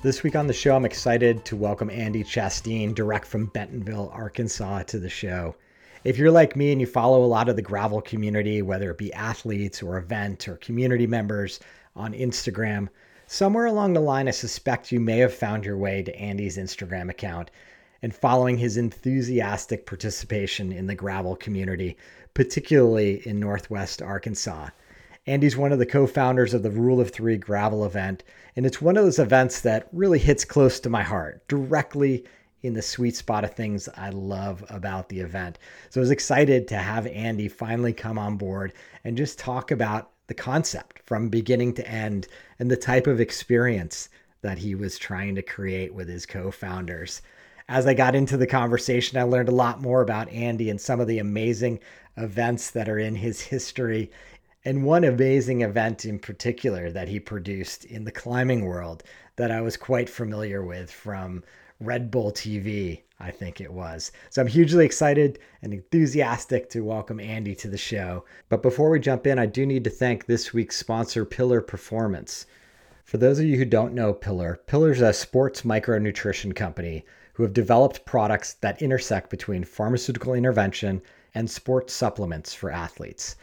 This 0.00 0.22
week 0.22 0.36
on 0.36 0.46
the 0.46 0.52
show, 0.52 0.76
I'm 0.76 0.84
excited 0.84 1.44
to 1.46 1.56
welcome 1.56 1.90
Andy 1.90 2.22
Chasteen, 2.22 2.94
direct 2.94 3.26
from 3.26 3.46
Bentonville, 3.46 4.12
Arkansas, 4.14 4.84
to 4.84 5.00
the 5.00 5.08
show. 5.08 5.56
If 6.04 6.16
you're 6.16 6.30
like 6.30 6.54
me 6.54 6.70
and 6.70 6.80
you 6.80 6.86
follow 6.86 7.24
a 7.24 7.26
lot 7.26 7.48
of 7.48 7.56
the 7.56 7.62
gravel 7.62 8.00
community, 8.00 8.62
whether 8.62 8.92
it 8.92 8.98
be 8.98 9.12
athletes 9.12 9.82
or 9.82 9.98
event 9.98 10.46
or 10.46 10.56
community 10.58 11.08
members 11.08 11.58
on 11.96 12.12
Instagram, 12.12 12.88
somewhere 13.26 13.66
along 13.66 13.94
the 13.94 14.00
line, 14.00 14.28
I 14.28 14.30
suspect 14.30 14.92
you 14.92 15.00
may 15.00 15.18
have 15.18 15.34
found 15.34 15.64
your 15.64 15.76
way 15.76 16.04
to 16.04 16.16
Andy's 16.16 16.58
Instagram 16.58 17.10
account 17.10 17.50
and 18.00 18.14
following 18.14 18.56
his 18.56 18.76
enthusiastic 18.76 19.84
participation 19.84 20.70
in 20.70 20.86
the 20.86 20.94
gravel 20.94 21.34
community, 21.34 21.96
particularly 22.34 23.26
in 23.26 23.40
Northwest 23.40 24.00
Arkansas. 24.00 24.68
Andy's 25.28 25.58
one 25.58 25.72
of 25.72 25.78
the 25.78 25.84
co 25.84 26.06
founders 26.06 26.54
of 26.54 26.62
the 26.62 26.70
Rule 26.70 27.02
of 27.02 27.10
Three 27.10 27.36
gravel 27.36 27.84
event, 27.84 28.24
and 28.56 28.64
it's 28.64 28.80
one 28.80 28.96
of 28.96 29.04
those 29.04 29.18
events 29.18 29.60
that 29.60 29.86
really 29.92 30.18
hits 30.18 30.42
close 30.42 30.80
to 30.80 30.88
my 30.88 31.02
heart, 31.02 31.46
directly 31.48 32.24
in 32.62 32.72
the 32.72 32.80
sweet 32.80 33.14
spot 33.14 33.44
of 33.44 33.52
things 33.52 33.90
I 33.94 34.08
love 34.08 34.64
about 34.70 35.10
the 35.10 35.20
event. 35.20 35.58
So 35.90 36.00
I 36.00 36.02
was 36.02 36.10
excited 36.10 36.66
to 36.68 36.78
have 36.78 37.06
Andy 37.06 37.46
finally 37.46 37.92
come 37.92 38.18
on 38.18 38.38
board 38.38 38.72
and 39.04 39.18
just 39.18 39.38
talk 39.38 39.70
about 39.70 40.12
the 40.28 40.34
concept 40.34 41.00
from 41.04 41.28
beginning 41.28 41.74
to 41.74 41.86
end 41.86 42.26
and 42.58 42.70
the 42.70 42.76
type 42.78 43.06
of 43.06 43.20
experience 43.20 44.08
that 44.40 44.56
he 44.56 44.74
was 44.74 44.96
trying 44.96 45.34
to 45.34 45.42
create 45.42 45.92
with 45.92 46.08
his 46.08 46.24
co 46.24 46.50
founders. 46.50 47.20
As 47.68 47.86
I 47.86 47.92
got 47.92 48.14
into 48.14 48.38
the 48.38 48.46
conversation, 48.46 49.18
I 49.18 49.24
learned 49.24 49.50
a 49.50 49.54
lot 49.54 49.82
more 49.82 50.00
about 50.00 50.30
Andy 50.30 50.70
and 50.70 50.80
some 50.80 51.00
of 51.00 51.06
the 51.06 51.18
amazing 51.18 51.80
events 52.16 52.70
that 52.70 52.88
are 52.88 52.98
in 52.98 53.14
his 53.14 53.42
history 53.42 54.10
and 54.68 54.84
one 54.84 55.02
amazing 55.02 55.62
event 55.62 56.04
in 56.04 56.18
particular 56.18 56.90
that 56.90 57.08
he 57.08 57.18
produced 57.18 57.86
in 57.86 58.04
the 58.04 58.12
climbing 58.12 58.66
world 58.66 59.02
that 59.36 59.50
I 59.50 59.62
was 59.62 59.78
quite 59.78 60.10
familiar 60.10 60.62
with 60.62 60.90
from 60.90 61.42
Red 61.80 62.10
Bull 62.10 62.30
TV, 62.32 63.00
I 63.18 63.30
think 63.30 63.62
it 63.62 63.72
was. 63.72 64.12
So 64.28 64.42
I'm 64.42 64.46
hugely 64.46 64.84
excited 64.84 65.38
and 65.62 65.72
enthusiastic 65.72 66.68
to 66.68 66.84
welcome 66.84 67.18
Andy 67.18 67.54
to 67.54 67.68
the 67.68 67.78
show. 67.78 68.26
But 68.50 68.60
before 68.60 68.90
we 68.90 69.00
jump 69.00 69.26
in, 69.26 69.38
I 69.38 69.46
do 69.46 69.64
need 69.64 69.84
to 69.84 69.90
thank 69.90 70.26
this 70.26 70.52
week's 70.52 70.76
sponsor, 70.76 71.24
Pillar 71.24 71.62
Performance. 71.62 72.44
For 73.04 73.16
those 73.16 73.38
of 73.38 73.46
you 73.46 73.56
who 73.56 73.64
don't 73.64 73.94
know 73.94 74.12
Pillar, 74.12 74.60
Pillar's 74.66 75.00
a 75.00 75.14
sports 75.14 75.62
micronutrition 75.62 76.54
company 76.54 77.06
who 77.32 77.42
have 77.42 77.54
developed 77.54 78.04
products 78.04 78.52
that 78.60 78.82
intersect 78.82 79.30
between 79.30 79.64
pharmaceutical 79.64 80.34
intervention 80.34 81.00
and 81.34 81.50
sports 81.50 81.94
supplements 81.94 82.52
for 82.52 82.70
athletes. 82.70 83.34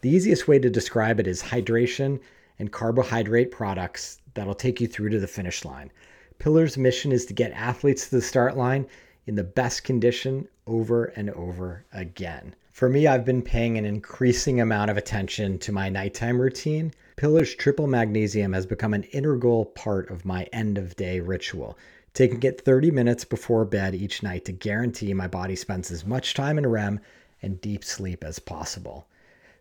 The 0.00 0.10
easiest 0.10 0.46
way 0.46 0.60
to 0.60 0.70
describe 0.70 1.18
it 1.18 1.26
is 1.26 1.42
hydration 1.42 2.20
and 2.60 2.70
carbohydrate 2.70 3.50
products 3.50 4.20
that'll 4.34 4.54
take 4.54 4.80
you 4.80 4.86
through 4.86 5.08
to 5.08 5.18
the 5.18 5.26
finish 5.26 5.64
line. 5.64 5.90
Pillar's 6.38 6.78
mission 6.78 7.10
is 7.10 7.26
to 7.26 7.34
get 7.34 7.50
athletes 7.50 8.04
to 8.08 8.16
the 8.16 8.22
start 8.22 8.56
line 8.56 8.86
in 9.26 9.34
the 9.34 9.42
best 9.42 9.82
condition 9.82 10.46
over 10.68 11.06
and 11.06 11.30
over 11.30 11.84
again. 11.92 12.54
For 12.70 12.88
me, 12.88 13.08
I've 13.08 13.24
been 13.24 13.42
paying 13.42 13.76
an 13.76 13.84
increasing 13.84 14.60
amount 14.60 14.92
of 14.92 14.96
attention 14.96 15.58
to 15.58 15.72
my 15.72 15.88
nighttime 15.88 16.40
routine. 16.40 16.92
Pillar's 17.16 17.56
triple 17.56 17.88
magnesium 17.88 18.52
has 18.52 18.66
become 18.66 18.94
an 18.94 19.02
integral 19.02 19.64
part 19.64 20.10
of 20.10 20.24
my 20.24 20.44
end 20.52 20.78
of 20.78 20.94
day 20.94 21.18
ritual, 21.18 21.76
taking 22.14 22.40
it 22.44 22.60
30 22.60 22.92
minutes 22.92 23.24
before 23.24 23.64
bed 23.64 23.96
each 23.96 24.22
night 24.22 24.44
to 24.44 24.52
guarantee 24.52 25.12
my 25.12 25.26
body 25.26 25.56
spends 25.56 25.90
as 25.90 26.06
much 26.06 26.34
time 26.34 26.56
in 26.56 26.68
REM 26.68 27.00
and 27.42 27.60
deep 27.60 27.82
sleep 27.82 28.22
as 28.22 28.38
possible. 28.38 29.08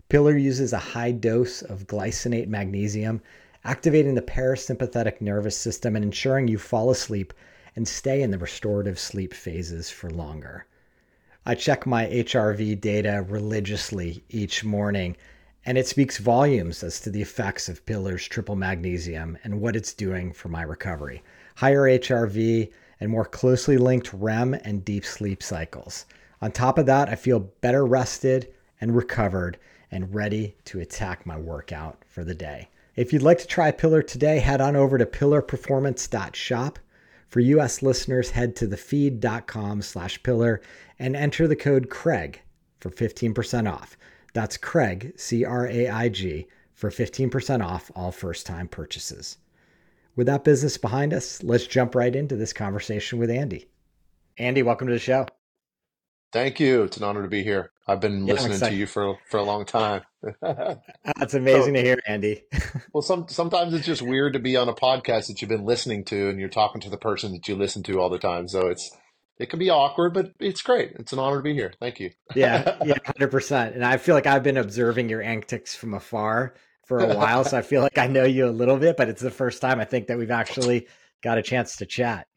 Pillar 0.09 0.37
uses 0.37 0.71
a 0.71 0.77
high 0.77 1.11
dose 1.11 1.61
of 1.61 1.85
glycinate 1.85 2.47
magnesium, 2.47 3.21
activating 3.65 4.15
the 4.15 4.21
parasympathetic 4.21 5.19
nervous 5.19 5.57
system 5.57 5.97
and 5.97 6.05
ensuring 6.05 6.47
you 6.47 6.57
fall 6.57 6.89
asleep 6.89 7.33
and 7.75 7.85
stay 7.85 8.21
in 8.21 8.31
the 8.31 8.37
restorative 8.37 8.97
sleep 8.97 9.33
phases 9.33 9.89
for 9.89 10.09
longer. 10.09 10.65
I 11.45 11.55
check 11.55 11.85
my 11.85 12.05
HRV 12.05 12.79
data 12.79 13.25
religiously 13.27 14.23
each 14.29 14.63
morning, 14.63 15.17
and 15.65 15.77
it 15.77 15.87
speaks 15.87 16.19
volumes 16.19 16.83
as 16.83 17.01
to 17.01 17.09
the 17.09 17.21
effects 17.21 17.67
of 17.67 17.85
Pillar's 17.85 18.25
triple 18.25 18.55
magnesium 18.55 19.37
and 19.43 19.59
what 19.59 19.75
it's 19.75 19.93
doing 19.93 20.31
for 20.31 20.47
my 20.47 20.61
recovery. 20.61 21.21
Higher 21.55 21.81
HRV 21.81 22.71
and 23.01 23.11
more 23.11 23.25
closely 23.25 23.77
linked 23.77 24.13
REM 24.13 24.53
and 24.53 24.85
deep 24.85 25.03
sleep 25.03 25.43
cycles. 25.43 26.05
On 26.41 26.49
top 26.49 26.77
of 26.77 26.85
that, 26.85 27.09
I 27.09 27.15
feel 27.15 27.39
better 27.39 27.85
rested 27.85 28.53
and 28.79 28.95
recovered 28.95 29.57
and 29.91 30.13
ready 30.13 30.55
to 30.65 30.79
attack 30.79 31.25
my 31.25 31.37
workout 31.37 32.03
for 32.07 32.23
the 32.23 32.35
day. 32.35 32.69
If 32.95 33.13
you'd 33.13 33.21
like 33.21 33.37
to 33.39 33.47
try 33.47 33.71
Pillar 33.71 34.01
today, 34.01 34.39
head 34.39 34.59
on 34.59 34.75
over 34.75 34.97
to 34.97 35.05
pillarperformance.shop. 35.05 36.79
For 37.27 37.39
US 37.41 37.81
listeners, 37.81 38.31
head 38.31 38.55
to 38.55 38.67
thefeed.com 38.67 39.81
slash 39.81 40.23
pillar 40.23 40.61
and 40.97 41.15
enter 41.15 41.47
the 41.47 41.55
code 41.55 41.89
Craig 41.89 42.41
for 42.79 42.89
15% 42.89 43.71
off. 43.71 43.97
That's 44.33 44.57
Craig, 44.57 45.13
C 45.15 45.45
R 45.45 45.67
A 45.67 45.87
I 45.89 46.09
G, 46.09 46.47
for 46.73 46.89
15% 46.89 47.63
off 47.63 47.91
all 47.95 48.11
first 48.11 48.45
time 48.45 48.67
purchases. 48.67 49.37
With 50.15 50.27
that 50.27 50.43
business 50.43 50.77
behind 50.77 51.13
us, 51.13 51.43
let's 51.43 51.67
jump 51.67 51.93
right 51.93 52.15
into 52.15 52.35
this 52.35 52.53
conversation 52.53 53.19
with 53.19 53.29
Andy. 53.29 53.67
Andy, 54.37 54.63
welcome 54.63 54.87
to 54.87 54.93
the 54.93 54.99
show. 54.99 55.27
Thank 56.31 56.59
you. 56.59 56.83
It's 56.83 56.97
an 56.97 57.03
honor 57.03 57.21
to 57.21 57.27
be 57.27 57.43
here. 57.43 57.71
I've 57.87 58.01
been 58.01 58.27
yeah, 58.27 58.33
listening 58.33 58.59
to 58.59 58.73
you 58.73 58.85
for 58.85 59.17
for 59.29 59.37
a 59.37 59.43
long 59.43 59.65
time. 59.65 60.01
That's 60.41 61.33
amazing 61.33 61.73
so, 61.75 61.81
to 61.81 61.81
hear, 61.81 61.99
Andy. 62.05 62.43
well, 62.93 63.01
some 63.01 63.27
sometimes 63.29 63.73
it's 63.73 63.85
just 63.85 64.01
weird 64.01 64.33
to 64.33 64.39
be 64.39 64.57
on 64.57 64.67
a 64.67 64.73
podcast 64.73 65.27
that 65.27 65.41
you've 65.41 65.49
been 65.49 65.65
listening 65.65 66.03
to, 66.05 66.29
and 66.29 66.39
you're 66.39 66.49
talking 66.49 66.81
to 66.81 66.89
the 66.89 66.97
person 66.97 67.31
that 67.31 67.47
you 67.47 67.55
listen 67.55 67.83
to 67.83 67.99
all 68.01 68.09
the 68.09 68.19
time. 68.19 68.49
So 68.49 68.67
it's 68.67 68.91
it 69.37 69.49
can 69.49 69.59
be 69.59 69.69
awkward, 69.69 70.13
but 70.13 70.33
it's 70.39 70.61
great. 70.61 70.93
It's 70.99 71.13
an 71.13 71.19
honor 71.19 71.37
to 71.37 71.43
be 71.43 71.53
here. 71.53 71.73
Thank 71.79 72.01
you. 72.01 72.11
yeah, 72.35 72.77
yeah, 72.83 72.95
hundred 73.05 73.31
percent. 73.31 73.75
And 73.75 73.85
I 73.85 73.97
feel 73.97 74.15
like 74.15 74.27
I've 74.27 74.43
been 74.43 74.57
observing 74.57 75.07
your 75.07 75.21
antics 75.21 75.73
from 75.73 75.93
afar 75.93 76.55
for 76.87 76.99
a 76.99 77.15
while, 77.15 77.45
so 77.45 77.57
I 77.57 77.61
feel 77.61 77.81
like 77.81 77.97
I 77.97 78.07
know 78.07 78.25
you 78.25 78.47
a 78.47 78.51
little 78.51 78.77
bit. 78.77 78.97
But 78.97 79.07
it's 79.07 79.21
the 79.21 79.31
first 79.31 79.61
time 79.61 79.79
I 79.79 79.85
think 79.85 80.07
that 80.07 80.17
we've 80.17 80.31
actually 80.31 80.87
got 81.23 81.37
a 81.37 81.41
chance 81.41 81.77
to 81.77 81.85
chat. 81.85 82.27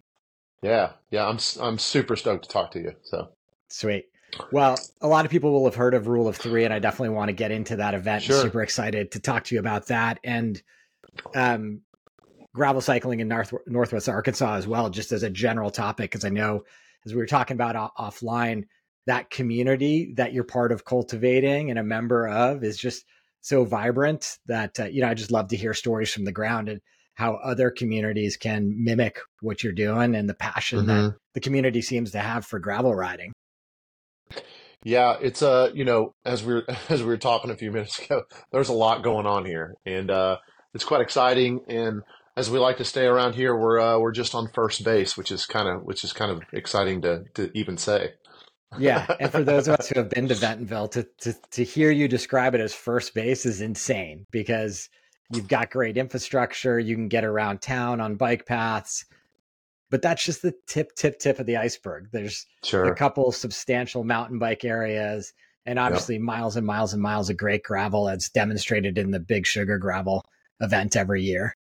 Yeah, 0.63 0.93
yeah, 1.11 1.27
I'm 1.27 1.39
I'm 1.61 1.79
super 1.79 2.15
stoked 2.15 2.45
to 2.45 2.51
talk 2.51 2.71
to 2.73 2.79
you. 2.79 2.93
So 3.03 3.31
sweet. 3.69 4.07
Well, 4.53 4.79
a 5.01 5.09
lot 5.09 5.25
of 5.25 5.31
people 5.31 5.53
will 5.53 5.65
have 5.65 5.75
heard 5.75 5.95
of 5.95 6.07
Rule 6.07 6.29
of 6.29 6.37
Three, 6.37 6.65
and 6.65 6.73
I 6.73 6.79
definitely 6.79 7.15
want 7.15 7.29
to 7.29 7.33
get 7.33 7.51
into 7.51 7.77
that 7.77 7.95
event. 7.95 8.23
Sure. 8.23 8.43
Super 8.43 8.63
excited 8.63 9.13
to 9.13 9.21
talk 9.21 9.45
to 9.45 9.55
you 9.55 9.61
about 9.61 9.87
that 9.87 10.19
and 10.25 10.61
um, 11.35 11.81
gravel 12.55 12.81
cycling 12.81 13.21
in 13.21 13.29
North, 13.29 13.53
Northwest 13.67 14.09
Arkansas 14.09 14.55
as 14.55 14.67
well, 14.67 14.91
just 14.91 15.13
as 15.13 15.23
a 15.23 15.31
general 15.31 15.71
topic. 15.71 16.11
Because 16.11 16.25
I 16.25 16.31
know, 16.31 16.65
as 17.05 17.13
we 17.13 17.19
were 17.19 17.27
talking 17.27 17.57
about 17.57 17.95
offline, 17.97 18.65
that 19.07 19.31
community 19.31 20.13
that 20.17 20.33
you're 20.33 20.45
part 20.45 20.73
of 20.73 20.85
cultivating 20.85 21.71
and 21.71 21.79
a 21.79 21.85
member 21.85 22.29
of 22.29 22.63
is 22.63 22.77
just 22.77 23.05
so 23.41 23.65
vibrant 23.65 24.39
that 24.47 24.79
uh, 24.79 24.85
you 24.85 25.01
know 25.01 25.09
I 25.09 25.15
just 25.15 25.31
love 25.31 25.49
to 25.49 25.57
hear 25.57 25.75
stories 25.75 26.13
from 26.13 26.25
the 26.25 26.33
ground 26.33 26.69
and 26.69 26.81
how 27.15 27.35
other 27.35 27.71
communities 27.71 28.37
can 28.37 28.85
mimic 28.85 29.19
what 29.41 29.63
you're 29.63 29.73
doing 29.73 30.15
and 30.15 30.29
the 30.29 30.35
passion 30.35 30.81
mm-hmm. 30.81 30.89
that 30.89 31.15
the 31.35 31.41
community 31.41 31.83
seems 31.83 32.13
to 32.13 32.19
have 32.19 32.47
for 32.47 32.59
gravel 32.59 32.95
riding. 32.95 33.33
Yeah, 34.85 35.17
it's 35.21 35.43
uh, 35.43 35.71
you 35.75 35.85
know, 35.85 36.15
as 36.25 36.43
we 36.43 36.55
are 36.55 36.65
as 36.89 37.01
we 37.01 37.07
were 37.07 37.19
talking 37.19 37.51
a 37.51 37.57
few 37.57 37.71
minutes 37.71 37.99
ago, 37.99 38.23
there's 38.53 38.69
a 38.69 38.75
lot 38.75 39.03
going 39.03 39.27
on 39.27 39.45
here, 39.45 39.75
and 39.85 40.11
uh, 40.11 40.39
it's 40.75 40.85
quite 40.85 41.01
exciting. 41.01 41.61
And 41.69 42.03
as 42.37 42.51
we 42.51 42.59
like 42.59 42.79
to 42.79 42.85
stay 42.85 43.05
around 43.05 43.35
here, 43.35 43.55
we're 43.55 43.79
uh, 43.79 43.99
we're 43.99 44.13
just 44.13 44.35
on 44.35 44.49
first 44.55 44.85
base, 44.85 45.17
which 45.17 45.31
is 45.31 45.47
kind 45.47 45.69
of 45.69 45.83
which 45.83 46.05
is 46.05 46.13
kind 46.13 46.31
of 46.31 46.43
exciting 46.53 47.03
to 47.03 47.25
to 47.35 47.51
even 47.55 47.77
say. 47.77 48.15
yeah, 48.79 49.07
and 49.19 49.31
for 49.31 49.45
those 49.45 49.69
of 49.69 49.79
us 49.79 49.89
who 49.95 49.99
have 50.01 50.11
been 50.11 50.29
to 50.29 50.37
Bentonville, 50.37 50.89
to 50.89 51.07
to 51.21 51.35
to 51.53 51.65
hear 51.65 51.91
you 51.91 52.09
describe 52.09 52.55
it 52.55 52.61
as 52.61 52.73
first 52.73 53.15
base 53.15 53.45
is 53.45 53.61
insane 53.61 54.27
because 54.31 54.89
you've 55.33 55.49
got 55.49 55.71
great 55.71 55.99
infrastructure, 55.99 56.79
you 56.79 56.95
can 56.95 57.09
get 57.09 57.25
around 57.25 57.61
town 57.61 58.01
on 58.01 58.17
bike 58.17 58.47
paths 58.47 59.05
but 59.91 60.03
that's 60.03 60.25
just 60.25 60.43
the 60.43 60.55
tip, 60.67 60.95
tip, 60.97 61.19
tip 61.19 61.39
of 61.39 61.47
the 61.47 61.57
iceberg. 61.57 62.09
There's 62.13 62.47
sure. 62.65 62.85
a 62.85 62.95
couple 62.95 63.31
substantial 63.33 64.05
mountain 64.05 64.39
bike 64.39 64.65
areas, 64.65 65.33
and 65.67 65.79
obviously 65.79 66.17
yep. 66.17 66.23
miles 66.23 66.57
and 66.57 66.67
miles 66.67 66.93
and 66.93 67.03
miles 67.03 67.31
of 67.31 67.37
great 67.37 67.63
gravel 67.63 68.09
as 68.09 68.29
demonstrated 68.29 68.99
in 68.99 69.11
the 69.11 69.21
Big 69.21 69.47
Sugar 69.47 69.79
Gravel 69.79 70.25
event 70.61 70.97
every 70.97 71.23
year. 71.23 71.57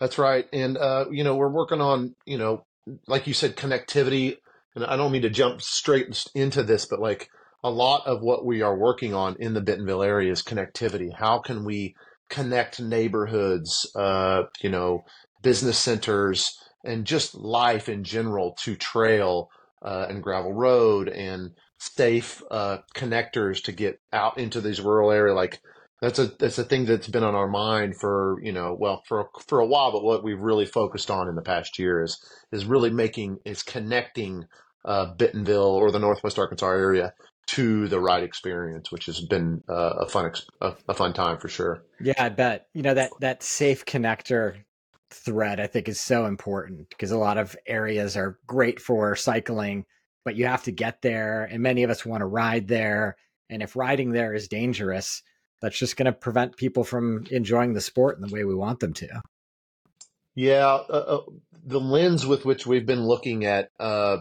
That's 0.00 0.18
right, 0.18 0.46
and 0.52 0.76
uh, 0.76 1.06
you 1.10 1.24
know 1.24 1.36
we're 1.36 1.48
working 1.48 1.80
on 1.80 2.14
you 2.26 2.38
know 2.38 2.64
like 3.06 3.26
you 3.26 3.32
said 3.34 3.56
connectivity 3.56 4.36
and 4.74 4.84
I 4.84 4.96
don't 4.96 5.12
mean 5.12 5.22
to 5.22 5.30
jump 5.30 5.62
straight 5.62 6.24
into 6.34 6.62
this, 6.62 6.86
but 6.86 7.00
like 7.00 7.28
a 7.62 7.70
lot 7.70 8.06
of 8.06 8.22
what 8.22 8.44
we 8.44 8.62
are 8.62 8.76
working 8.76 9.14
on 9.14 9.36
in 9.38 9.54
the 9.54 9.60
Bentonville 9.60 10.02
area 10.02 10.32
is 10.32 10.42
connectivity. 10.42 11.14
How 11.14 11.38
can 11.38 11.64
we 11.64 11.94
connect 12.28 12.80
neighborhoods, 12.80 13.90
uh, 13.94 14.44
you 14.60 14.70
know, 14.70 15.04
business 15.42 15.78
centers, 15.78 16.58
and 16.84 17.06
just 17.06 17.34
life 17.34 17.88
in 17.88 18.04
general 18.04 18.54
to 18.60 18.76
trail 18.76 19.48
uh, 19.82 20.06
and 20.08 20.22
gravel 20.22 20.52
road 20.52 21.08
and 21.08 21.50
safe 21.78 22.42
uh, 22.50 22.78
connectors 22.94 23.62
to 23.64 23.72
get 23.72 24.00
out 24.12 24.38
into 24.38 24.60
these 24.60 24.80
rural 24.80 25.10
areas. 25.10 25.34
Like 25.34 25.60
that's 26.00 26.18
a 26.18 26.26
that's 26.38 26.58
a 26.58 26.64
thing 26.64 26.84
that's 26.84 27.08
been 27.08 27.24
on 27.24 27.34
our 27.34 27.48
mind 27.48 27.96
for 27.98 28.38
you 28.42 28.52
know 28.52 28.76
well 28.78 29.02
for 29.06 29.28
for 29.48 29.60
a 29.60 29.66
while, 29.66 29.92
but 29.92 30.04
what 30.04 30.24
we've 30.24 30.40
really 30.40 30.66
focused 30.66 31.10
on 31.10 31.28
in 31.28 31.34
the 31.34 31.42
past 31.42 31.78
year 31.78 32.02
is 32.02 32.22
is 32.52 32.64
really 32.64 32.90
making 32.90 33.38
is 33.44 33.62
connecting 33.62 34.44
uh, 34.84 35.14
Bentonville 35.14 35.62
or 35.62 35.90
the 35.90 35.98
Northwest 35.98 36.38
Arkansas 36.38 36.68
area 36.68 37.14
to 37.46 37.88
the 37.88 38.00
ride 38.00 38.22
experience, 38.22 38.90
which 38.90 39.06
has 39.06 39.20
been 39.20 39.62
uh, 39.68 39.94
a 40.00 40.08
fun 40.08 40.32
a, 40.60 40.72
a, 40.88 40.94
fun 40.94 41.12
time 41.12 41.38
for 41.38 41.48
sure. 41.48 41.84
Yeah, 42.00 42.14
I 42.18 42.28
bet 42.30 42.66
you 42.74 42.82
know 42.82 42.94
that 42.94 43.10
that 43.20 43.42
safe 43.42 43.84
connector 43.84 44.56
thread 45.14 45.60
I 45.60 45.66
think 45.66 45.88
is 45.88 46.00
so 46.00 46.26
important 46.26 46.88
because 46.90 47.10
a 47.10 47.18
lot 47.18 47.38
of 47.38 47.56
areas 47.66 48.16
are 48.16 48.38
great 48.46 48.80
for 48.80 49.16
cycling, 49.16 49.86
but 50.24 50.36
you 50.36 50.46
have 50.46 50.64
to 50.64 50.72
get 50.72 51.02
there, 51.02 51.44
and 51.44 51.62
many 51.62 51.82
of 51.82 51.90
us 51.90 52.04
want 52.04 52.20
to 52.20 52.26
ride 52.26 52.68
there. 52.68 53.16
And 53.50 53.62
if 53.62 53.76
riding 53.76 54.12
there 54.12 54.34
is 54.34 54.48
dangerous, 54.48 55.22
that's 55.60 55.78
just 55.78 55.96
going 55.96 56.06
to 56.06 56.12
prevent 56.12 56.56
people 56.56 56.84
from 56.84 57.24
enjoying 57.30 57.74
the 57.74 57.80
sport 57.80 58.16
in 58.16 58.26
the 58.26 58.32
way 58.32 58.44
we 58.44 58.54
want 58.54 58.80
them 58.80 58.94
to. 58.94 59.20
Yeah, 60.34 60.66
uh, 60.66 60.92
uh, 60.92 61.20
the 61.64 61.80
lens 61.80 62.26
with 62.26 62.44
which 62.44 62.66
we've 62.66 62.86
been 62.86 63.04
looking 63.04 63.44
at 63.44 63.70
uh, 63.78 64.18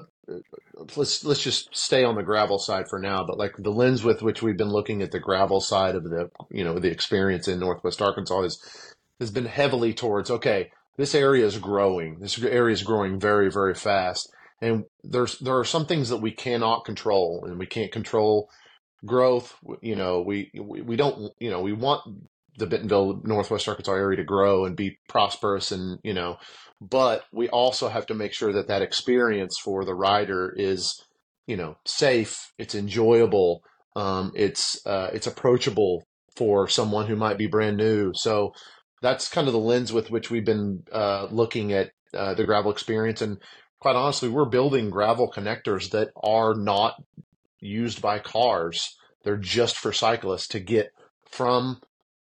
let's 0.96 1.24
let's 1.24 1.44
just 1.44 1.75
stay 1.75 2.04
on 2.04 2.16
the 2.16 2.24
gravel 2.24 2.57
side 2.57 2.88
for 2.88 2.98
now 2.98 3.24
but 3.25 3.38
like 3.38 3.56
the 3.57 3.72
lens 3.72 4.04
with 4.04 4.22
which 4.22 4.42
we've 4.42 4.57
been 4.57 4.72
looking 4.72 5.01
at 5.01 5.12
the 5.12 5.19
gravel 5.19 5.60
side 5.60 5.96
of 5.96 6.04
the 6.04 6.30
you 6.50 6.63
know 6.63 6.80
the 6.80 6.89
experience 6.89 7.48
in 7.48 7.60
northwest 7.60 8.01
arkansas 8.01 8.42
has 8.42 8.94
has 9.19 9.31
been 9.31 9.46
heavily 9.46 9.94
towards 9.94 10.31
okay 10.31 10.72
this 10.98 11.16
area 11.16 11.45
is 11.45 11.57
growing. 11.57 12.19
This 12.19 12.42
area 12.42 12.74
is 12.74 12.84
growing 12.84 13.19
very 13.19 13.51
very 13.51 13.74
fast. 13.74 14.30
And 14.62 14.86
there's 15.04 15.38
there 15.40 15.57
are 15.57 15.66
some 15.66 15.86
things 15.86 16.10
that 16.10 16.18
we 16.18 16.31
cannot 16.31 16.86
control 16.86 17.44
and 17.45 17.60
we 17.60 17.66
can't 17.66 17.92
control 17.92 18.50
growth. 19.06 19.56
You 19.81 19.95
know 19.95 20.22
we 20.22 20.51
we, 20.54 20.81
we 20.81 20.95
don't 20.95 21.31
you 21.40 21.50
know 21.50 21.62
we 21.62 21.74
want 21.74 22.01
the 22.57 22.68
bentonville 22.68 23.22
northwest 23.24 23.68
arkansas 23.68 23.94
area 23.94 24.18
to 24.18 24.24
grow 24.24 24.66
and 24.66 24.75
be 24.75 25.00
prosperous 25.10 25.72
and 25.72 25.98
you 26.04 26.13
know 26.13 26.38
but 26.80 27.24
we 27.31 27.50
also 27.50 27.89
have 27.89 28.06
to 28.06 28.13
make 28.13 28.31
sure 28.31 28.54
that 28.54 28.68
that 28.68 28.84
experience 28.84 29.57
for 29.57 29.84
the 29.84 29.96
rider 29.96 30.54
is 30.56 31.04
you 31.48 31.57
know 31.57 31.75
safe 31.84 32.54
it's 32.60 32.75
enjoyable 32.75 33.63
um, 33.96 34.31
it's 34.36 34.86
uh, 34.86 35.10
it's 35.13 35.28
approachable 35.28 36.04
for 36.36 36.68
someone 36.68 37.07
who 37.07 37.16
might 37.16 37.38
be 37.38 37.48
brand 37.48 37.78
new. 37.78 38.12
So 38.13 38.54
that's 39.04 39.30
kind 39.30 39.46
of 39.46 39.54
the 39.54 39.60
lens 39.60 39.94
with 39.94 40.10
which 40.10 40.32
we've 40.32 40.46
been 40.46 40.84
uh, 40.92 41.28
looking 41.30 41.72
at 41.72 41.92
uh, 42.16 42.34
the 42.34 42.46
gravel 42.46 42.72
experience 42.72 43.22
and 43.22 43.38
quite 43.80 43.96
honestly 43.96 44.30
we're 44.30 44.46
building 44.46 44.90
gravel 44.90 45.32
connectors 45.32 45.92
that 45.92 46.10
are 46.16 46.56
not 46.56 46.96
used 47.60 48.02
by 48.02 48.18
cars 48.18 48.98
they're 49.24 49.38
just 49.38 49.78
for 49.78 49.94
cyclists 49.94 50.48
to 50.48 50.60
get 50.60 50.92
from 51.30 51.80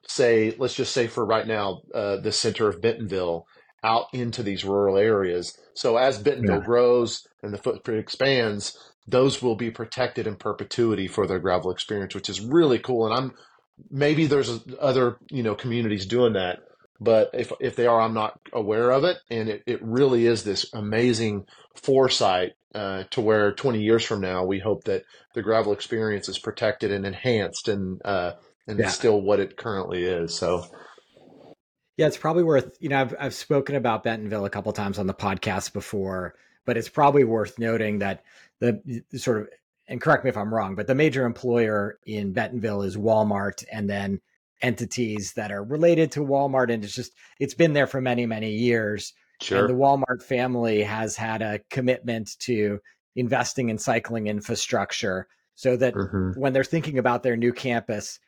say 0.07 0.55
let's 0.59 0.75
just 0.75 0.93
say 0.93 1.09
for 1.09 1.27
right 1.27 1.49
now 1.49 1.81
uh, 1.93 2.17
the 2.19 2.31
center 2.31 2.69
of 2.69 2.81
bentonville 2.81 3.47
out 3.87 4.07
into 4.13 4.43
these 4.43 4.65
rural 4.65 4.99
areas. 4.99 5.57
So 5.75 5.97
as 5.97 6.19
Bentonville 6.19 6.59
yeah. 6.59 6.65
grows 6.65 7.27
and 7.43 7.55
the 7.55 7.59
footprint 7.59 8.01
expands, 8.01 8.77
those 9.07 9.41
will 9.41 9.55
be 9.55 9.71
protected 9.71 10.27
in 10.27 10.37
perpetuity 10.37 11.07
for 11.07 11.27
their 11.27 11.39
gravel 11.39 11.71
experience, 11.71 12.15
which 12.15 12.29
is 12.29 12.41
really 12.41 12.81
cool. 12.81 13.07
And 13.07 13.15
I'm 13.15 13.35
maybe 13.91 14.27
there's 14.27 14.61
other 14.81 15.19
you 15.31 15.43
know 15.43 15.55
communities 15.55 16.07
doing 16.07 16.35
that, 16.35 16.61
but 17.01 17.31
if 17.35 17.53
if 17.61 17.77
they 17.77 17.87
are, 17.87 18.01
I'm 18.01 18.15
not 18.15 18.39
aware 18.53 18.91
of 18.91 19.05
it. 19.05 19.19
And 19.31 19.49
it, 19.49 19.63
it 19.67 19.83
really 19.83 20.27
is 20.27 20.45
this 20.45 20.73
amazing 20.73 21.47
foresight 21.75 22.53
uh, 22.75 23.05
to 23.11 23.21
where 23.21 23.53
20 23.53 23.83
years 23.83 24.05
from 24.05 24.21
now, 24.21 24.45
we 24.45 24.59
hope 24.59 24.85
that 24.85 25.05
the 25.35 25.43
gravel 25.43 25.73
experience 25.73 26.29
is 26.29 26.39
protected 26.39 26.93
and 26.93 27.07
enhanced 27.07 27.69
and 27.69 28.01
uh, 28.05 28.33
and 28.67 28.79
yeah. 28.79 28.89
still 28.89 29.21
what 29.21 29.41
it 29.41 29.57
currently 29.57 30.05
is. 30.05 30.37
So 30.37 30.67
yeah, 31.97 32.07
it's 32.07 32.19
probably 32.19 32.45
worth, 32.45 32.77
you 32.81 32.91
know, 32.91 33.01
I've, 33.01 33.15
I've 33.19 33.35
spoken 33.35 33.75
about 33.75 34.03
Bentonville 34.03 34.45
a 34.45 34.51
couple 34.51 34.73
times 34.73 34.99
on 34.99 35.07
the 35.07 35.15
podcast 35.15 35.73
before, 35.73 36.35
but 36.67 36.77
it's 36.77 36.91
probably 36.91 37.25
worth 37.25 37.59
noting 37.59 38.01
that 38.01 38.23
the, 38.61 39.03
the 39.11 39.19
sort 39.19 39.43
of, 39.43 39.49
and 39.89 40.01
correct 40.01 40.25
me 40.25 40.31
if 40.31 40.37
I'm 40.37 40.53
wrong, 40.53 40.75
but 40.75 40.87
the 40.87 40.95
major 40.95 41.25
employer 41.25 41.99
in 42.07 42.33
Bentonville 42.33 42.83
is 42.83 42.97
Walmart 42.97 43.65
and 43.73 43.89
then 43.89 44.21
entities 44.63 45.35
that 45.35 45.53
are 45.53 45.63
related 45.63 46.13
to 46.13 46.21
Walmart. 46.21 46.73
And 46.73 46.83
it's 46.85 46.95
just, 46.95 47.13
it's 47.39 47.55
been 47.55 47.73
there 47.73 47.87
for 47.87 48.01
many, 48.01 48.27
many 48.27 48.53
years. 48.53 49.13
Sure. 49.41 49.61
And 49.61 49.69
the 49.69 49.81
Walmart 49.81 50.23
family 50.23 50.83
has 50.83 51.17
had 51.17 51.43
a 51.43 51.61
commitment 51.71 52.37
to 52.41 52.81
investing 53.15 53.69
in 53.69 53.79
cycling 53.79 54.27
infrastructure 54.27 55.29
so 55.55 55.77
that 55.77 55.95
mm-hmm. 55.95 56.39
when 56.39 56.53
they're 56.53 56.65
thinking 56.65 56.99
about 56.99 57.23
their 57.23 57.37
new 57.37 57.53
campus 57.53 58.19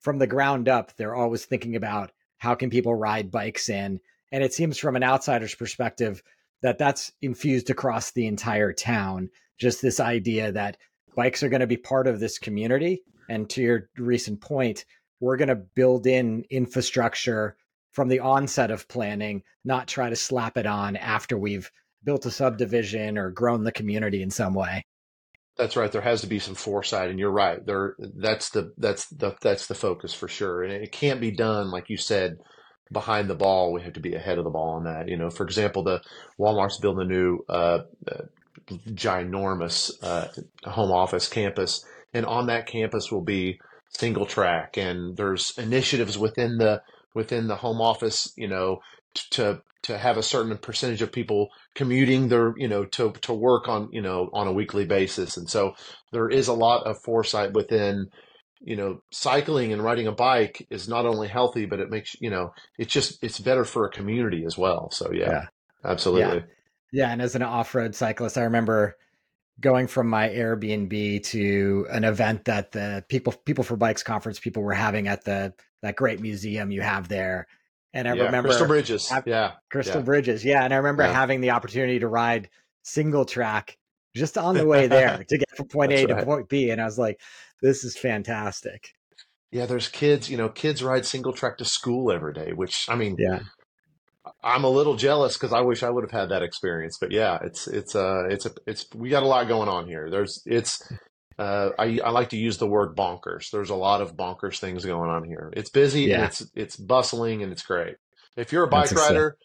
from 0.00 0.18
the 0.18 0.26
ground 0.26 0.68
up, 0.68 0.94
they're 0.96 1.14
always 1.14 1.44
thinking 1.44 1.76
about 1.76 2.12
how 2.38 2.54
can 2.54 2.70
people 2.70 2.94
ride 2.94 3.30
bikes 3.30 3.68
in? 3.68 4.00
And 4.30 4.44
it 4.44 4.52
seems 4.52 4.78
from 4.78 4.96
an 4.96 5.02
outsider's 5.02 5.54
perspective 5.54 6.22
that 6.62 6.78
that's 6.78 7.12
infused 7.20 7.70
across 7.70 8.12
the 8.12 8.26
entire 8.26 8.72
town. 8.72 9.30
Just 9.58 9.82
this 9.82 10.00
idea 10.00 10.52
that 10.52 10.76
bikes 11.16 11.42
are 11.42 11.48
going 11.48 11.60
to 11.60 11.66
be 11.66 11.76
part 11.76 12.06
of 12.06 12.20
this 12.20 12.38
community. 12.38 13.02
And 13.28 13.48
to 13.50 13.62
your 13.62 13.90
recent 13.96 14.40
point, 14.40 14.84
we're 15.20 15.36
going 15.36 15.48
to 15.48 15.56
build 15.56 16.06
in 16.06 16.44
infrastructure 16.50 17.56
from 17.92 18.08
the 18.08 18.20
onset 18.20 18.70
of 18.70 18.88
planning, 18.88 19.42
not 19.64 19.88
try 19.88 20.08
to 20.08 20.16
slap 20.16 20.56
it 20.56 20.66
on 20.66 20.96
after 20.96 21.36
we've 21.36 21.70
built 22.04 22.26
a 22.26 22.30
subdivision 22.30 23.18
or 23.18 23.30
grown 23.30 23.64
the 23.64 23.72
community 23.72 24.22
in 24.22 24.30
some 24.30 24.54
way. 24.54 24.84
That's 25.56 25.76
right. 25.76 25.90
There 25.90 26.00
has 26.00 26.20
to 26.20 26.28
be 26.28 26.38
some 26.38 26.54
foresight, 26.54 27.10
and 27.10 27.18
you're 27.18 27.32
right. 27.32 27.64
There, 27.66 27.96
that's 27.98 28.50
the 28.50 28.72
that's 28.78 29.08
the 29.08 29.34
that's 29.42 29.66
the 29.66 29.74
focus 29.74 30.14
for 30.14 30.28
sure. 30.28 30.62
And 30.62 30.72
it 30.72 30.92
can't 30.92 31.20
be 31.20 31.32
done 31.32 31.72
like 31.72 31.90
you 31.90 31.96
said 31.96 32.36
behind 32.92 33.28
the 33.28 33.34
ball. 33.34 33.72
We 33.72 33.82
have 33.82 33.94
to 33.94 34.00
be 34.00 34.14
ahead 34.14 34.38
of 34.38 34.44
the 34.44 34.50
ball 34.50 34.76
on 34.76 34.84
that. 34.84 35.08
You 35.08 35.16
know, 35.16 35.30
for 35.30 35.44
example, 35.44 35.82
the 35.82 36.00
Walmart's 36.38 36.78
building 36.78 37.06
a 37.06 37.08
new 37.12 37.40
uh, 37.48 37.80
uh, 38.10 38.22
ginormous 38.68 39.90
uh, 40.02 40.28
home 40.70 40.92
office 40.92 41.28
campus, 41.28 41.84
and 42.12 42.26
on 42.26 42.46
that 42.46 42.66
campus 42.66 43.10
will 43.10 43.24
be 43.24 43.60
single 43.90 44.26
track, 44.26 44.76
and 44.76 45.16
there's 45.16 45.56
initiatives 45.58 46.18
within 46.18 46.58
the 46.58 46.82
within 47.14 47.48
the 47.48 47.56
home 47.56 47.80
office. 47.80 48.32
You 48.36 48.48
know, 48.48 48.80
to 49.30 49.62
to 49.82 49.96
have 49.96 50.16
a 50.16 50.22
certain 50.22 50.56
percentage 50.58 51.02
of 51.02 51.12
people 51.12 51.48
commuting 51.74 52.28
their 52.28 52.54
you 52.56 52.68
know 52.68 52.84
to 52.84 53.12
to 53.22 53.32
work 53.32 53.68
on 53.68 53.88
you 53.92 54.02
know 54.02 54.28
on 54.32 54.46
a 54.46 54.52
weekly 54.52 54.84
basis 54.84 55.36
and 55.36 55.48
so 55.48 55.74
there 56.12 56.28
is 56.28 56.48
a 56.48 56.52
lot 56.52 56.86
of 56.86 57.00
foresight 57.02 57.52
within 57.52 58.06
you 58.60 58.76
know 58.76 59.00
cycling 59.10 59.72
and 59.72 59.82
riding 59.82 60.06
a 60.06 60.12
bike 60.12 60.66
is 60.70 60.88
not 60.88 61.06
only 61.06 61.28
healthy 61.28 61.64
but 61.64 61.80
it 61.80 61.90
makes 61.90 62.16
you 62.20 62.30
know 62.30 62.52
it's 62.76 62.92
just 62.92 63.22
it's 63.22 63.38
better 63.38 63.64
for 63.64 63.86
a 63.86 63.90
community 63.90 64.44
as 64.44 64.58
well 64.58 64.90
so 64.90 65.12
yeah, 65.12 65.30
yeah. 65.30 65.44
absolutely 65.84 66.38
yeah. 66.38 66.44
Yeah 66.92 67.10
and 67.10 67.22
as 67.22 67.34
an 67.34 67.42
off-road 67.42 67.94
cyclist 67.94 68.38
i 68.38 68.42
remember 68.42 68.96
going 69.60 69.86
from 69.86 70.08
my 70.08 70.28
airbnb 70.28 71.22
to 71.24 71.86
an 71.90 72.04
event 72.04 72.44
that 72.44 72.72
the 72.72 73.04
people 73.08 73.32
people 73.44 73.64
for 73.64 73.76
bikes 73.76 74.02
conference 74.02 74.38
people 74.38 74.62
were 74.62 74.74
having 74.74 75.08
at 75.08 75.24
the 75.24 75.52
that 75.82 75.96
great 75.96 76.20
museum 76.20 76.70
you 76.70 76.80
have 76.80 77.08
there 77.08 77.46
and 77.94 78.06
I 78.06 78.14
yeah, 78.14 78.24
remember 78.24 78.50
Crystal 78.50 78.66
Bridges. 78.66 79.12
Yeah. 79.24 79.52
Crystal 79.70 80.00
yeah. 80.00 80.04
Bridges. 80.04 80.44
Yeah. 80.44 80.62
And 80.62 80.74
I 80.74 80.76
remember 80.76 81.04
yeah. 81.04 81.12
having 81.12 81.40
the 81.40 81.50
opportunity 81.50 81.98
to 82.00 82.08
ride 82.08 82.50
single 82.82 83.24
track 83.24 83.78
just 84.14 84.36
on 84.36 84.56
the 84.56 84.66
way 84.66 84.86
there 84.86 85.24
to 85.28 85.38
get 85.38 85.50
from 85.56 85.68
point 85.68 85.92
A 85.92 86.06
right. 86.06 86.18
to 86.18 86.24
point 86.24 86.48
B. 86.48 86.70
And 86.70 86.80
I 86.80 86.84
was 86.84 86.98
like, 86.98 87.20
this 87.62 87.84
is 87.84 87.96
fantastic. 87.96 88.94
Yeah, 89.50 89.64
there's 89.64 89.88
kids, 89.88 90.28
you 90.28 90.36
know, 90.36 90.50
kids 90.50 90.82
ride 90.82 91.06
single 91.06 91.32
track 91.32 91.56
to 91.58 91.64
school 91.64 92.12
every 92.12 92.34
day, 92.34 92.52
which 92.52 92.86
I 92.88 92.96
mean, 92.96 93.16
yeah, 93.18 93.40
I'm 94.42 94.64
a 94.64 94.70
little 94.70 94.96
jealous 94.96 95.34
because 95.34 95.52
I 95.52 95.60
wish 95.60 95.82
I 95.82 95.90
would 95.90 96.04
have 96.04 96.10
had 96.10 96.30
that 96.30 96.42
experience. 96.42 96.98
But 97.00 97.12
yeah, 97.12 97.38
it's 97.42 97.66
it's 97.66 97.94
uh 97.94 98.24
it's 98.28 98.46
a 98.46 98.52
it's 98.66 98.86
we 98.94 99.08
got 99.10 99.22
a 99.22 99.26
lot 99.26 99.48
going 99.48 99.68
on 99.68 99.86
here. 99.86 100.10
There's 100.10 100.42
it's 100.46 100.82
uh, 101.38 101.70
I, 101.78 102.00
I 102.04 102.10
like 102.10 102.30
to 102.30 102.36
use 102.36 102.58
the 102.58 102.66
word 102.66 102.96
bonkers. 102.96 103.50
There's 103.50 103.70
a 103.70 103.76
lot 103.76 104.00
of 104.02 104.16
bonkers 104.16 104.58
things 104.58 104.84
going 104.84 105.08
on 105.08 105.24
here. 105.24 105.52
It's 105.56 105.70
busy, 105.70 106.02
yeah. 106.02 106.26
it's 106.26 106.44
it's 106.54 106.76
bustling, 106.76 107.42
and 107.42 107.52
it's 107.52 107.62
great. 107.62 107.96
If 108.36 108.52
you're 108.52 108.64
a 108.64 108.68
bike 108.68 108.90
rider, 108.92 109.36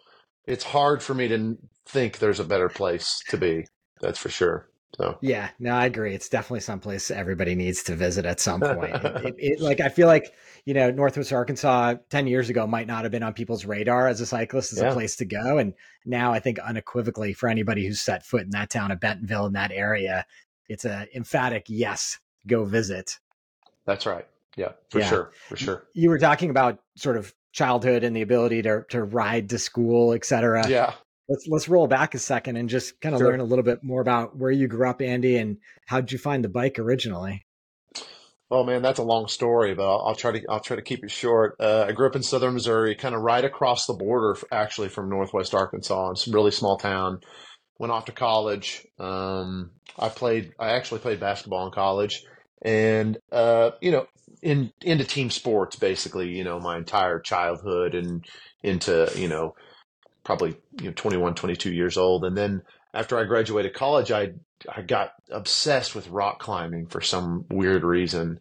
it's 0.46 0.64
hard 0.64 1.04
for 1.04 1.14
me 1.14 1.28
to 1.28 1.58
think 1.88 2.18
there's 2.18 2.40
a 2.40 2.46
better 2.46 2.70
place 2.70 3.22
to 3.30 3.38
be. 3.38 3.66
That's 4.02 4.20
for 4.20 4.30
sure. 4.30 4.70
So 4.98 5.18
yeah, 5.22 5.50
no, 5.60 5.74
I 5.74 5.86
agree. 5.86 6.14
It's 6.14 6.30
definitely 6.30 6.60
someplace 6.60 7.10
everybody 7.10 7.56
needs 7.56 7.82
to 7.84 7.96
visit 7.96 8.26
at 8.26 8.40
some 8.40 8.62
point. 8.62 8.94
it, 8.94 9.06
it, 9.26 9.36
it, 9.38 9.60
like 9.60 9.80
I 9.80 9.90
feel 9.90 10.08
like 10.08 10.34
you 10.66 10.74
know 10.74 10.92
Northwest 10.92 11.34
Arkansas 11.34 11.96
ten 12.10 12.28
years 12.28 12.50
ago 12.50 12.68
might 12.68 12.86
not 12.86 13.04
have 13.04 13.12
been 13.12 13.24
on 13.24 13.34
people's 13.34 13.66
radar 13.66 14.08
as 14.08 14.22
a 14.22 14.26
cyclist 14.26 14.72
as 14.72 14.80
yeah. 14.80 14.92
a 14.92 14.94
place 14.94 15.16
to 15.18 15.26
go, 15.26 15.58
and 15.58 15.74
now 16.06 16.32
I 16.32 16.40
think 16.40 16.60
unequivocally 16.60 17.34
for 17.34 17.50
anybody 17.50 17.88
who's 17.88 18.02
set 18.02 18.26
foot 18.26 18.44
in 18.44 18.52
that 18.52 18.70
town 18.70 18.92
of 18.92 19.00
Bentonville 19.00 19.48
in 19.48 19.54
that 19.54 19.72
area, 19.72 20.26
it's 20.70 20.86
a 20.86 21.08
emphatic 21.16 21.66
yes, 21.68 22.20
go 22.46 22.64
visit. 22.64 23.18
That's 23.86 24.06
right. 24.06 24.28
Yeah, 24.56 24.74
for 24.90 25.00
yeah. 25.00 25.10
sure, 25.10 25.32
for 25.50 25.58
sure. 25.58 25.88
You 25.94 26.10
were 26.10 26.20
talking 26.20 26.52
about 26.52 26.80
sort 26.96 27.18
of 27.18 27.34
childhood 27.52 28.04
and 28.04 28.16
the 28.16 28.22
ability 28.22 28.62
to 28.62 28.86
to 28.90 29.04
ride 29.04 29.50
to 29.50 29.58
school, 29.58 30.14
et 30.14 30.24
cetera. 30.24 30.68
Yeah 30.70 30.94
let's 31.30 31.48
let's 31.48 31.70
roll 31.70 31.88
back 31.88 32.16
a 32.16 32.20
second 32.20 32.58
and 32.58 32.70
just 32.70 33.00
kind 33.02 33.16
of 33.16 33.20
sure. 33.20 33.30
learn 33.30 33.40
a 33.40 33.46
little 33.46 33.64
bit 33.64 33.84
more 33.84 34.02
about 34.02 34.36
where 34.36 34.52
you 34.52 34.68
grew 34.68 34.90
up, 34.90 35.02
Andy, 35.02 35.38
and 35.38 35.58
how 35.86 36.02
did 36.02 36.12
you 36.12 36.18
find 36.18 36.44
the 36.44 36.50
bike 36.50 36.80
originally? 36.80 37.46
Oh 38.52 38.64
man, 38.64 38.82
that's 38.82 39.00
a 39.00 39.04
long 39.04 39.28
story, 39.28 39.74
but 39.74 39.90
I'll, 39.90 40.08
I'll 40.08 40.16
try 40.16 40.32
to 40.32 40.42
I'll 40.50 40.60
try 40.60 40.76
to 40.76 40.82
keep 40.82 41.04
it 41.04 41.12
short. 41.12 41.56
Uh, 41.60 41.86
I 41.88 41.92
grew 41.92 42.08
up 42.08 42.16
in 42.16 42.24
southern 42.24 42.54
Missouri, 42.54 42.96
kind 42.96 43.16
of 43.16 43.22
right 43.22 43.44
across 43.44 43.86
the 43.86 43.94
border, 43.94 44.38
actually 44.52 44.90
from 44.90 45.10
northwest 45.10 45.56
Arkansas. 45.56 46.12
It's 46.12 46.28
a 46.28 46.32
really 46.32 46.52
small 46.52 46.78
town. 46.78 47.22
Went 47.80 47.92
off 47.92 48.06
to 48.06 48.12
college. 48.12 48.86
Um, 49.00 49.72
I 49.98 50.10
played. 50.10 50.52
I 50.60 50.72
actually 50.72 51.00
played 51.00 51.20
basketball 51.20 51.66
in 51.66 51.72
college, 51.72 52.24
and 52.62 53.18
uh, 53.32 53.72
you 53.82 53.92
know, 53.92 54.06
in 54.44 54.72
into 54.82 55.04
team 55.04 55.32
sports 55.32 55.76
basically. 55.76 56.30
You 56.30 56.44
know, 56.44 56.60
my 56.60 56.78
entire 56.78 57.20
childhood 57.20 57.96
and 57.96 58.24
into 58.62 59.12
you 59.16 59.30
know 59.30 59.56
probably 60.24 60.56
you 60.80 60.88
know 60.88 60.94
21 60.94 61.36
22 61.36 61.72
years 61.72 61.98
old. 61.98 62.26
And 62.26 62.38
then 62.38 62.62
after 62.94 63.18
i 63.18 63.24
graduated 63.24 63.74
college 63.74 64.12
i 64.12 64.30
i 64.74 64.82
got 64.82 65.12
obsessed 65.32 65.96
with 65.96 66.10
rock 66.10 66.40
climbing 66.40 66.88
for 66.88 67.02
some 67.02 67.46
weird 67.50 67.84
reason. 67.84 68.40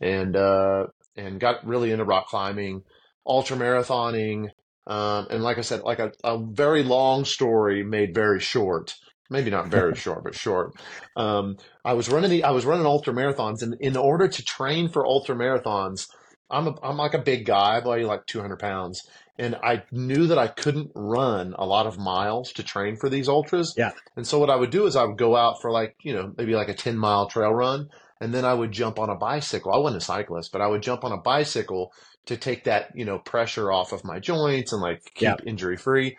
And 0.00 0.36
uh 0.36 0.86
and 1.16 1.40
got 1.40 1.66
really 1.66 1.90
into 1.90 2.04
rock 2.04 2.28
climbing 2.28 2.82
ultra 3.26 3.56
marathoning 3.56 4.48
um, 4.86 5.26
and 5.30 5.42
like 5.42 5.58
i 5.58 5.62
said 5.62 5.82
like 5.82 5.98
a, 5.98 6.12
a 6.24 6.38
very 6.38 6.82
long 6.82 7.24
story 7.24 7.84
made 7.84 8.14
very 8.14 8.40
short. 8.40 8.94
Maybe 9.30 9.50
not 9.50 9.68
very 9.68 9.94
short, 10.04 10.24
but 10.24 10.34
short. 10.34 10.72
Um, 11.14 11.56
I 11.84 11.92
was 11.92 12.08
running 12.08 12.30
the 12.30 12.44
I 12.44 12.50
was 12.52 12.64
running 12.64 12.86
ultra 12.86 13.12
marathons, 13.12 13.62
and 13.62 13.74
in 13.78 13.94
order 13.94 14.26
to 14.26 14.42
train 14.42 14.88
for 14.88 15.04
ultra 15.06 15.36
marathons, 15.36 16.08
I'm 16.50 16.68
a, 16.68 16.74
I'm 16.82 16.96
like 16.96 17.14
a 17.14 17.18
big 17.18 17.44
guy, 17.44 17.76
I 17.76 17.86
weigh 17.86 18.04
like 18.04 18.24
200 18.26 18.58
pounds, 18.58 19.02
and 19.38 19.54
I 19.62 19.84
knew 19.92 20.26
that 20.26 20.38
I 20.38 20.48
couldn't 20.48 20.90
run 20.94 21.54
a 21.56 21.64
lot 21.64 21.86
of 21.86 21.98
miles 21.98 22.52
to 22.54 22.64
train 22.64 22.96
for 22.96 23.08
these 23.08 23.28
ultras. 23.28 23.72
Yeah. 23.76 23.92
And 24.16 24.26
so 24.26 24.38
what 24.40 24.50
I 24.50 24.56
would 24.56 24.70
do 24.70 24.86
is 24.86 24.96
I 24.96 25.04
would 25.04 25.16
go 25.16 25.36
out 25.36 25.62
for 25.62 25.70
like, 25.70 25.94
you 26.02 26.12
know, 26.12 26.32
maybe 26.36 26.56
like 26.56 26.68
a 26.68 26.74
10 26.74 26.98
mile 26.98 27.28
trail 27.28 27.54
run. 27.54 27.88
And 28.20 28.34
then 28.34 28.44
I 28.44 28.52
would 28.52 28.72
jump 28.72 28.98
on 28.98 29.10
a 29.10 29.14
bicycle. 29.14 29.72
I 29.72 29.78
wasn't 29.78 30.02
a 30.02 30.04
cyclist, 30.04 30.50
but 30.50 30.60
I 30.60 30.66
would 30.66 30.82
jump 30.82 31.04
on 31.04 31.12
a 31.12 31.20
bicycle 31.20 31.92
to 32.26 32.36
take 32.36 32.64
that, 32.64 32.90
you 32.96 33.04
know, 33.04 33.20
pressure 33.20 33.70
off 33.70 33.92
of 33.92 34.04
my 34.04 34.18
joints 34.18 34.72
and 34.72 34.82
like 34.82 35.02
keep 35.14 35.22
yeah. 35.22 35.36
injury 35.46 35.76
free. 35.76 36.16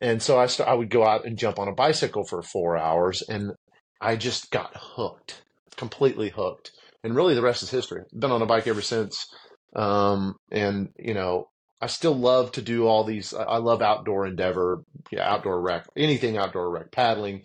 And 0.00 0.22
so 0.22 0.38
I, 0.38 0.46
st- 0.46 0.68
I 0.68 0.72
would 0.72 0.88
go 0.88 1.04
out 1.04 1.26
and 1.26 1.38
jump 1.38 1.58
on 1.58 1.68
a 1.68 1.74
bicycle 1.74 2.24
for 2.24 2.40
four 2.42 2.78
hours 2.78 3.22
and 3.28 3.52
I 4.00 4.16
just 4.16 4.50
got 4.50 4.72
hooked, 4.74 5.42
completely 5.76 6.30
hooked. 6.30 6.72
And 7.04 7.14
really 7.14 7.34
the 7.34 7.42
rest 7.42 7.62
is 7.62 7.70
history. 7.70 8.02
Been 8.18 8.30
on 8.30 8.42
a 8.42 8.46
bike 8.46 8.66
ever 8.66 8.82
since. 8.82 9.26
Um, 9.74 10.36
and 10.50 10.88
you 10.98 11.12
know, 11.12 11.48
I 11.80 11.88
still 11.88 12.14
love 12.14 12.52
to 12.52 12.62
do 12.62 12.86
all 12.86 13.04
these. 13.04 13.34
I 13.34 13.58
love 13.58 13.82
outdoor 13.82 14.26
endeavor, 14.26 14.82
yeah, 15.10 15.30
outdoor 15.30 15.60
rec, 15.60 15.86
anything 15.96 16.38
outdoor 16.38 16.70
rec, 16.70 16.90
paddling, 16.90 17.42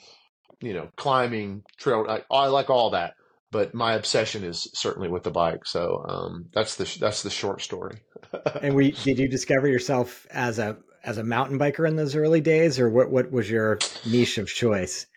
you 0.62 0.74
know, 0.74 0.90
climbing, 0.96 1.64
trail. 1.78 2.06
I, 2.08 2.24
I 2.34 2.48
like 2.48 2.70
all 2.70 2.92
that, 2.92 3.16
but 3.52 3.74
my 3.74 3.94
obsession 3.94 4.44
is 4.44 4.70
certainly 4.74 5.10
with 5.10 5.24
the 5.24 5.32
bike. 5.32 5.66
So 5.66 6.06
um, 6.08 6.46
that's 6.54 6.76
the 6.76 6.98
that's 7.00 7.24
the 7.24 7.30
short 7.30 7.62
story. 7.62 8.00
and 8.62 8.74
we 8.74 8.92
did 8.92 9.20
you 9.20 9.28
discover 9.28 9.68
yourself 9.68 10.26
as 10.32 10.60
a 10.60 10.78
as 11.04 11.18
a 11.18 11.24
mountain 11.24 11.60
biker 11.60 11.88
in 11.88 11.98
those 11.98 12.16
early 12.16 12.42
days, 12.42 12.80
or 12.80 12.90
what 12.90 13.12
what 13.12 13.32
was 13.32 13.50
your 13.50 13.80
niche 14.06 14.38
of 14.38 14.48
choice? 14.48 15.08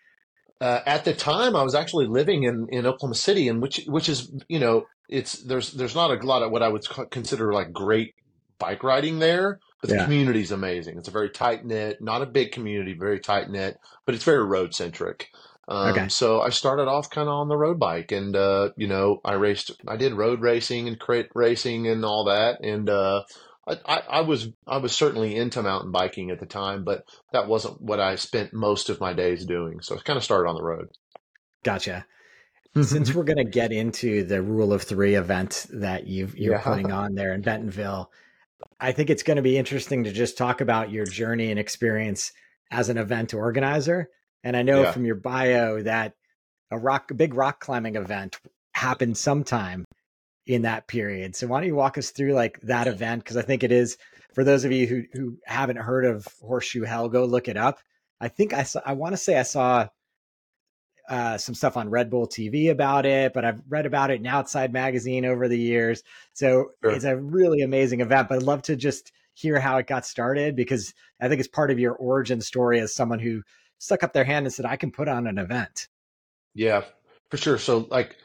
Uh, 0.59 0.81
at 0.85 1.05
the 1.05 1.13
time, 1.13 1.55
I 1.55 1.63
was 1.63 1.75
actually 1.75 2.07
living 2.07 2.43
in, 2.43 2.67
in 2.69 2.85
Oklahoma 2.85 3.15
City, 3.15 3.47
and 3.47 3.61
which 3.61 3.81
which 3.87 4.09
is 4.09 4.29
you 4.49 4.59
know 4.59 4.87
it's 5.07 5.41
there's 5.43 5.71
there's 5.71 5.95
not 5.95 6.11
a 6.11 6.25
lot 6.25 6.43
of 6.43 6.51
what 6.51 6.63
I 6.63 6.67
would 6.67 6.85
consider 7.11 7.53
like 7.53 7.71
great 7.71 8.13
bike 8.59 8.83
riding 8.83 9.19
there. 9.19 9.59
But 9.81 9.89
the 9.89 9.95
yeah. 9.97 10.03
community 10.05 10.41
is 10.41 10.51
amazing. 10.51 10.97
It's 10.97 11.07
a 11.07 11.11
very 11.11 11.29
tight 11.29 11.65
knit, 11.65 12.01
not 12.01 12.21
a 12.21 12.25
big 12.25 12.51
community, 12.51 12.93
very 12.93 13.19
tight 13.19 13.49
knit, 13.49 13.77
but 14.05 14.15
it's 14.15 14.23
very 14.23 14.43
road 14.43 14.73
centric. 14.73 15.29
Um, 15.67 15.91
okay. 15.91 16.07
So 16.09 16.41
I 16.41 16.49
started 16.49 16.87
off 16.87 17.09
kind 17.09 17.27
of 17.27 17.33
on 17.33 17.47
the 17.47 17.57
road 17.57 17.79
bike, 17.79 18.11
and 18.11 18.35
uh, 18.35 18.69
you 18.77 18.87
know, 18.87 19.21
I 19.25 19.33
raced, 19.33 19.71
I 19.87 19.97
did 19.97 20.13
road 20.13 20.41
racing 20.41 20.87
and 20.87 20.99
crit 20.99 21.29
racing 21.33 21.87
and 21.87 22.05
all 22.05 22.25
that, 22.25 22.61
and 22.63 22.89
uh, 22.89 23.23
I, 23.67 23.77
I, 23.85 23.97
I, 24.09 24.21
was 24.21 24.49
I 24.67 24.77
was 24.77 24.93
certainly 24.93 25.35
into 25.35 25.63
mountain 25.63 25.91
biking 25.91 26.29
at 26.29 26.39
the 26.39 26.45
time, 26.45 26.83
but 26.83 27.05
that 27.31 27.47
wasn't 27.47 27.81
what 27.81 27.99
I 27.99 28.15
spent 28.15 28.53
most 28.53 28.89
of 28.89 29.01
my 29.01 29.13
days 29.13 29.45
doing. 29.45 29.81
So 29.81 29.95
I 29.95 29.99
kind 29.99 30.17
of 30.17 30.23
started 30.23 30.49
on 30.49 30.55
the 30.55 30.63
road. 30.63 30.89
Gotcha. 31.63 32.05
Since 32.79 33.13
we're 33.15 33.23
going 33.23 33.37
to 33.37 33.43
get 33.43 33.71
into 33.71 34.23
the 34.23 34.41
Rule 34.41 34.71
of 34.71 34.83
Three 34.83 35.15
event 35.15 35.65
that 35.73 36.05
you 36.05 36.29
you're 36.35 36.55
yeah. 36.55 36.61
putting 36.61 36.91
on 36.91 37.15
there 37.15 37.33
in 37.33 37.41
Bentonville, 37.41 38.11
I 38.79 38.91
think 38.91 39.09
it's 39.09 39.23
going 39.23 39.37
to 39.37 39.43
be 39.43 39.57
interesting 39.57 40.03
to 40.03 40.11
just 40.11 40.37
talk 40.37 40.61
about 40.61 40.91
your 40.91 41.05
journey 41.05 41.51
and 41.51 41.59
experience 41.59 42.31
as 42.71 42.89
an 42.89 42.97
event 42.97 43.33
organizer. 43.33 44.09
And 44.43 44.55
I 44.55 44.61
know 44.61 44.83
yeah. 44.83 44.91
from 44.91 45.05
your 45.05 45.15
bio 45.15 45.81
that 45.83 46.13
a 46.71 46.77
rock, 46.77 47.11
a 47.11 47.15
big 47.15 47.33
rock 47.33 47.59
climbing 47.59 47.95
event 47.95 48.39
happened 48.73 49.17
sometime 49.17 49.85
in 50.45 50.63
that 50.63 50.87
period. 50.87 51.35
So 51.35 51.47
why 51.47 51.59
don't 51.59 51.67
you 51.67 51.75
walk 51.75 51.97
us 51.97 52.11
through 52.11 52.33
like 52.33 52.59
that 52.61 52.87
event? 52.87 53.23
Because 53.23 53.37
I 53.37 53.41
think 53.41 53.63
it 53.63 53.71
is 53.71 53.97
for 54.33 54.43
those 54.43 54.65
of 54.65 54.71
you 54.71 54.85
who 54.85 55.03
who 55.13 55.37
haven't 55.45 55.77
heard 55.77 56.05
of 56.05 56.27
Horseshoe 56.41 56.83
Hell, 56.83 57.09
go 57.09 57.25
look 57.25 57.47
it 57.47 57.57
up. 57.57 57.79
I 58.19 58.27
think 58.27 58.53
I 58.53 58.63
saw. 58.63 58.81
I 58.85 58.93
want 58.93 59.13
to 59.13 59.17
say 59.17 59.39
I 59.39 59.43
saw 59.43 59.87
uh, 61.09 61.37
some 61.37 61.55
stuff 61.55 61.77
on 61.77 61.89
Red 61.89 62.09
Bull 62.09 62.27
TV 62.27 62.71
about 62.71 63.05
it, 63.05 63.33
but 63.33 63.45
I've 63.45 63.61
read 63.69 63.85
about 63.85 64.11
it 64.11 64.19
in 64.19 64.27
Outside 64.27 64.73
Magazine 64.73 65.25
over 65.25 65.47
the 65.47 65.59
years. 65.59 66.03
So 66.33 66.71
sure. 66.83 66.91
it's 66.91 67.05
a 67.05 67.15
really 67.15 67.61
amazing 67.61 68.01
event. 68.01 68.29
But 68.29 68.37
I'd 68.37 68.43
love 68.43 68.63
to 68.63 68.75
just 68.75 69.11
hear 69.33 69.59
how 69.59 69.77
it 69.77 69.87
got 69.87 70.05
started 70.05 70.55
because 70.55 70.93
I 71.21 71.27
think 71.27 71.39
it's 71.39 71.47
part 71.47 71.69
of 71.71 71.79
your 71.79 71.93
origin 71.93 72.41
story 72.41 72.79
as 72.79 72.95
someone 72.95 73.19
who 73.19 73.43
stuck 73.77 74.03
up 74.03 74.13
their 74.13 74.23
hand 74.23 74.45
and 74.45 74.53
said, 74.53 74.65
I 74.65 74.77
can 74.77 74.91
put 74.91 75.07
on 75.07 75.27
an 75.27 75.37
event. 75.37 75.87
Yeah, 76.53 76.83
for 77.29 77.37
sure. 77.37 77.57
So, 77.57 77.87
like, 77.91 78.15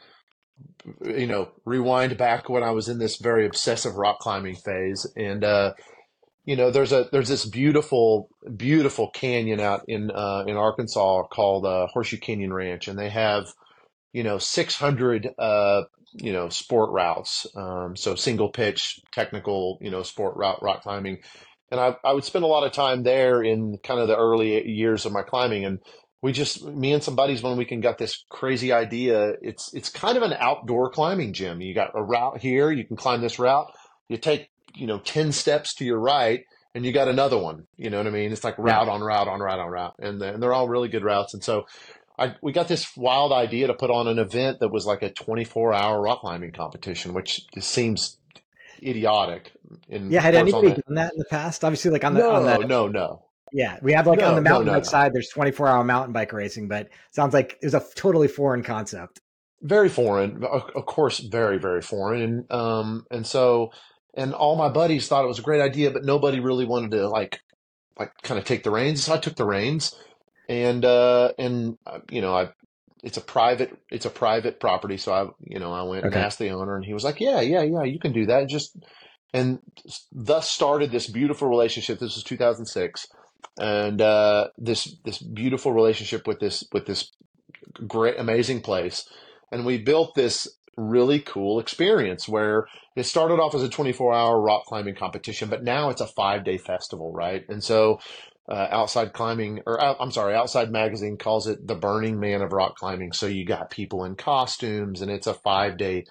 you 1.05 1.27
know, 1.27 1.51
rewind 1.65 2.17
back 2.17 2.49
when 2.49 2.63
I 2.63 2.71
was 2.71 2.87
in 2.87 2.97
this 2.97 3.17
very 3.17 3.45
obsessive 3.45 3.95
rock 3.95 4.19
climbing 4.19 4.55
phase. 4.55 5.05
And, 5.15 5.43
uh, 5.43 5.73
you 6.45 6.55
know, 6.55 6.71
there's 6.71 6.91
a 6.91 7.07
there's 7.11 7.29
this 7.29 7.45
beautiful 7.45 8.29
beautiful 8.55 9.09
canyon 9.09 9.59
out 9.59 9.83
in 9.87 10.09
uh, 10.11 10.43
in 10.47 10.57
Arkansas 10.57 11.23
called 11.27 11.65
uh, 11.65 11.87
Horseshoe 11.87 12.17
Canyon 12.17 12.51
Ranch, 12.53 12.87
and 12.87 12.97
they 12.97 13.09
have 13.09 13.53
you 14.13 14.23
know 14.23 14.39
600 14.39 15.29
uh, 15.37 15.83
you 16.13 16.33
know 16.33 16.49
sport 16.49 16.91
routes, 16.91 17.45
um, 17.55 17.95
so 17.95 18.15
single 18.15 18.49
pitch 18.49 18.99
technical 19.11 19.77
you 19.81 19.91
know 19.91 20.01
sport 20.01 20.35
route 20.35 20.61
rock 20.63 20.81
climbing, 20.81 21.19
and 21.69 21.79
I 21.79 21.95
I 22.03 22.13
would 22.13 22.23
spend 22.23 22.43
a 22.43 22.47
lot 22.47 22.65
of 22.65 22.71
time 22.71 23.03
there 23.03 23.43
in 23.43 23.77
kind 23.83 23.99
of 23.99 24.07
the 24.07 24.17
early 24.17 24.67
years 24.67 25.05
of 25.05 25.11
my 25.11 25.21
climbing, 25.21 25.65
and 25.65 25.79
we 26.23 26.31
just 26.31 26.65
me 26.65 26.91
and 26.91 27.03
some 27.03 27.15
buddies 27.15 27.43
one 27.43 27.57
weekend 27.57 27.83
got 27.83 27.99
this 27.99 28.25
crazy 28.29 28.71
idea. 28.71 29.33
It's 29.43 29.73
it's 29.75 29.89
kind 29.89 30.17
of 30.17 30.23
an 30.23 30.33
outdoor 30.39 30.89
climbing 30.89 31.33
gym. 31.33 31.61
You 31.61 31.75
got 31.75 31.91
a 31.93 32.01
route 32.01 32.39
here, 32.39 32.71
you 32.71 32.85
can 32.85 32.97
climb 32.97 33.21
this 33.21 33.37
route. 33.37 33.67
You 34.09 34.17
take 34.17 34.49
you 34.75 34.87
know, 34.87 34.99
10 34.99 35.31
steps 35.31 35.73
to 35.75 35.85
your 35.85 35.99
right 35.99 36.43
and 36.73 36.85
you 36.85 36.91
got 36.91 37.07
another 37.07 37.37
one. 37.37 37.67
You 37.77 37.89
know 37.89 37.97
what 37.97 38.07
I 38.07 38.11
mean? 38.11 38.31
It's 38.31 38.43
like 38.43 38.57
route 38.57 38.87
on 38.87 39.01
route 39.01 39.27
on 39.27 39.39
route 39.39 39.59
on 39.59 39.69
route. 39.69 39.95
And, 39.99 40.21
and 40.21 40.41
they're 40.41 40.53
all 40.53 40.69
really 40.69 40.87
good 40.87 41.03
routes. 41.03 41.33
And 41.33 41.43
so 41.43 41.65
I, 42.17 42.35
we 42.41 42.51
got 42.51 42.67
this 42.67 42.95
wild 42.95 43.31
idea 43.31 43.67
to 43.67 43.73
put 43.73 43.89
on 43.89 44.07
an 44.07 44.19
event 44.19 44.59
that 44.59 44.69
was 44.69 44.85
like 44.85 45.01
a 45.01 45.11
24 45.11 45.73
hour 45.73 46.01
rock 46.01 46.21
climbing 46.21 46.51
competition, 46.51 47.13
which 47.13 47.41
seems 47.59 48.17
idiotic. 48.81 49.51
In, 49.89 50.11
yeah. 50.11 50.21
Had 50.21 50.35
anybody 50.35 50.69
done 50.69 50.95
that 50.95 51.13
in 51.13 51.19
the 51.19 51.25
past? 51.25 51.63
Obviously, 51.63 51.91
like 51.91 52.03
on 52.03 52.13
the, 52.13 52.19
no, 52.19 52.31
on 52.31 52.45
the, 52.45 52.67
no, 52.67 52.87
no. 52.87 53.25
Yeah, 53.53 53.77
we 53.81 53.91
have 53.93 54.07
like 54.07 54.19
no, 54.19 54.29
on 54.29 54.35
the 54.35 54.41
mountain 54.41 54.67
no, 54.67 54.73
no, 54.73 54.77
bike 54.77 54.85
side, 54.85 55.13
there's 55.13 55.27
24 55.27 55.67
hour 55.67 55.83
mountain 55.83 56.13
bike 56.13 56.31
racing, 56.31 56.69
but 56.69 56.87
sounds 57.11 57.33
like 57.33 57.57
it 57.61 57.65
was 57.65 57.73
a 57.73 57.83
totally 57.95 58.29
foreign 58.29 58.63
concept. 58.63 59.19
Very 59.61 59.89
foreign, 59.89 60.43
of 60.43 60.85
course, 60.85 61.19
very 61.19 61.59
very 61.59 61.81
foreign, 61.81 62.21
and 62.21 62.51
um, 62.51 63.05
and 63.11 63.27
so 63.27 63.71
and 64.13 64.33
all 64.33 64.55
my 64.55 64.69
buddies 64.69 65.07
thought 65.07 65.23
it 65.23 65.29
was 65.29 65.39
a 65.39 65.43
great 65.43 65.61
idea, 65.61 65.91
but 65.91 66.03
nobody 66.03 66.39
really 66.39 66.65
wanted 66.65 66.91
to 66.91 67.07
like 67.07 67.41
like 67.97 68.11
kind 68.23 68.39
of 68.39 68.45
take 68.45 68.63
the 68.63 68.71
reins. 68.71 69.03
So 69.03 69.13
I 69.13 69.17
took 69.17 69.35
the 69.35 69.45
reins, 69.45 69.95
and 70.49 70.83
uh, 70.83 71.31
and 71.37 71.77
uh, 71.85 71.99
you 72.09 72.21
know 72.21 72.35
I 72.35 72.49
it's 73.03 73.17
a 73.17 73.21
private 73.21 73.77
it's 73.89 74.05
a 74.05 74.09
private 74.09 74.59
property, 74.59 74.97
so 74.97 75.13
I 75.13 75.27
you 75.41 75.59
know 75.59 75.71
I 75.71 75.83
went 75.83 76.05
okay. 76.05 76.15
and 76.15 76.25
asked 76.25 76.39
the 76.39 76.49
owner, 76.49 76.75
and 76.75 76.85
he 76.85 76.93
was 76.93 77.03
like, 77.03 77.19
yeah, 77.19 77.41
yeah, 77.41 77.61
yeah, 77.61 77.83
you 77.83 77.99
can 77.99 78.13
do 78.13 78.25
that. 78.27 78.49
Just 78.49 78.77
and 79.33 79.59
thus 80.11 80.49
started 80.49 80.91
this 80.91 81.07
beautiful 81.07 81.47
relationship. 81.47 81.99
This 81.99 82.15
was 82.15 82.23
2006, 82.23 83.07
and 83.59 84.01
uh, 84.01 84.49
this 84.57 84.95
this 85.05 85.19
beautiful 85.19 85.71
relationship 85.71 86.27
with 86.27 86.39
this 86.39 86.63
with 86.73 86.85
this 86.85 87.11
great, 87.87 88.19
amazing 88.19 88.61
place. 88.61 89.07
And 89.51 89.65
we 89.65 89.77
built 89.77 90.15
this 90.15 90.47
really 90.77 91.19
cool 91.19 91.59
experience 91.59 92.27
where 92.27 92.67
it 92.95 93.03
started 93.03 93.35
off 93.35 93.55
as 93.55 93.63
a 93.63 93.69
24 93.69 94.13
hour 94.13 94.41
rock 94.41 94.65
climbing 94.65 94.95
competition, 94.95 95.49
but 95.49 95.63
now 95.63 95.89
it's 95.89 96.01
a 96.01 96.07
five 96.07 96.43
day 96.43 96.57
festival, 96.57 97.11
right? 97.11 97.47
And 97.49 97.63
so, 97.63 97.99
uh, 98.49 98.67
outside 98.69 99.13
climbing, 99.13 99.61
or 99.65 99.81
uh, 99.81 99.95
I'm 99.99 100.11
sorry, 100.11 100.35
outside 100.35 100.71
magazine 100.71 101.17
calls 101.17 101.47
it 101.47 101.65
the 101.65 101.75
Burning 101.75 102.19
Man 102.19 102.41
of 102.41 102.51
rock 102.51 102.75
climbing. 102.75 103.13
So 103.13 103.27
you 103.27 103.45
got 103.45 103.69
people 103.69 104.03
in 104.03 104.15
costumes, 104.15 105.01
and 105.01 105.11
it's 105.11 105.27
a 105.27 105.33
five 105.33 105.77
day 105.77 106.05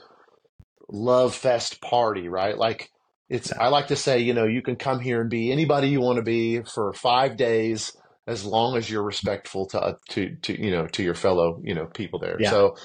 love 0.88 1.34
fest 1.34 1.80
party, 1.80 2.28
right? 2.28 2.56
Like 2.56 2.90
it's, 3.28 3.52
I 3.52 3.68
like 3.68 3.88
to 3.88 3.96
say, 3.96 4.20
you 4.20 4.32
know, 4.32 4.46
you 4.46 4.62
can 4.62 4.76
come 4.76 5.00
here 5.00 5.20
and 5.20 5.28
be 5.28 5.52
anybody 5.52 5.88
you 5.88 6.00
want 6.00 6.16
to 6.16 6.22
be 6.22 6.62
for 6.62 6.92
five 6.92 7.36
days 7.36 7.96
as 8.26 8.44
long 8.44 8.76
as 8.76 8.88
you're 8.88 9.02
respectful 9.02 9.66
to 9.66 9.80
uh, 9.80 9.94
to 10.10 10.36
to 10.36 10.60
you 10.60 10.70
know 10.70 10.86
to 10.86 11.02
your 11.02 11.14
fellow 11.14 11.60
you 11.64 11.74
know 11.74 11.86
people 11.86 12.18
there. 12.20 12.36
Yeah. 12.38 12.50
So 12.50 12.76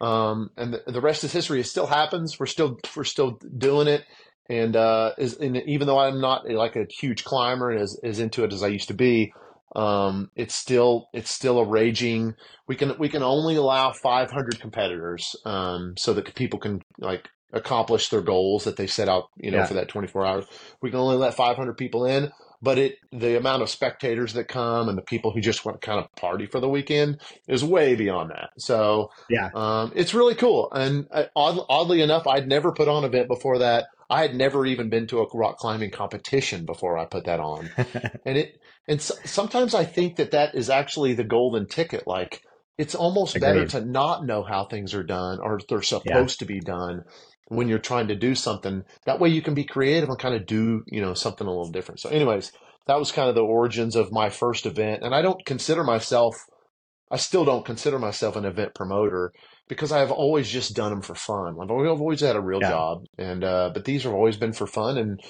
um, 0.00 0.50
and 0.56 0.74
the, 0.74 0.82
the, 0.86 1.00
rest 1.00 1.24
is 1.24 1.32
history. 1.32 1.60
It 1.60 1.66
still 1.66 1.86
happens. 1.86 2.38
We're 2.38 2.46
still 2.46 2.78
we're 2.96 3.04
still 3.04 3.38
doing 3.56 3.88
it. 3.88 4.04
And 4.48 4.76
uh, 4.76 5.12
is 5.16 5.36
and 5.36 5.56
even 5.56 5.86
though 5.86 5.98
I'm 5.98 6.20
not 6.20 6.48
like 6.50 6.76
a 6.76 6.86
huge 6.90 7.24
climber 7.24 7.70
and 7.70 7.80
as, 7.80 7.98
as 8.02 8.18
into 8.18 8.44
it 8.44 8.52
as 8.52 8.62
I 8.62 8.68
used 8.68 8.88
to 8.88 8.94
be, 8.94 9.32
um, 9.74 10.30
it's 10.36 10.54
still 10.54 11.08
it's 11.12 11.30
still 11.30 11.58
a 11.58 11.66
raging. 11.66 12.34
We 12.68 12.76
can 12.76 12.98
we 12.98 13.08
can 13.08 13.22
only 13.22 13.56
allow 13.56 13.92
500 13.92 14.60
competitors, 14.60 15.34
um, 15.44 15.94
so 15.96 16.12
that 16.14 16.34
people 16.34 16.58
can 16.58 16.82
like 16.98 17.28
accomplish 17.52 18.08
their 18.08 18.20
goals 18.20 18.64
that 18.64 18.76
they 18.76 18.86
set 18.86 19.08
out, 19.08 19.28
you 19.36 19.50
know, 19.50 19.58
yeah. 19.58 19.66
for 19.66 19.74
that 19.74 19.88
24 19.88 20.26
hours. 20.26 20.44
We 20.82 20.90
can 20.90 20.98
only 20.98 21.16
let 21.16 21.34
500 21.34 21.76
people 21.76 22.04
in, 22.04 22.30
but 22.64 22.78
it 22.78 22.98
the 23.12 23.36
amount 23.36 23.62
of 23.62 23.68
spectators 23.68 24.32
that 24.32 24.48
come 24.48 24.88
and 24.88 24.96
the 24.96 25.02
people 25.02 25.30
who 25.30 25.40
just 25.40 25.64
want 25.64 25.80
to 25.80 25.86
kind 25.86 26.00
of 26.00 26.10
party 26.16 26.46
for 26.46 26.58
the 26.58 26.68
weekend 26.68 27.20
is 27.46 27.62
way 27.62 27.94
beyond 27.94 28.30
that. 28.30 28.50
So 28.58 29.10
yeah, 29.28 29.50
um, 29.54 29.92
it's 29.94 30.14
really 30.14 30.34
cool. 30.34 30.72
And 30.72 31.06
uh, 31.12 31.24
odd, 31.36 31.64
oddly 31.68 32.00
enough, 32.00 32.26
I'd 32.26 32.48
never 32.48 32.72
put 32.72 32.88
on 32.88 33.04
an 33.04 33.10
event 33.10 33.28
before 33.28 33.58
that. 33.58 33.86
I 34.08 34.22
had 34.22 34.34
never 34.34 34.66
even 34.66 34.88
been 34.88 35.06
to 35.08 35.20
a 35.20 35.26
rock 35.34 35.58
climbing 35.58 35.90
competition 35.90 36.64
before 36.64 36.98
I 36.98 37.04
put 37.04 37.26
that 37.26 37.40
on, 37.40 37.70
and 38.24 38.38
it 38.38 38.60
and 38.88 39.00
so, 39.00 39.14
sometimes 39.24 39.74
I 39.74 39.84
think 39.84 40.16
that 40.16 40.32
that 40.32 40.54
is 40.54 40.70
actually 40.70 41.14
the 41.14 41.24
golden 41.24 41.66
ticket. 41.66 42.06
Like 42.06 42.42
it's 42.78 42.94
almost 42.94 43.36
Agreed. 43.36 43.46
better 43.46 43.66
to 43.66 43.84
not 43.84 44.24
know 44.24 44.42
how 44.42 44.64
things 44.64 44.94
are 44.94 45.02
done 45.04 45.38
or 45.40 45.60
they're 45.68 45.82
supposed 45.82 46.06
yeah. 46.06 46.24
to 46.26 46.44
be 46.44 46.60
done 46.60 47.04
when 47.48 47.68
you're 47.68 47.78
trying 47.78 48.08
to 48.08 48.16
do 48.16 48.34
something. 48.34 48.82
That 49.06 49.20
way 49.20 49.28
you 49.28 49.42
can 49.42 49.54
be 49.54 49.64
creative 49.64 50.08
and 50.08 50.18
kind 50.18 50.34
of 50.34 50.46
do, 50.46 50.82
you 50.86 51.00
know, 51.00 51.14
something 51.14 51.46
a 51.46 51.50
little 51.50 51.70
different. 51.70 52.00
So 52.00 52.08
anyways, 52.08 52.52
that 52.86 52.98
was 52.98 53.12
kind 53.12 53.28
of 53.28 53.34
the 53.34 53.42
origins 53.42 53.96
of 53.96 54.12
my 54.12 54.30
first 54.30 54.66
event. 54.66 55.02
And 55.02 55.14
I 55.14 55.22
don't 55.22 55.44
consider 55.46 55.84
myself, 55.84 56.34
I 57.10 57.16
still 57.16 57.44
don't 57.44 57.64
consider 57.64 57.98
myself 57.98 58.36
an 58.36 58.44
event 58.44 58.74
promoter 58.74 59.32
because 59.68 59.92
I've 59.92 60.10
always 60.10 60.48
just 60.48 60.74
done 60.74 60.90
them 60.90 61.02
for 61.02 61.14
fun. 61.14 61.56
I've 61.60 61.70
always 61.70 62.20
had 62.20 62.36
a 62.36 62.40
real 62.40 62.60
yeah. 62.60 62.70
job 62.70 63.04
and, 63.18 63.44
uh, 63.44 63.70
but 63.72 63.84
these 63.84 64.02
have 64.02 64.12
always 64.12 64.36
been 64.36 64.52
for 64.52 64.66
fun 64.66 64.98
and 64.98 65.20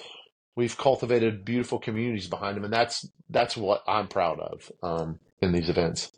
we've 0.57 0.79
cultivated 0.79 1.45
beautiful 1.45 1.79
communities 1.79 2.29
behind 2.29 2.57
them. 2.57 2.65
And 2.65 2.73
that's, 2.73 3.07
that's 3.29 3.57
what 3.57 3.83
I'm 3.87 4.09
proud 4.09 4.41
of, 4.41 4.73
um, 4.83 5.19
in 5.43 5.53
these 5.53 5.69
events. 5.69 6.11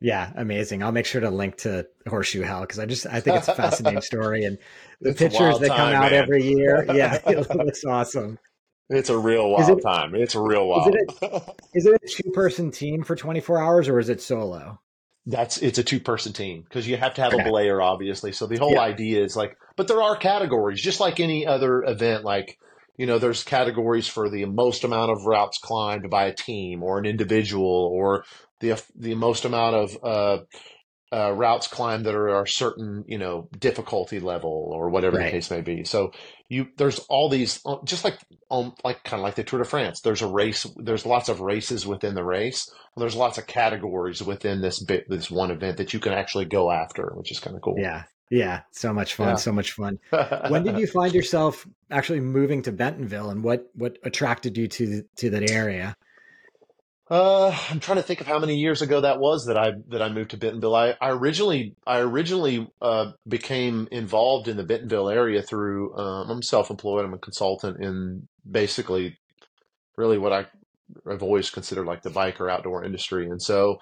Yeah, 0.00 0.32
amazing. 0.34 0.82
I'll 0.82 0.92
make 0.92 1.04
sure 1.04 1.20
to 1.20 1.30
link 1.30 1.58
to 1.58 1.86
Horseshoe 2.08 2.40
Hell 2.40 2.62
because 2.62 2.78
I 2.78 2.86
just 2.86 3.06
I 3.06 3.20
think 3.20 3.36
it's 3.36 3.48
a 3.48 3.54
fascinating 3.54 4.00
story 4.02 4.44
and 4.44 4.58
the 5.00 5.10
it's 5.10 5.18
pictures 5.18 5.58
that 5.58 5.68
come 5.68 5.92
out 5.92 6.10
man. 6.10 6.14
every 6.14 6.42
year. 6.42 6.86
Yeah, 6.94 7.20
it 7.26 7.54
looks 7.54 7.84
awesome. 7.84 8.38
It's 8.88 9.10
a 9.10 9.18
real 9.18 9.50
wild 9.50 9.78
it, 9.78 9.82
time. 9.82 10.14
It's 10.14 10.34
a 10.34 10.40
real 10.40 10.66
wild. 10.66 10.96
Is 10.96 11.16
it 11.20 11.22
a, 11.22 11.54
is 11.74 11.86
it 11.86 12.00
a 12.02 12.08
two 12.08 12.30
person 12.30 12.70
team 12.70 13.04
for 13.04 13.14
24 13.14 13.62
hours 13.62 13.88
or 13.88 13.98
is 13.98 14.08
it 14.08 14.20
solo? 14.20 14.80
That's 15.26 15.58
it's 15.58 15.78
a 15.78 15.84
two 15.84 16.00
person 16.00 16.32
team 16.32 16.62
because 16.62 16.88
you 16.88 16.96
have 16.96 17.14
to 17.14 17.22
have 17.22 17.34
okay. 17.34 17.42
a 17.42 17.46
belayer, 17.46 17.84
obviously. 17.84 18.32
So 18.32 18.46
the 18.46 18.56
whole 18.56 18.72
yeah. 18.72 18.80
idea 18.80 19.22
is 19.22 19.36
like, 19.36 19.56
but 19.76 19.86
there 19.86 20.02
are 20.02 20.16
categories, 20.16 20.80
just 20.80 20.98
like 20.98 21.20
any 21.20 21.46
other 21.46 21.84
event. 21.84 22.24
Like 22.24 22.58
you 22.96 23.06
know, 23.06 23.18
there's 23.18 23.44
categories 23.44 24.08
for 24.08 24.28
the 24.28 24.44
most 24.46 24.82
amount 24.82 25.10
of 25.10 25.24
routes 25.24 25.58
climbed 25.58 26.10
by 26.10 26.24
a 26.24 26.34
team 26.34 26.82
or 26.82 26.98
an 26.98 27.06
individual, 27.06 27.90
or 27.94 28.24
the 28.60 28.82
the 28.94 29.14
most 29.14 29.44
amount 29.44 29.74
of 29.74 29.98
uh, 30.04 30.38
uh, 31.12 31.32
routes 31.32 31.66
climbed 31.66 32.06
that 32.06 32.14
are 32.14 32.42
a 32.42 32.48
certain 32.48 33.04
you 33.08 33.18
know 33.18 33.48
difficulty 33.58 34.20
level 34.20 34.70
or 34.72 34.90
whatever 34.90 35.16
right. 35.16 35.26
the 35.26 35.30
case 35.30 35.50
may 35.50 35.60
be. 35.60 35.84
So 35.84 36.12
you 36.48 36.68
there's 36.76 37.00
all 37.08 37.28
these 37.28 37.60
uh, 37.66 37.76
just 37.84 38.04
like 38.04 38.18
um, 38.50 38.74
like 38.84 39.02
kind 39.02 39.20
of 39.20 39.24
like 39.24 39.34
the 39.34 39.44
Tour 39.44 39.60
de 39.60 39.64
France. 39.64 40.00
There's 40.00 40.22
a 40.22 40.28
race. 40.28 40.66
There's 40.76 41.06
lots 41.06 41.28
of 41.28 41.40
races 41.40 41.86
within 41.86 42.14
the 42.14 42.24
race. 42.24 42.70
There's 42.96 43.16
lots 43.16 43.38
of 43.38 43.46
categories 43.46 44.22
within 44.22 44.60
this 44.60 44.80
bit 44.80 45.08
this 45.08 45.30
one 45.30 45.50
event 45.50 45.78
that 45.78 45.92
you 45.92 46.00
can 46.00 46.12
actually 46.12 46.44
go 46.44 46.70
after, 46.70 47.12
which 47.14 47.32
is 47.32 47.40
kind 47.40 47.56
of 47.56 47.62
cool. 47.62 47.76
Yeah. 47.78 48.04
Yeah, 48.32 48.60
so 48.70 48.92
much 48.92 49.14
fun, 49.14 49.30
yeah. 49.30 49.34
so 49.34 49.50
much 49.50 49.72
fun. 49.72 49.98
when 50.48 50.62
did 50.62 50.78
you 50.78 50.86
find 50.86 51.12
yourself 51.12 51.66
actually 51.90 52.20
moving 52.20 52.62
to 52.62 52.70
Bentonville, 52.70 53.30
and 53.30 53.42
what 53.42 53.68
what 53.74 53.98
attracted 54.04 54.56
you 54.56 54.68
to 54.68 55.02
to 55.16 55.30
that 55.30 55.50
area? 55.50 55.96
Uh, 57.10 57.48
I'm 57.68 57.80
trying 57.80 57.96
to 57.96 58.04
think 58.04 58.20
of 58.20 58.28
how 58.28 58.38
many 58.38 58.54
years 58.54 58.82
ago 58.82 59.00
that 59.00 59.18
was 59.18 59.46
that 59.46 59.58
I 59.58 59.72
that 59.88 60.00
I 60.00 60.10
moved 60.10 60.30
to 60.30 60.36
Bentonville. 60.36 60.76
I, 60.76 60.94
I 61.00 61.10
originally 61.10 61.74
I 61.84 61.98
originally 61.98 62.70
uh, 62.80 63.10
became 63.26 63.88
involved 63.90 64.46
in 64.46 64.56
the 64.56 64.62
Bentonville 64.62 65.08
area 65.10 65.42
through 65.42 65.96
um, 65.98 66.30
I'm 66.30 66.42
self-employed. 66.42 67.04
I'm 67.04 67.14
a 67.14 67.18
consultant 67.18 67.82
in 67.82 68.28
basically 68.48 69.18
really 69.96 70.18
what 70.18 70.32
I 70.32 70.46
I've 71.10 71.24
always 71.24 71.50
considered 71.50 71.86
like 71.86 72.02
the 72.02 72.10
bike 72.10 72.40
or 72.40 72.48
outdoor 72.48 72.84
industry, 72.84 73.26
and 73.26 73.42
so 73.42 73.78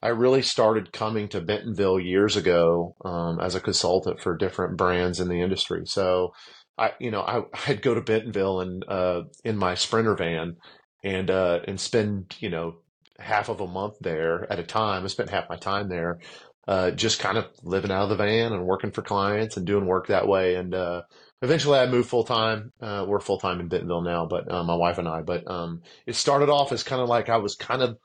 I 0.00 0.08
really 0.10 0.42
started 0.42 0.92
coming 0.92 1.28
to 1.30 1.40
Bentonville 1.40 1.98
years 1.98 2.36
ago 2.36 2.94
um, 3.04 3.40
as 3.40 3.56
a 3.56 3.60
consultant 3.60 4.20
for 4.20 4.36
different 4.36 4.76
brands 4.76 5.18
in 5.18 5.28
the 5.28 5.40
industry. 5.42 5.82
So 5.86 6.32
I 6.78 6.92
you 7.00 7.10
know 7.10 7.22
I 7.22 7.42
I'd 7.66 7.82
go 7.82 7.94
to 7.94 8.02
Bentonville 8.02 8.60
and 8.60 8.84
uh, 8.88 9.22
in 9.42 9.56
my 9.56 9.74
Sprinter 9.74 10.14
van 10.14 10.58
and 11.02 11.30
uh, 11.30 11.60
and 11.66 11.80
spend 11.80 12.36
you 12.40 12.50
know 12.50 12.76
half 13.18 13.48
of 13.48 13.60
a 13.60 13.66
month 13.66 13.96
there 14.00 14.50
at 14.50 14.58
a 14.58 14.64
time. 14.64 15.04
I 15.04 15.08
spent 15.08 15.30
half 15.30 15.48
my 15.48 15.56
time 15.56 15.88
there, 15.88 16.20
uh, 16.66 16.90
just 16.90 17.18
kind 17.18 17.38
of 17.38 17.46
living 17.62 17.90
out 17.90 18.04
of 18.04 18.08
the 18.10 18.16
van 18.16 18.52
and 18.52 18.66
working 18.66 18.90
for 18.90 19.02
clients 19.02 19.56
and 19.56 19.66
doing 19.66 19.86
work 19.86 20.08
that 20.08 20.28
way. 20.28 20.54
And 20.54 20.74
uh, 20.74 21.02
eventually, 21.42 21.78
I 21.78 21.86
moved 21.86 22.08
full 22.08 22.24
time. 22.24 22.72
Uh, 22.80 23.04
we're 23.08 23.20
full 23.20 23.38
time 23.38 23.60
in 23.60 23.68
Bentonville 23.68 24.02
now, 24.02 24.26
but 24.26 24.50
uh, 24.52 24.64
my 24.64 24.74
wife 24.74 24.98
and 24.98 25.08
I. 25.08 25.22
But 25.22 25.50
um, 25.50 25.82
it 26.06 26.14
started 26.14 26.48
off 26.48 26.72
as 26.72 26.82
kind 26.82 27.02
of 27.02 27.08
like 27.08 27.28
I 27.28 27.38
was 27.38 27.54
kind 27.54 27.82
of. 27.82 27.98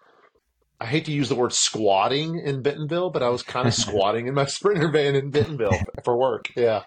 I 0.82 0.86
hate 0.86 1.06
to 1.06 1.14
use 1.14 1.30
the 1.30 1.36
word 1.36 1.54
squatting 1.54 2.40
in 2.40 2.62
Bentonville, 2.62 3.10
but 3.10 3.24
I 3.24 3.30
was 3.30 3.44
kind 3.44 3.68
of 3.68 3.74
squatting 3.86 4.28
in 4.28 4.34
my 4.34 4.46
Sprinter 4.48 4.92
van 4.92 5.16
in 5.16 5.30
Bentonville 5.30 5.80
for 6.04 6.18
work. 6.18 6.50
Yeah, 6.56 6.84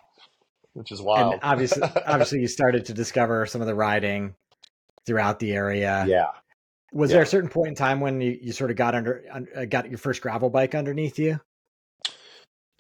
which 0.73 0.93
is 0.93 1.01
wild. 1.01 1.35
And 1.35 1.43
obviously, 1.43 1.83
obviously, 2.07 2.41
you 2.41 2.49
started 2.49 2.87
to 2.87 2.95
discover 2.95 3.47
some 3.47 3.61
of 3.61 3.67
the 3.67 3.75
riding 3.75 4.35
throughout 5.07 5.39
the 5.39 5.53
area. 5.53 6.05
Yeah. 6.07 6.27
Was 6.93 7.11
yeah. 7.11 7.17
there 7.17 7.23
a 7.23 7.27
certain 7.27 7.51
point 7.51 7.69
in 7.69 7.75
time 7.75 8.01
when 8.01 8.21
you, 8.21 8.39
you 8.41 8.53
sort 8.53 8.71
of 8.71 8.77
got 8.77 8.95
under 8.95 9.23
uh, 9.55 9.65
got 9.65 9.89
your 9.89 9.99
first 9.99 10.23
gravel 10.23 10.51
bike 10.51 10.75
underneath 10.75 11.19
you? 11.19 11.41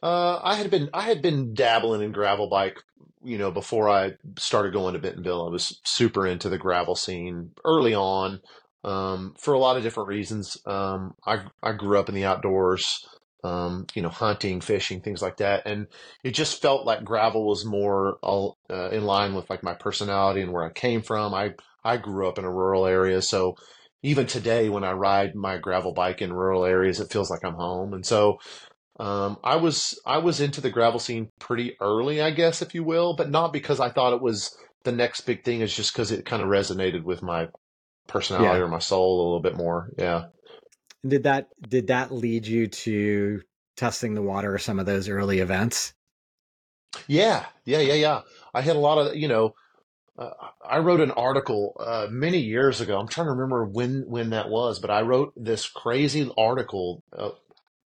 Uh, 0.02 0.38
I 0.42 0.54
had 0.54 0.70
been 0.70 0.90
I 0.92 1.02
had 1.02 1.22
been 1.22 1.54
dabbling 1.54 2.02
in 2.02 2.12
gravel 2.12 2.48
bike, 2.48 2.78
you 3.24 3.38
know, 3.38 3.50
before 3.50 3.88
I 3.88 4.12
started 4.38 4.72
going 4.72 4.94
to 4.94 5.00
Bentonville. 5.00 5.46
I 5.46 5.50
was 5.50 5.80
super 5.84 6.26
into 6.26 6.48
the 6.48 6.58
gravel 6.58 6.94
scene 6.94 7.50
early 7.64 7.94
on, 7.94 8.40
um, 8.84 9.34
for 9.38 9.54
a 9.54 9.58
lot 9.58 9.76
of 9.76 9.82
different 9.82 10.08
reasons. 10.08 10.56
Um, 10.66 11.14
I 11.26 11.44
I 11.62 11.72
grew 11.72 11.98
up 11.98 12.08
in 12.08 12.14
the 12.14 12.26
outdoors, 12.26 13.06
um, 13.42 13.86
you 13.94 14.02
know, 14.02 14.08
hunting, 14.08 14.60
fishing, 14.60 15.00
things 15.00 15.22
like 15.22 15.38
that, 15.38 15.66
and 15.66 15.88
it 16.22 16.32
just 16.32 16.62
felt 16.62 16.86
like 16.86 17.02
gravel 17.02 17.46
was 17.46 17.64
more 17.64 18.18
uh, 18.22 18.90
in 18.90 19.04
line 19.04 19.34
with 19.34 19.50
like 19.50 19.62
my 19.62 19.74
personality 19.74 20.42
and 20.42 20.52
where 20.52 20.64
I 20.64 20.70
came 20.70 21.02
from. 21.02 21.34
I 21.34 21.54
I 21.86 21.96
grew 21.96 22.28
up 22.28 22.38
in 22.38 22.44
a 22.44 22.52
rural 22.52 22.86
area, 22.86 23.22
so 23.22 23.56
even 24.02 24.26
today 24.26 24.68
when 24.68 24.84
I 24.84 24.92
ride 24.92 25.34
my 25.34 25.58
gravel 25.58 25.92
bike 25.92 26.22
in 26.22 26.32
rural 26.32 26.64
areas, 26.64 27.00
it 27.00 27.10
feels 27.10 27.30
like 27.30 27.44
I'm 27.44 27.54
home. 27.54 27.92
And 27.92 28.04
so 28.04 28.38
um, 28.98 29.38
I 29.42 29.56
was 29.56 29.98
I 30.06 30.18
was 30.18 30.40
into 30.40 30.60
the 30.60 30.70
gravel 30.70 31.00
scene 31.00 31.30
pretty 31.38 31.76
early, 31.80 32.22
I 32.22 32.30
guess, 32.30 32.62
if 32.62 32.74
you 32.74 32.84
will, 32.84 33.16
but 33.16 33.30
not 33.30 33.52
because 33.52 33.80
I 33.80 33.90
thought 33.90 34.14
it 34.14 34.22
was 34.22 34.56
the 34.84 34.92
next 34.92 35.22
big 35.22 35.44
thing. 35.44 35.60
It's 35.60 35.74
just 35.74 35.92
because 35.92 36.12
it 36.12 36.24
kind 36.24 36.42
of 36.42 36.48
resonated 36.48 37.02
with 37.02 37.22
my 37.22 37.48
personality 38.06 38.58
yeah. 38.58 38.64
or 38.64 38.68
my 38.68 38.78
soul 38.78 39.20
a 39.20 39.24
little 39.24 39.42
bit 39.42 39.56
more. 39.56 39.90
Yeah. 39.98 40.26
Did 41.06 41.24
that 41.24 41.48
did 41.68 41.88
that 41.88 42.12
lead 42.12 42.46
you 42.46 42.68
to 42.68 43.42
testing 43.76 44.14
the 44.14 44.22
water 44.22 44.54
or 44.54 44.58
some 44.58 44.78
of 44.78 44.86
those 44.86 45.08
early 45.08 45.40
events? 45.40 45.92
Yeah, 47.06 47.44
yeah, 47.64 47.80
yeah, 47.80 47.94
yeah. 47.94 48.20
I 48.54 48.62
had 48.62 48.76
a 48.76 48.80
lot 48.80 48.98
of 48.98 49.16
you 49.16 49.28
know 49.28 49.54
uh, 50.18 50.30
I 50.66 50.78
wrote 50.78 51.00
an 51.00 51.10
article 51.10 51.76
uh, 51.78 52.06
many 52.10 52.38
years 52.38 52.80
ago. 52.80 52.98
I'm 52.98 53.08
trying 53.08 53.26
to 53.26 53.32
remember 53.32 53.64
when 53.64 54.04
when 54.06 54.30
that 54.30 54.48
was, 54.48 54.78
but 54.78 54.90
I 54.90 55.02
wrote 55.02 55.32
this 55.36 55.68
crazy 55.68 56.30
article. 56.36 57.02
Uh, 57.16 57.30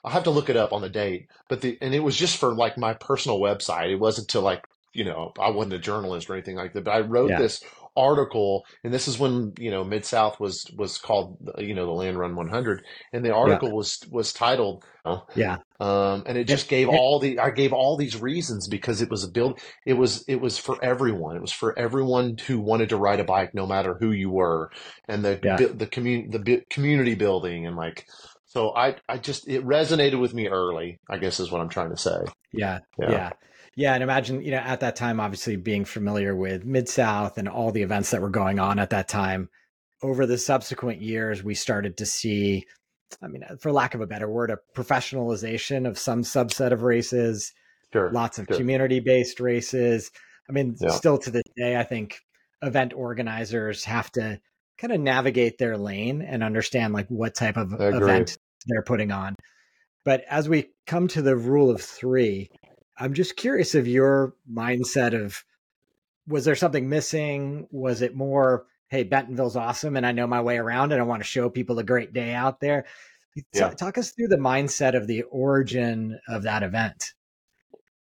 I'll 0.03 0.11
have 0.11 0.23
to 0.23 0.31
look 0.31 0.49
it 0.49 0.57
up 0.57 0.73
on 0.73 0.81
the 0.81 0.89
date, 0.89 1.27
but 1.47 1.61
the 1.61 1.77
and 1.81 1.93
it 1.93 1.99
was 1.99 2.15
just 2.15 2.37
for 2.37 2.53
like 2.53 2.77
my 2.77 2.93
personal 2.93 3.39
website. 3.39 3.91
It 3.91 3.99
wasn't 3.99 4.29
to 4.29 4.39
like 4.39 4.65
you 4.93 5.05
know 5.05 5.33
I 5.39 5.51
wasn't 5.51 5.73
a 5.73 5.79
journalist 5.79 6.29
or 6.29 6.33
anything 6.33 6.55
like 6.55 6.73
that. 6.73 6.83
But 6.85 6.91
I 6.91 6.99
wrote 7.01 7.29
yeah. 7.29 7.39
this 7.39 7.63
article, 7.97 8.65
and 8.83 8.93
this 8.93 9.07
is 9.07 9.19
when 9.19 9.53
you 9.59 9.71
know 9.71 9.83
Mid 9.83 10.05
South 10.05 10.39
was 10.39 10.65
was 10.77 10.97
called 10.97 11.37
you 11.57 11.73
know 11.73 11.85
the 11.85 11.91
Land 11.91 12.19
Run 12.19 12.35
100, 12.35 12.83
and 13.11 13.25
the 13.25 13.33
article 13.33 13.69
yeah. 13.69 13.75
was 13.75 13.99
was 14.11 14.31
titled 14.31 14.85
yeah, 15.35 15.57
um, 15.79 16.23
and 16.25 16.37
it 16.37 16.47
just 16.47 16.67
gave 16.67 16.89
all 16.89 17.19
the 17.19 17.39
I 17.39 17.51
gave 17.51 17.73
all 17.73 17.97
these 17.97 18.19
reasons 18.19 18.67
because 18.67 19.01
it 19.01 19.09
was 19.09 19.23
a 19.23 19.29
build 19.29 19.59
it 19.85 19.93
was 19.93 20.23
it 20.27 20.41
was 20.41 20.57
for 20.57 20.83
everyone 20.83 21.35
it 21.35 21.41
was 21.41 21.51
for 21.51 21.77
everyone 21.77 22.37
who 22.45 22.59
wanted 22.59 22.89
to 22.89 22.97
ride 22.97 23.19
a 23.19 23.23
bike 23.23 23.53
no 23.53 23.65
matter 23.65 23.95
who 23.99 24.11
you 24.11 24.29
were 24.29 24.71
and 25.07 25.23
the 25.23 25.39
yeah. 25.43 25.55
the 25.55 25.87
community 25.87 26.37
the 26.37 26.61
community 26.69 27.15
building 27.15 27.65
and 27.65 27.75
like 27.75 28.05
so 28.45 28.75
I 28.75 28.95
I 29.07 29.17
just 29.17 29.47
it 29.47 29.65
resonated 29.65 30.19
with 30.19 30.33
me 30.33 30.47
early 30.47 30.99
I 31.09 31.17
guess 31.17 31.39
is 31.39 31.51
what 31.51 31.61
I'm 31.61 31.69
trying 31.69 31.91
to 31.91 31.97
say 31.97 32.19
yeah 32.51 32.79
yeah. 32.99 33.11
yeah. 33.11 33.29
Yeah, 33.77 33.93
and 33.93 34.01
imagine, 34.01 34.41
you 34.41 34.49
know, 34.49 34.57
at 34.57 34.79
that 34.79 34.95
time, 34.95 35.19
obviously 35.19 35.55
being 35.55 35.85
familiar 35.85 36.35
with 36.35 36.65
Mid 36.65 36.89
South 36.89 37.37
and 37.37 37.47
all 37.47 37.71
the 37.71 37.83
events 37.83 38.09
that 38.09 38.23
were 38.23 38.31
going 38.31 38.57
on 38.57 38.79
at 38.79 38.89
that 38.89 39.07
time. 39.07 39.49
Over 40.01 40.25
the 40.25 40.39
subsequent 40.39 40.99
years, 40.99 41.43
we 41.43 41.53
started 41.53 41.95
to 41.97 42.05
see, 42.07 42.65
I 43.21 43.27
mean, 43.27 43.43
uh, 43.43 43.57
for 43.59 43.71
lack 43.71 43.93
of 43.93 44.01
a 44.01 44.07
better 44.07 44.27
word, 44.27 44.49
a 44.49 44.57
professionalization 44.75 45.87
of 45.87 45.99
some 45.99 46.23
subset 46.23 46.71
of 46.71 46.81
races. 46.81 47.53
Sure, 47.93 48.11
lots 48.11 48.39
of 48.39 48.47
sure. 48.49 48.57
community 48.57 48.99
based 48.99 49.39
races. 49.39 50.09
I 50.49 50.53
mean, 50.53 50.75
yeah. 50.81 50.89
still 50.89 51.19
to 51.19 51.29
this 51.29 51.43
day, 51.55 51.77
I 51.77 51.83
think 51.83 52.19
event 52.63 52.93
organizers 52.95 53.83
have 53.83 54.11
to 54.13 54.39
kind 54.79 54.91
of 54.91 54.99
navigate 54.99 55.59
their 55.59 55.77
lane 55.77 56.23
and 56.23 56.43
understand 56.43 56.95
like 56.95 57.09
what 57.09 57.35
type 57.35 57.57
of 57.57 57.73
event 57.73 58.39
they're 58.65 58.81
putting 58.81 59.11
on. 59.11 59.35
But 60.03 60.23
as 60.27 60.49
we 60.49 60.71
come 60.87 61.07
to 61.09 61.21
the 61.21 61.35
rule 61.35 61.69
of 61.69 61.79
three, 61.79 62.49
I'm 62.97 63.13
just 63.13 63.35
curious 63.35 63.75
of 63.75 63.87
your 63.87 64.33
mindset 64.51 65.13
of 65.13 65.43
was 66.27 66.45
there 66.45 66.55
something 66.55 66.89
missing? 66.89 67.67
Was 67.71 68.01
it 68.01 68.15
more, 68.15 68.65
hey, 68.89 69.03
Bentonville's 69.03 69.55
awesome 69.55 69.95
and 69.95 70.05
I 70.05 70.11
know 70.11 70.27
my 70.27 70.41
way 70.41 70.57
around 70.57 70.91
and 70.91 71.01
I 71.01 71.05
want 71.05 71.21
to 71.21 71.27
show 71.27 71.49
people 71.49 71.79
a 71.79 71.83
great 71.83 72.13
day 72.13 72.33
out 72.33 72.59
there? 72.59 72.85
Yeah. 73.53 73.69
Talk 73.69 73.97
us 73.97 74.11
through 74.11 74.29
the 74.29 74.37
mindset 74.37 74.95
of 74.95 75.07
the 75.07 75.23
origin 75.23 76.19
of 76.27 76.43
that 76.43 76.63
event. 76.63 77.13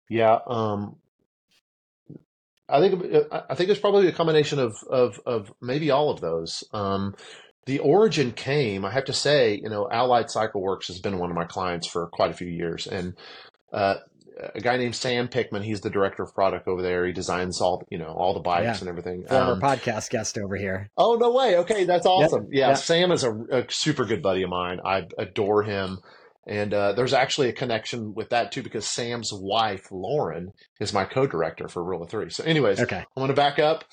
Yeah, 0.09 0.37
um, 0.45 0.97
I 2.67 2.79
think 2.79 3.03
I 3.31 3.55
think 3.55 3.69
it's 3.69 3.79
probably 3.79 4.07
a 4.07 4.11
combination 4.11 4.59
of 4.59 4.75
of 4.89 5.19
of 5.25 5.53
maybe 5.61 5.91
all 5.91 6.09
of 6.09 6.21
those. 6.21 6.63
Um, 6.73 7.15
the 7.65 7.79
origin 7.79 8.31
came, 8.31 8.83
I 8.83 8.91
have 8.91 9.05
to 9.05 9.13
say, 9.13 9.55
you 9.55 9.69
know, 9.69 9.87
Allied 9.89 10.29
Cycle 10.29 10.61
Works 10.61 10.87
has 10.87 10.99
been 10.99 11.17
one 11.17 11.29
of 11.29 11.35
my 11.35 11.45
clients 11.45 11.87
for 11.87 12.07
quite 12.07 12.31
a 12.31 12.35
few 12.35 12.47
years, 12.47 12.87
and 12.87 13.17
uh, 13.71 13.95
a 14.55 14.59
guy 14.61 14.77
named 14.77 14.95
Sam 14.95 15.27
Pickman. 15.27 15.63
He's 15.63 15.81
the 15.81 15.89
director 15.89 16.23
of 16.23 16.33
product 16.33 16.67
over 16.67 16.81
there. 16.81 17.05
He 17.05 17.13
designs 17.13 17.61
all 17.61 17.83
you 17.89 17.97
know 17.97 18.07
all 18.07 18.33
the 18.33 18.39
bikes 18.39 18.63
yeah. 18.63 18.79
and 18.79 18.89
everything. 18.89 19.25
Former 19.27 19.53
um, 19.53 19.61
podcast 19.61 20.09
guest 20.09 20.37
over 20.37 20.55
here. 20.55 20.89
Oh 20.97 21.15
no 21.15 21.31
way! 21.33 21.57
Okay, 21.57 21.83
that's 21.85 22.05
awesome. 22.05 22.43
Yep. 22.43 22.51
Yeah, 22.51 22.69
yep. 22.69 22.77
Sam 22.77 23.11
is 23.11 23.23
a, 23.23 23.31
a, 23.51 23.65
super 23.69 24.05
good 24.05 24.21
buddy 24.21 24.43
of 24.43 24.49
mine. 24.49 24.79
I 24.83 25.07
adore 25.17 25.63
him. 25.63 25.99
And 26.45 26.73
uh, 26.73 26.91
there's 26.91 27.13
actually 27.13 27.47
a 27.47 27.53
connection 27.53 28.13
with 28.13 28.31
that 28.31 28.51
too, 28.51 28.63
because 28.63 28.85
Sam's 28.85 29.31
wife, 29.31 29.87
Lauren, 29.91 30.51
is 30.77 30.91
my 30.91 31.05
co-director 31.05 31.69
for 31.69 31.81
Rule 31.81 32.03
of 32.03 32.09
Three. 32.09 32.29
So, 32.31 32.43
anyways, 32.43 32.81
okay. 32.81 32.97
I'm 32.97 33.05
going 33.15 33.29
to 33.29 33.33
back 33.33 33.59
up. 33.59 33.85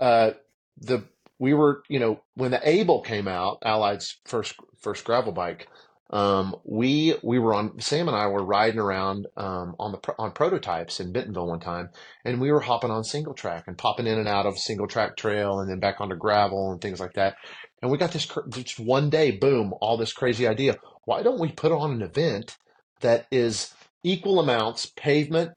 Uh, 0.00 0.30
the 0.78 1.04
we 1.38 1.52
were, 1.52 1.82
you 1.88 1.98
know, 1.98 2.20
when 2.34 2.50
the 2.50 2.68
Able 2.68 3.02
came 3.02 3.28
out, 3.28 3.58
Allied's 3.64 4.18
first 4.24 4.54
first 4.80 5.04
gravel 5.04 5.32
bike, 5.32 5.68
um, 6.10 6.54
we 6.64 7.16
we 7.22 7.38
were 7.38 7.52
on 7.52 7.80
Sam 7.80 8.06
and 8.06 8.16
I 8.16 8.28
were 8.28 8.44
riding 8.44 8.78
around 8.78 9.26
um, 9.36 9.74
on 9.78 9.92
the 9.92 10.14
on 10.18 10.30
prototypes 10.32 11.00
in 11.00 11.12
Bentonville 11.12 11.48
one 11.48 11.60
time, 11.60 11.90
and 12.24 12.40
we 12.40 12.52
were 12.52 12.60
hopping 12.60 12.92
on 12.92 13.02
single 13.02 13.34
track 13.34 13.64
and 13.66 13.76
popping 13.76 14.06
in 14.06 14.18
and 14.18 14.28
out 14.28 14.46
of 14.46 14.56
single 14.58 14.86
track 14.86 15.16
trail, 15.16 15.58
and 15.58 15.68
then 15.68 15.80
back 15.80 16.00
onto 16.00 16.14
gravel 16.14 16.70
and 16.70 16.80
things 16.80 17.00
like 17.00 17.14
that. 17.14 17.36
And 17.82 17.90
we 17.90 17.98
got 17.98 18.12
this 18.12 18.28
just 18.50 18.78
one 18.78 19.10
day, 19.10 19.32
boom, 19.32 19.74
all 19.80 19.96
this 19.96 20.12
crazy 20.12 20.46
idea. 20.46 20.76
Why 21.04 21.22
don't 21.22 21.40
we 21.40 21.50
put 21.50 21.72
on 21.72 21.90
an 21.90 22.02
event 22.02 22.56
that 23.00 23.26
is 23.32 23.74
equal 24.02 24.38
amounts 24.38 24.86
pavement, 24.86 25.52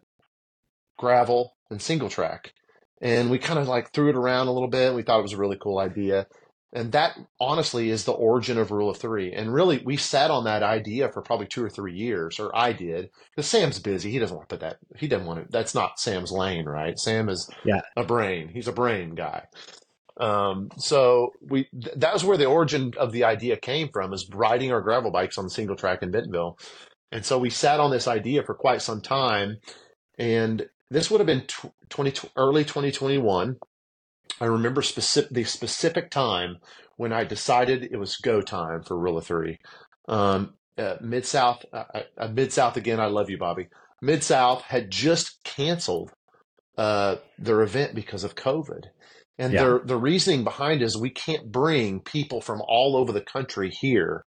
gravel, 0.97 1.53
and 1.69 1.81
single 1.81 2.09
track? 2.09 2.53
And 3.01 3.29
we 3.29 3.37
kind 3.37 3.59
of 3.59 3.67
like 3.67 3.93
threw 3.93 4.09
it 4.09 4.15
around 4.15 4.47
a 4.47 4.51
little 4.51 4.67
bit. 4.67 4.95
We 4.95 5.03
thought 5.03 5.19
it 5.19 5.23
was 5.23 5.33
a 5.33 5.37
really 5.37 5.57
cool 5.61 5.77
idea. 5.77 6.25
And 6.71 6.91
that 6.91 7.17
honestly 7.39 7.89
is 7.89 8.05
the 8.05 8.11
origin 8.11 8.57
of 8.59 8.71
rule 8.71 8.91
of 8.91 8.97
three. 8.97 9.33
And 9.33 9.51
really, 9.51 9.81
we 9.83 9.97
sat 9.97 10.29
on 10.29 10.43
that 10.43 10.61
idea 10.61 11.09
for 11.09 11.21
probably 11.21 11.47
two 11.47 11.63
or 11.63 11.69
three 11.69 11.95
years, 11.95 12.39
or 12.39 12.55
I 12.55 12.73
did, 12.73 13.09
because 13.31 13.49
Sam's 13.49 13.79
busy. 13.79 14.11
He 14.11 14.19
doesn't 14.19 14.35
want 14.35 14.49
to 14.49 14.53
put 14.53 14.61
that, 14.61 14.77
he 14.95 15.07
doesn't 15.07 15.25
want 15.25 15.45
to, 15.45 15.51
that's 15.51 15.73
not 15.73 15.99
Sam's 15.99 16.31
lane, 16.31 16.65
right? 16.65 16.99
Sam 16.99 17.27
is 17.27 17.49
yeah. 17.63 17.81
a 17.97 18.03
brain. 18.03 18.49
He's 18.49 18.67
a 18.67 18.73
brain 18.73 19.15
guy. 19.15 19.45
Um, 20.19 20.69
so 20.77 21.33
we, 21.41 21.63
th- 21.63 21.95
that 21.95 22.13
was 22.13 22.23
where 22.23 22.37
the 22.37 22.45
origin 22.45 22.93
of 22.99 23.13
the 23.13 23.23
idea 23.23 23.55
came 23.55 23.89
from 23.91 24.13
is 24.13 24.29
riding 24.31 24.71
our 24.71 24.81
gravel 24.81 25.11
bikes 25.11 25.37
on 25.37 25.45
the 25.45 25.49
single 25.49 25.75
track 25.75 26.03
in 26.03 26.11
Bentonville. 26.11 26.59
And 27.11 27.25
so 27.25 27.39
we 27.39 27.49
sat 27.49 27.79
on 27.79 27.89
this 27.89 28.07
idea 28.07 28.43
for 28.43 28.53
quite 28.53 28.83
some 28.83 29.01
time. 29.01 29.57
And 30.19 30.69
this 30.91 31.09
would 31.09 31.19
have 31.19 31.27
been 31.27 31.47
tw- 31.47 31.73
20, 31.89 32.29
early 32.35 32.63
2021 32.63 33.57
I 34.39 34.45
remember 34.45 34.81
specific 34.81 35.31
the 35.31 35.43
specific 35.43 36.11
time 36.11 36.57
when 36.97 37.13
I 37.13 37.23
decided 37.23 37.83
it 37.83 37.97
was 37.97 38.17
go 38.17 38.41
time 38.41 38.83
for 38.83 38.97
Rule 38.97 39.17
of 39.17 39.25
Three. 39.25 39.57
Um, 40.07 40.53
uh, 40.77 40.95
Mid 41.01 41.25
South, 41.25 41.65
uh, 41.73 41.83
uh, 41.93 42.01
uh 42.17 42.27
Mid 42.29 42.53
South 42.53 42.77
again. 42.77 42.99
I 42.99 43.07
love 43.07 43.29
you, 43.29 43.37
Bobby. 43.37 43.67
Mid 44.01 44.23
South 44.23 44.61
had 44.61 44.89
just 44.89 45.43
canceled 45.43 46.11
uh, 46.77 47.17
their 47.37 47.61
event 47.61 47.95
because 47.95 48.23
of 48.23 48.35
COVID, 48.35 48.85
and 49.37 49.53
yeah. 49.53 49.63
their 49.63 49.79
the 49.79 49.97
reasoning 49.97 50.43
behind 50.43 50.81
is 50.81 50.97
we 50.97 51.09
can't 51.09 51.51
bring 51.51 51.99
people 51.99 52.41
from 52.41 52.61
all 52.67 52.95
over 52.95 53.11
the 53.11 53.21
country 53.21 53.69
here. 53.69 54.23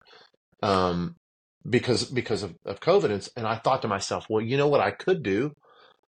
Um, 0.63 1.17
because 1.69 2.05
because 2.05 2.43
of, 2.43 2.55
of 2.65 2.81
COVID, 2.81 3.31
and 3.37 3.47
I 3.47 3.57
thought 3.57 3.83
to 3.83 3.89
myself, 3.89 4.27
well, 4.29 4.45
you 4.45 4.57
know 4.57 4.69
what 4.69 4.81
I 4.81 4.91
could 4.91 5.23
do? 5.23 5.53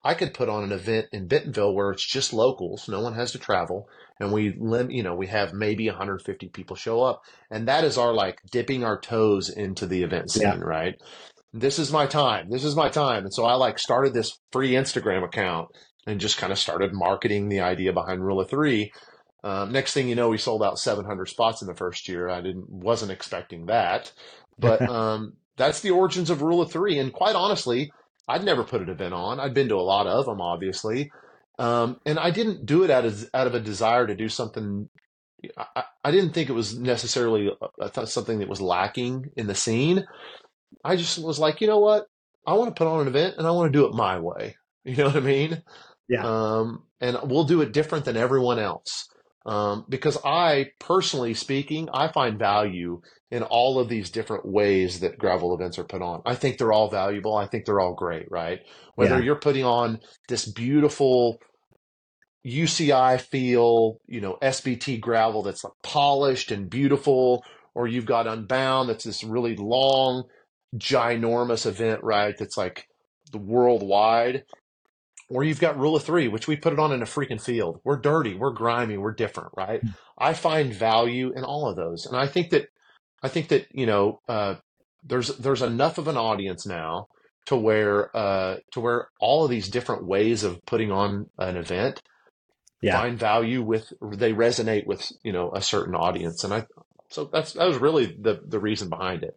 I 0.05 0.13
could 0.13 0.35
put 0.35 0.49
on 0.49 0.63
an 0.63 0.71
event 0.71 1.07
in 1.11 1.27
Bentonville 1.27 1.73
where 1.73 1.89
it's 1.89 2.05
just 2.05 2.31
locals, 2.31 2.87
no 2.87 3.01
one 3.01 3.15
has 3.15 3.31
to 3.31 3.39
travel, 3.39 3.89
and 4.19 4.31
we 4.31 4.53
lim- 4.55 4.91
you 4.91 5.01
know 5.01 5.15
we 5.15 5.25
have 5.27 5.51
maybe 5.51 5.89
150 5.89 6.49
people 6.49 6.75
show 6.75 7.01
up, 7.01 7.23
and 7.49 7.67
that 7.67 7.83
is 7.83 7.97
our 7.97 8.13
like 8.13 8.39
dipping 8.51 8.83
our 8.83 8.99
toes 8.99 9.49
into 9.49 9.87
the 9.87 10.03
event 10.03 10.29
scene, 10.29 10.43
yeah. 10.43 10.59
right? 10.59 11.01
This 11.53 11.79
is 11.79 11.91
my 11.91 12.05
time. 12.05 12.51
This 12.51 12.63
is 12.63 12.75
my 12.75 12.87
time, 12.87 13.23
and 13.23 13.33
so 13.33 13.45
I 13.45 13.55
like 13.55 13.79
started 13.79 14.13
this 14.13 14.37
free 14.51 14.73
Instagram 14.73 15.23
account 15.23 15.69
and 16.05 16.19
just 16.19 16.37
kind 16.37 16.53
of 16.53 16.59
started 16.59 16.93
marketing 16.93 17.49
the 17.49 17.61
idea 17.61 17.91
behind 17.91 18.23
Rule 18.23 18.39
of 18.39 18.47
Three. 18.47 18.91
Um, 19.43 19.71
next 19.71 19.93
thing 19.93 20.07
you 20.07 20.15
know, 20.15 20.29
we 20.29 20.37
sold 20.37 20.61
out 20.61 20.77
700 20.77 21.25
spots 21.25 21.63
in 21.63 21.67
the 21.67 21.75
first 21.75 22.07
year. 22.07 22.29
I 22.29 22.41
didn't 22.41 22.69
wasn't 22.69 23.11
expecting 23.11 23.65
that, 23.65 24.13
but 24.59 24.81
um, 24.87 25.33
that's 25.57 25.79
the 25.79 25.91
origins 25.91 26.29
of 26.29 26.43
Rule 26.43 26.61
of 26.61 26.71
Three, 26.71 26.99
and 26.99 27.11
quite 27.11 27.35
honestly 27.35 27.91
I'd 28.27 28.43
never 28.43 28.63
put 28.63 28.81
an 28.81 28.89
event 28.89 29.13
on. 29.13 29.39
I'd 29.39 29.53
been 29.53 29.69
to 29.69 29.75
a 29.75 29.81
lot 29.81 30.07
of 30.07 30.25
them, 30.25 30.41
obviously. 30.41 31.11
Um, 31.59 31.99
and 32.05 32.19
I 32.19 32.31
didn't 32.31 32.65
do 32.65 32.83
it 32.83 32.89
out 32.89 33.05
of, 33.05 33.29
out 33.33 33.47
of 33.47 33.55
a 33.55 33.59
desire 33.59 34.07
to 34.07 34.15
do 34.15 34.29
something. 34.29 34.89
I, 35.57 35.83
I 36.03 36.11
didn't 36.11 36.31
think 36.31 36.49
it 36.49 36.53
was 36.53 36.77
necessarily 36.77 37.51
a, 37.79 38.07
something 38.07 38.39
that 38.39 38.49
was 38.49 38.61
lacking 38.61 39.31
in 39.37 39.47
the 39.47 39.55
scene. 39.55 40.05
I 40.83 40.95
just 40.95 41.19
was 41.19 41.39
like, 41.39 41.61
you 41.61 41.67
know 41.67 41.79
what? 41.79 42.07
I 42.47 42.53
want 42.53 42.75
to 42.75 42.77
put 42.77 42.89
on 42.89 43.01
an 43.01 43.07
event 43.07 43.35
and 43.37 43.47
I 43.47 43.51
want 43.51 43.71
to 43.71 43.77
do 43.77 43.85
it 43.85 43.93
my 43.93 44.19
way. 44.19 44.55
You 44.87 44.97
know 44.97 45.05
what 45.05 45.15
I 45.15 45.21
mean? 45.21 45.63
Yeah. 46.07 46.21
Um, 46.23 46.83
and 47.01 47.17
we'll 47.23 47.45
do 47.45 47.61
it 47.61 47.71
different 47.71 48.05
than 48.05 48.17
everyone 48.17 48.59
else. 48.59 49.09
Um, 49.45 49.85
because 49.87 50.17
I, 50.25 50.71
personally 50.79 51.35
speaking, 51.35 51.87
I 51.93 52.11
find 52.11 52.39
value 52.39 53.01
in 53.29 53.43
all 53.43 53.79
of 53.79 53.89
these 53.89 54.09
different 54.09 54.45
ways 54.45 55.01
that 55.01 55.19
gravel 55.19 55.53
events 55.53 55.77
are 55.77 55.83
put 55.83 56.01
on. 56.01 56.21
I 56.25 56.35
think 56.35 56.57
they're 56.57 56.73
all 56.73 56.89
valuable. 56.89 57.35
I 57.35 57.45
think 57.45 57.65
they're 57.65 57.79
all 57.79 57.93
great, 57.93 58.25
right? 58.31 58.61
Whether 58.95 59.19
yeah. 59.19 59.25
you're 59.25 59.39
putting 59.39 59.65
on 59.65 59.99
this 60.29 60.45
beautiful 60.45 61.39
UCI 62.45 63.19
feel, 63.19 63.99
you 64.07 64.21
know, 64.21 64.37
SBT 64.41 64.99
gravel 64.99 65.43
that's 65.43 65.63
like 65.63 65.73
polished 65.83 66.51
and 66.51 66.69
beautiful, 66.69 67.43
or 67.73 67.87
you've 67.87 68.05
got 68.05 68.27
Unbound 68.27 68.89
that's 68.89 69.03
this 69.03 69.23
really 69.23 69.55
long, 69.55 70.23
ginormous 70.75 71.65
event, 71.65 72.03
right? 72.03 72.35
That's 72.37 72.57
like 72.57 72.87
the 73.31 73.39
worldwide. 73.39 74.43
Or 75.29 75.43
you've 75.43 75.59
got 75.59 75.79
Rule 75.79 75.95
of 75.95 76.03
Three, 76.03 76.27
which 76.27 76.47
we 76.47 76.55
put 76.55 76.73
it 76.73 76.79
on 76.79 76.91
in 76.91 77.01
a 77.01 77.05
freaking 77.05 77.41
field. 77.41 77.81
We're 77.83 77.97
dirty, 77.97 78.35
we're 78.35 78.51
grimy, 78.51 78.97
we're 78.97 79.13
different, 79.13 79.49
right? 79.57 79.81
Hmm. 79.81 79.89
I 80.17 80.33
find 80.33 80.73
value 80.73 81.33
in 81.35 81.43
all 81.43 81.67
of 81.67 81.75
those. 81.75 82.05
And 82.05 82.15
I 82.15 82.27
think 82.27 82.51
that 82.51 82.67
I 83.23 83.27
think 83.27 83.47
that 83.47 83.67
you 83.71 83.85
know 83.85 84.21
uh, 84.29 84.55
there's 85.03 85.35
there's 85.37 85.61
enough 85.61 85.97
of 85.97 86.07
an 86.07 86.17
audience 86.17 86.65
now 86.65 87.07
to 87.47 87.55
where 87.55 88.15
uh, 88.15 88.57
to 88.71 88.79
where 88.79 89.07
all 89.19 89.43
of 89.43 89.49
these 89.49 89.69
different 89.69 90.05
ways 90.05 90.43
of 90.43 90.63
putting 90.65 90.91
on 90.91 91.29
an 91.37 91.57
event 91.57 92.01
yeah. 92.81 93.01
find 93.01 93.17
value 93.17 93.61
with 93.63 93.91
they 94.01 94.33
resonate 94.33 94.85
with 94.85 95.11
you 95.23 95.31
know 95.31 95.51
a 95.53 95.61
certain 95.61 95.95
audience, 95.95 96.43
and 96.43 96.53
I 96.53 96.65
so 97.09 97.25
that's 97.25 97.53
that 97.53 97.67
was 97.67 97.77
really 97.77 98.05
the 98.05 98.41
the 98.45 98.59
reason 98.59 98.89
behind 98.89 99.23
it. 99.23 99.35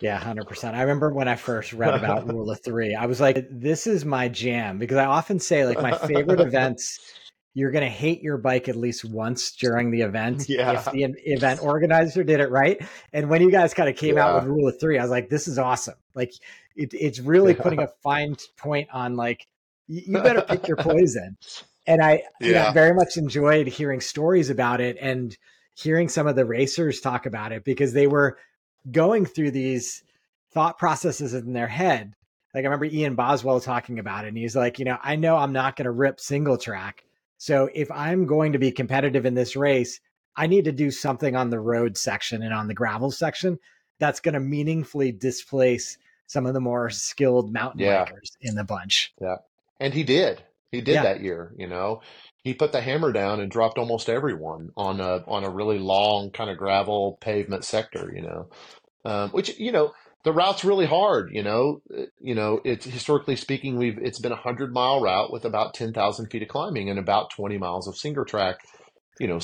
Yeah, 0.00 0.18
hundred 0.18 0.46
percent. 0.46 0.76
I 0.76 0.82
remember 0.82 1.10
when 1.10 1.28
I 1.28 1.36
first 1.36 1.72
read 1.72 1.94
about 1.94 2.26
Rule 2.32 2.50
of 2.50 2.60
Three, 2.62 2.94
I 2.94 3.06
was 3.06 3.20
like, 3.20 3.46
"This 3.50 3.86
is 3.86 4.04
my 4.04 4.28
jam," 4.28 4.78
because 4.78 4.96
I 4.96 5.06
often 5.06 5.40
say 5.40 5.66
like 5.66 5.80
my 5.80 5.96
favorite 5.96 6.40
events 6.48 7.00
you're 7.58 7.72
going 7.72 7.82
to 7.82 7.90
hate 7.90 8.22
your 8.22 8.36
bike 8.36 8.68
at 8.68 8.76
least 8.76 9.04
once 9.04 9.50
during 9.50 9.90
the 9.90 10.02
event 10.02 10.48
yeah. 10.48 10.72
if 10.78 10.84
the 10.92 11.02
event 11.24 11.60
organizer 11.60 12.22
did 12.22 12.38
it 12.38 12.50
right. 12.52 12.80
And 13.12 13.28
when 13.28 13.42
you 13.42 13.50
guys 13.50 13.74
kind 13.74 13.88
of 13.88 13.96
came 13.96 14.14
yeah. 14.14 14.26
out 14.26 14.34
with 14.36 14.44
rule 14.44 14.68
of 14.68 14.78
three, 14.78 14.96
I 14.96 15.02
was 15.02 15.10
like, 15.10 15.28
this 15.28 15.48
is 15.48 15.58
awesome. 15.58 15.96
Like 16.14 16.32
it, 16.76 16.94
it's 16.94 17.18
really 17.18 17.54
yeah. 17.54 17.62
putting 17.62 17.80
a 17.80 17.88
fine 18.04 18.36
point 18.58 18.88
on 18.92 19.16
like, 19.16 19.44
you, 19.88 20.12
better 20.22 20.42
pick 20.42 20.68
your 20.68 20.76
poison. 20.78 21.36
And 21.84 22.00
I, 22.00 22.22
yeah. 22.40 22.46
you 22.46 22.52
know, 22.52 22.70
very 22.70 22.94
much 22.94 23.16
enjoyed 23.16 23.66
hearing 23.66 24.00
stories 24.00 24.50
about 24.50 24.80
it 24.80 24.96
and 25.00 25.36
hearing 25.74 26.08
some 26.08 26.28
of 26.28 26.36
the 26.36 26.44
racers 26.44 27.00
talk 27.00 27.26
about 27.26 27.50
it 27.50 27.64
because 27.64 27.92
they 27.92 28.06
were 28.06 28.38
going 28.90 29.26
through 29.26 29.50
these 29.50 30.02
thought 30.52 30.78
processes 30.78 31.34
in 31.34 31.52
their 31.52 31.68
head. 31.68 32.14
Like 32.54 32.64
I 32.64 32.66
remember 32.66 32.86
Ian 32.86 33.14
Boswell 33.14 33.60
talking 33.60 33.98
about 33.98 34.24
it, 34.24 34.28
and 34.28 34.38
he's 34.38 34.56
like, 34.56 34.78
you 34.78 34.84
know, 34.84 34.98
I 35.02 35.16
know 35.16 35.36
I'm 35.36 35.52
not 35.52 35.76
going 35.76 35.84
to 35.84 35.90
rip 35.90 36.18
single 36.18 36.56
track, 36.56 37.04
so 37.36 37.68
if 37.74 37.90
I'm 37.90 38.26
going 38.26 38.52
to 38.52 38.58
be 38.58 38.72
competitive 38.72 39.26
in 39.26 39.34
this 39.34 39.54
race, 39.54 40.00
I 40.36 40.46
need 40.46 40.64
to 40.64 40.72
do 40.72 40.90
something 40.90 41.36
on 41.36 41.50
the 41.50 41.60
road 41.60 41.96
section 41.96 42.42
and 42.42 42.54
on 42.54 42.68
the 42.68 42.74
gravel 42.74 43.10
section 43.10 43.58
that's 43.98 44.20
going 44.20 44.34
to 44.34 44.40
meaningfully 44.40 45.12
displace 45.12 45.98
some 46.26 46.46
of 46.46 46.54
the 46.54 46.60
more 46.60 46.90
skilled 46.90 47.52
mountain 47.52 47.80
yeah. 47.80 48.04
bikers 48.04 48.36
in 48.40 48.54
the 48.54 48.64
bunch. 48.64 49.12
Yeah. 49.20 49.36
And 49.80 49.94
he 49.94 50.04
did. 50.04 50.42
He 50.70 50.80
did 50.80 50.94
yeah. 50.94 51.02
that 51.02 51.20
year, 51.22 51.54
you 51.56 51.66
know. 51.66 52.02
He 52.48 52.54
put 52.54 52.72
the 52.72 52.80
hammer 52.80 53.12
down 53.12 53.40
and 53.40 53.50
dropped 53.50 53.76
almost 53.76 54.08
everyone 54.08 54.70
on 54.74 55.02
a 55.02 55.22
on 55.28 55.44
a 55.44 55.50
really 55.50 55.78
long 55.78 56.30
kind 56.30 56.48
of 56.48 56.56
gravel 56.56 57.18
pavement 57.20 57.62
sector, 57.62 58.10
you 58.14 58.22
know. 58.22 58.48
Um, 59.04 59.28
which 59.32 59.58
you 59.58 59.70
know, 59.70 59.92
the 60.24 60.32
route's 60.32 60.64
really 60.64 60.86
hard. 60.86 61.28
You 61.30 61.42
know, 61.42 61.82
uh, 61.94 62.04
you 62.22 62.34
know, 62.34 62.62
it's 62.64 62.86
historically 62.86 63.36
speaking, 63.36 63.76
we've 63.76 63.98
it's 63.98 64.18
been 64.18 64.32
a 64.32 64.36
hundred 64.36 64.72
mile 64.72 65.02
route 65.02 65.30
with 65.30 65.44
about 65.44 65.74
ten 65.74 65.92
thousand 65.92 66.30
feet 66.30 66.40
of 66.40 66.48
climbing 66.48 66.88
and 66.88 66.98
about 66.98 67.28
twenty 67.28 67.58
miles 67.58 67.86
of 67.86 67.98
single 67.98 68.24
track. 68.24 68.60
You 69.20 69.26
know, 69.26 69.40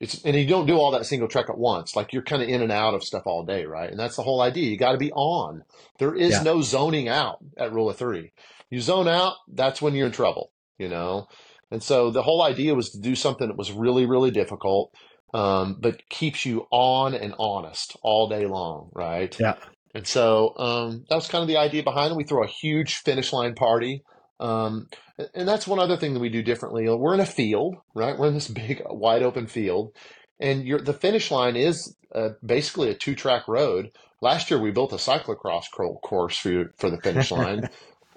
it's 0.00 0.20
and 0.24 0.34
you 0.34 0.44
don't 0.44 0.66
do 0.66 0.78
all 0.78 0.90
that 0.90 1.06
single 1.06 1.28
track 1.28 1.48
at 1.48 1.58
once. 1.58 1.94
Like 1.94 2.12
you're 2.12 2.22
kind 2.22 2.42
of 2.42 2.48
in 2.48 2.60
and 2.60 2.72
out 2.72 2.94
of 2.94 3.04
stuff 3.04 3.22
all 3.24 3.44
day, 3.44 3.66
right? 3.66 3.88
And 3.88 4.00
that's 4.00 4.16
the 4.16 4.24
whole 4.24 4.40
idea. 4.40 4.68
You 4.68 4.76
got 4.76 4.92
to 4.92 4.98
be 4.98 5.12
on. 5.12 5.62
There 6.00 6.16
is 6.16 6.32
yeah. 6.32 6.42
no 6.42 6.60
zoning 6.60 7.08
out 7.08 7.38
at 7.56 7.72
rule 7.72 7.88
of 7.88 7.96
three. 7.96 8.32
You 8.68 8.80
zone 8.80 9.06
out, 9.06 9.34
that's 9.46 9.80
when 9.80 9.94
you're 9.94 10.06
in 10.08 10.12
trouble. 10.12 10.50
You 10.76 10.88
know, 10.88 11.28
and 11.70 11.82
so 11.82 12.10
the 12.10 12.22
whole 12.22 12.42
idea 12.42 12.74
was 12.74 12.90
to 12.90 13.00
do 13.00 13.14
something 13.14 13.48
that 13.48 13.58
was 13.58 13.72
really, 13.72 14.06
really 14.06 14.30
difficult, 14.30 14.92
um, 15.34 15.76
but 15.80 16.08
keeps 16.08 16.46
you 16.46 16.66
on 16.70 17.14
and 17.14 17.34
honest 17.38 17.96
all 18.02 18.28
day 18.28 18.46
long, 18.46 18.90
right? 18.94 19.36
Yeah. 19.38 19.56
And 19.94 20.06
so 20.06 20.54
um, 20.58 21.04
that 21.08 21.16
was 21.16 21.28
kind 21.28 21.42
of 21.42 21.48
the 21.48 21.56
idea 21.56 21.82
behind 21.82 22.12
it. 22.12 22.16
We 22.16 22.24
throw 22.24 22.44
a 22.44 22.48
huge 22.48 22.96
finish 22.96 23.32
line 23.32 23.54
party. 23.54 24.02
Um, 24.40 24.88
and 25.34 25.48
that's 25.48 25.66
one 25.66 25.80
other 25.80 25.96
thing 25.96 26.14
that 26.14 26.20
we 26.20 26.28
do 26.28 26.42
differently. 26.42 26.88
We're 26.88 27.14
in 27.14 27.20
a 27.20 27.26
field, 27.26 27.76
right? 27.94 28.16
We're 28.16 28.28
in 28.28 28.34
this 28.34 28.48
big, 28.48 28.82
wide 28.86 29.22
open 29.22 29.46
field, 29.46 29.92
and 30.40 30.64
the 30.84 30.94
finish 30.94 31.30
line 31.30 31.56
is 31.56 31.96
uh, 32.14 32.30
basically 32.44 32.90
a 32.90 32.94
two 32.94 33.14
track 33.14 33.48
road. 33.48 33.90
Last 34.20 34.50
year, 34.50 34.60
we 34.60 34.70
built 34.70 34.92
a 34.92 34.96
cyclocross 34.96 35.64
course 36.02 36.38
for 36.38 36.66
for 36.76 36.90
the 36.90 37.00
finish 37.00 37.30
line. 37.32 37.68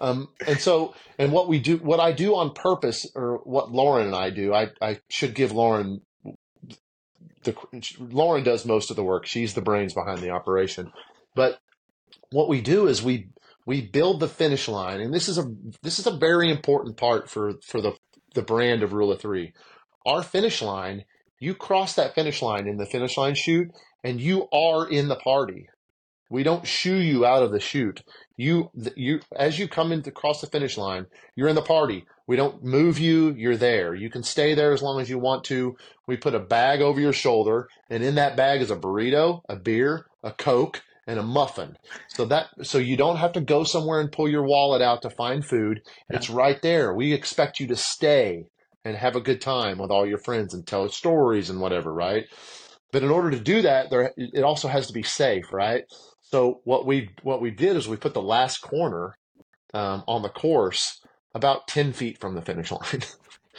Um, 0.02 0.30
and 0.46 0.60
so, 0.60 0.96
and 1.18 1.32
what 1.32 1.48
we 1.48 1.60
do, 1.60 1.78
what 1.78 2.00
I 2.00 2.12
do 2.12 2.36
on 2.36 2.54
purpose, 2.54 3.06
or 3.16 3.38
what 3.44 3.72
Lauren 3.72 4.08
and 4.08 4.16
I 4.16 4.32
do, 4.32 4.54
I, 4.54 4.72
I 4.82 5.00
should 5.10 5.36
give 5.36 5.52
Lauren 5.52 6.02
the 7.44 7.56
Lauren 8.00 8.44
does 8.44 8.66
most 8.66 8.90
of 8.90 8.96
the 8.96 9.04
work. 9.04 9.26
She's 9.26 9.54
the 9.54 9.62
brains 9.62 9.94
behind 9.94 10.20
the 10.20 10.30
operation. 10.30 10.92
But 11.36 11.60
what 12.32 12.50
we 12.50 12.62
do 12.62 12.88
is 12.88 13.02
we 13.02 13.30
we 13.66 13.82
build 13.82 14.20
the 14.20 14.28
finish 14.28 14.68
line, 14.68 15.02
and 15.02 15.14
this 15.14 15.28
is 15.28 15.38
a 15.38 15.46
this 15.82 16.00
is 16.00 16.08
a 16.08 16.18
very 16.18 16.50
important 16.50 16.98
part 16.98 17.30
for 17.30 17.54
for 17.66 17.82
the 17.82 17.94
the 18.34 18.42
brand 18.42 18.84
of 18.84 18.94
Rule 18.94 19.12
of 19.12 19.20
Three. 19.20 19.54
Our 20.06 20.24
finish 20.24 20.62
line, 20.62 21.06
you 21.40 21.54
cross 21.56 21.96
that 21.96 22.16
finish 22.16 22.42
line 22.42 22.68
in 22.68 22.78
the 22.78 22.86
finish 22.86 23.18
line 23.18 23.36
chute, 23.36 23.72
and 24.04 24.20
you 24.20 24.48
are 24.52 24.88
in 24.88 25.08
the 25.08 25.16
party. 25.16 25.68
We 26.30 26.44
don't 26.44 26.66
shoo 26.66 26.96
you 26.96 27.26
out 27.26 27.44
of 27.44 27.52
the 27.52 27.60
chute. 27.60 28.04
You 28.42 28.72
you 28.96 29.20
as 29.36 29.60
you 29.60 29.68
come 29.68 29.92
into 29.92 30.10
cross 30.10 30.42
the 30.42 30.48
finish 30.48 30.76
line, 30.76 31.06
you're 31.36 31.48
in 31.48 31.56
the 31.56 31.62
party. 31.62 32.06
We 32.26 32.36
don't 32.36 32.64
move 32.64 32.98
you, 32.98 33.36
you're 33.38 33.56
there. 33.56 33.94
You 33.94 34.10
can 34.10 34.24
stay 34.24 34.56
there 34.56 34.74
as 34.74 34.82
long 34.82 35.00
as 35.00 35.12
you 35.12 35.20
want 35.20 35.44
to. 35.46 35.76
We 36.08 36.18
put 36.18 36.34
a 36.34 36.40
bag 36.40 36.82
over 36.82 37.00
your 37.00 37.14
shoulder, 37.14 37.68
and 37.88 38.04
in 38.04 38.16
that 38.16 38.36
bag 38.36 38.62
is 38.62 38.72
a 38.72 38.76
burrito, 38.76 39.42
a 39.48 39.56
beer, 39.56 40.08
a 40.24 40.32
Coke, 40.32 40.82
and 41.06 41.20
a 41.20 41.24
muffin. 41.24 41.78
So 42.08 42.26
that 42.26 42.48
so 42.64 42.80
you 42.80 42.98
don't 42.98 43.18
have 43.18 43.34
to 43.34 43.42
go 43.42 43.64
somewhere 43.64 44.02
and 44.02 44.12
pull 44.12 44.28
your 44.28 44.44
wallet 44.44 44.82
out 44.82 45.04
to 45.04 45.12
find 45.12 45.46
food. 45.46 45.82
Yeah. 46.10 46.18
It's 46.18 46.30
right 46.32 46.60
there. 46.64 46.96
We 46.96 47.14
expect 47.14 47.60
you 47.60 47.68
to 47.68 47.76
stay 47.76 48.46
and 48.84 48.96
have 48.96 49.16
a 49.16 49.22
good 49.22 49.42
time 49.42 49.78
with 49.78 49.92
all 49.92 50.08
your 50.08 50.18
friends 50.18 50.56
and 50.56 50.66
tell 50.66 50.90
stories 50.90 51.52
and 51.52 51.62
whatever, 51.62 51.94
right? 51.94 52.26
But 52.92 53.04
in 53.04 53.12
order 53.12 53.30
to 53.30 53.40
do 53.40 53.62
that, 53.62 53.92
there 53.92 54.14
it 54.18 54.44
also 54.44 54.68
has 54.68 54.88
to 54.88 54.94
be 54.94 55.04
safe, 55.04 55.54
right? 55.54 55.84
So 56.32 56.62
what 56.64 56.86
we 56.86 57.10
what 57.24 57.42
we 57.42 57.52
did 57.52 57.76
is 57.76 57.88
we 57.88 57.98
put 57.98 58.14
the 58.14 58.22
last 58.22 58.60
corner 58.60 59.18
um, 59.74 60.04
on 60.08 60.22
the 60.22 60.30
course 60.30 61.02
about 61.36 61.68
ten 61.68 61.94
feet 61.94 62.20
from 62.20 62.36
the 62.36 62.42
finish 62.42 62.72
line. 62.72 63.04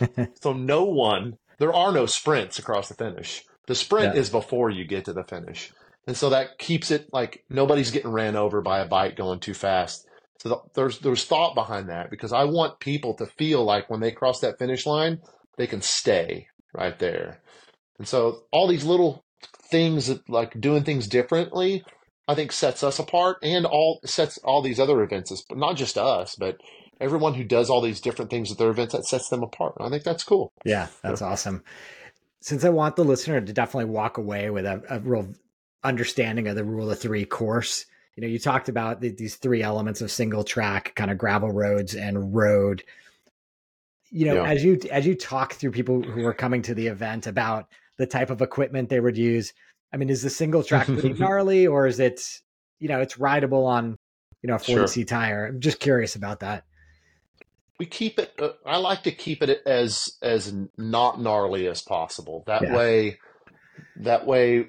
so 0.41 0.53
no 0.53 0.85
one, 0.85 1.37
there 1.59 1.73
are 1.73 1.93
no 1.93 2.07
sprints 2.07 2.59
across 2.59 2.89
the 2.89 2.95
finish. 2.95 3.45
The 3.67 3.75
sprint 3.75 4.15
yeah. 4.15 4.21
is 4.21 4.31
before 4.31 4.71
you 4.71 4.85
get 4.85 5.05
to 5.05 5.13
the 5.13 5.25
finish. 5.25 5.73
And 6.07 6.17
so 6.17 6.31
that 6.31 6.59
keeps 6.59 6.91
it 6.91 7.09
like 7.13 7.45
nobody's 7.49 7.91
getting 7.91 8.11
ran 8.11 8.37
over 8.37 8.61
by 8.61 8.81
a 8.81 8.89
bike 8.89 9.17
going 9.17 9.41
too 9.41 9.55
fast. 9.55 10.07
So 10.41 10.49
the, 10.49 10.57
there's 10.75 10.99
there's 10.99 11.25
thought 11.25 11.55
behind 11.55 11.89
that 11.89 12.11
because 12.11 12.33
I 12.33 12.45
want 12.45 12.81
people 12.81 13.15
to 13.15 13.27
feel 13.27 13.65
like 13.65 13.89
when 13.89 14.01
they 14.01 14.11
cross 14.11 14.41
that 14.41 14.59
finish 14.59 14.87
line, 14.87 15.21
they 15.57 15.67
can 15.67 15.83
stay 15.83 16.49
right 16.75 16.99
there. 16.99 17.41
And 17.99 18.09
so 18.09 18.45
all 18.51 18.67
these 18.67 18.85
little 18.85 19.25
things 19.71 20.09
that 20.09 20.29
like 20.29 20.61
doing 20.61 20.83
things 20.83 21.07
differently, 21.07 21.85
I 22.29 22.35
think 22.35 22.53
sets 22.53 22.83
us 22.83 22.99
apart 22.99 23.39
and 23.43 23.67
all 23.67 24.01
sets 24.05 24.39
all 24.39 24.63
these 24.63 24.79
other 24.79 25.03
events, 25.03 25.45
but 25.49 25.59
not 25.59 25.77
just 25.77 25.99
us, 25.99 26.37
but 26.37 26.59
everyone 27.01 27.35
who 27.35 27.45
does 27.45 27.69
all 27.69 27.81
these 27.81 28.01
different 28.01 28.31
things 28.31 28.53
at 28.53 28.59
their 28.59 28.71
events 28.71 28.95
that 28.95 29.05
sets 29.05 29.29
them 29.29 29.43
apart. 29.43 29.75
I 29.81 29.89
think 29.89 30.05
that's 30.05 30.25
cool. 30.25 30.53
Yeah, 30.65 30.87
that's 31.03 31.21
so. 31.21 31.27
awesome. 31.27 31.65
Since 32.41 32.65
I 32.65 32.71
want 32.71 32.97
the 32.97 33.05
listener 33.05 33.41
to 33.41 33.53
definitely 33.53 33.91
walk 33.91 34.19
away 34.19 34.51
with 34.51 34.67
a, 34.67 34.83
a 34.89 35.01
real 35.01 35.35
understanding 35.85 36.47
of 36.49 36.57
the 36.57 36.65
rule 36.65 36.91
of 36.91 36.99
three 36.99 37.25
course. 37.25 37.87
You 38.17 38.23
know, 38.23 38.29
you 38.29 38.39
talked 38.39 38.69
about 38.69 39.01
the, 39.01 39.11
these 39.11 39.37
three 39.37 39.63
elements 39.63 40.01
of 40.01 40.11
single 40.11 40.45
track, 40.45 40.95
kind 40.95 41.11
of 41.11 41.19
gravel 41.19 41.51
roads 41.51 41.95
and 41.95 42.35
road. 42.35 42.85
You 44.11 44.27
know, 44.27 44.35
yeah. 44.45 44.51
as 44.51 44.65
you 44.65 44.79
as 44.91 45.07
you 45.07 45.15
talk 45.15 45.55
through 45.55 45.71
people 45.73 46.03
who 46.03 46.27
are 46.27 46.35
coming 46.35 46.63
to 46.63 46.75
the 46.75 46.89
event 46.89 47.27
about 47.27 47.69
the 47.97 48.07
type 48.07 48.31
of 48.31 48.43
equipment 48.43 48.91
they 48.91 49.01
would 49.01 49.17
use, 49.17 49.55
I 49.93 49.97
mean, 49.97 50.09
is 50.09 50.23
the 50.23 50.31
single 50.31 50.63
track 50.63 50.87
pretty 50.87 51.13
gnarly, 51.19 51.67
or 51.67 51.87
is 51.87 52.01
it, 52.01 52.21
you 52.79 52.89
know, 52.89 53.01
it's 53.01 53.19
rideable 53.19 53.67
on, 53.67 53.97
you 54.43 54.49
know, 54.49 54.57
a 54.57 54.59
forty 54.59 54.87
C 54.87 55.05
tire? 55.05 55.47
I'm 55.47 55.61
just 55.61 55.81
curious 55.81 56.17
about 56.17 56.41
that. 56.41 56.65
We 57.79 57.87
keep 57.87 58.19
it. 58.19 58.33
Uh, 58.39 58.51
I 58.65 58.79
like 58.79 59.03
to 59.05 59.13
keep 59.13 59.43
it 59.43 59.61
as 59.67 60.17
as 60.23 60.55
not 60.79 61.21
gnarly 61.21 61.67
as 61.67 61.83
possible. 61.83 62.45
That 62.47 62.63
yeah. 62.63 62.77
way 62.77 63.19
that 63.97 64.27
way 64.27 64.67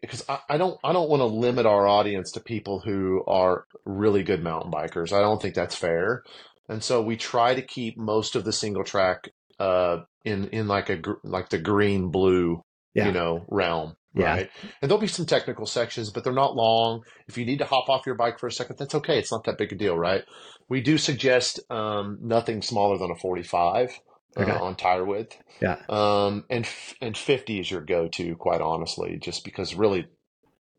because 0.00 0.24
I, 0.28 0.40
I, 0.48 0.58
don't 0.58 0.78
i 0.82 0.92
don't 0.92 1.08
want 1.08 1.20
to 1.20 1.26
limit 1.26 1.66
our 1.66 1.86
audience 1.86 2.32
to 2.32 2.40
people 2.40 2.80
who 2.80 3.22
are 3.26 3.66
really 3.84 4.22
good 4.22 4.42
mountain 4.42 4.72
bikers 4.72 5.12
i 5.12 5.20
don't 5.20 5.40
think 5.40 5.54
that's 5.54 5.76
fair 5.76 6.22
and 6.68 6.82
so 6.82 7.02
we 7.02 7.16
try 7.16 7.54
to 7.54 7.62
keep 7.62 7.96
most 7.96 8.36
of 8.36 8.44
the 8.44 8.52
single 8.52 8.84
track 8.84 9.30
uh 9.60 9.98
in 10.24 10.48
in 10.48 10.66
like 10.66 10.90
a 10.90 11.00
like 11.22 11.50
the 11.50 11.58
green 11.58 12.10
blue 12.10 12.62
yeah. 12.94 13.06
you 13.06 13.12
know 13.12 13.44
realm 13.48 13.94
right 14.14 14.50
yeah. 14.62 14.70
and 14.80 14.90
there'll 14.90 15.00
be 15.00 15.06
some 15.06 15.26
technical 15.26 15.66
sections 15.66 16.10
but 16.10 16.22
they're 16.24 16.32
not 16.32 16.54
long 16.54 17.02
if 17.26 17.36
you 17.36 17.44
need 17.44 17.58
to 17.58 17.64
hop 17.64 17.88
off 17.88 18.06
your 18.06 18.14
bike 18.14 18.38
for 18.38 18.46
a 18.46 18.52
second 18.52 18.76
that's 18.78 18.94
okay 18.94 19.18
it's 19.18 19.32
not 19.32 19.44
that 19.44 19.58
big 19.58 19.72
a 19.72 19.76
deal 19.76 19.98
right 19.98 20.24
we 20.68 20.80
do 20.80 20.96
suggest 20.96 21.60
um, 21.70 22.18
nothing 22.22 22.62
smaller 22.62 22.96
than 22.98 23.10
a 23.10 23.16
45 23.16 23.98
okay. 24.36 24.50
uh, 24.50 24.62
on 24.62 24.76
tire 24.76 25.04
width. 25.04 25.36
Yeah. 25.60 25.76
Um, 25.88 26.44
and 26.50 26.66
and 27.00 27.16
50 27.16 27.60
is 27.60 27.70
your 27.70 27.80
go-to, 27.80 28.34
quite 28.36 28.60
honestly, 28.60 29.18
just 29.20 29.44
because 29.44 29.74
really 29.74 30.06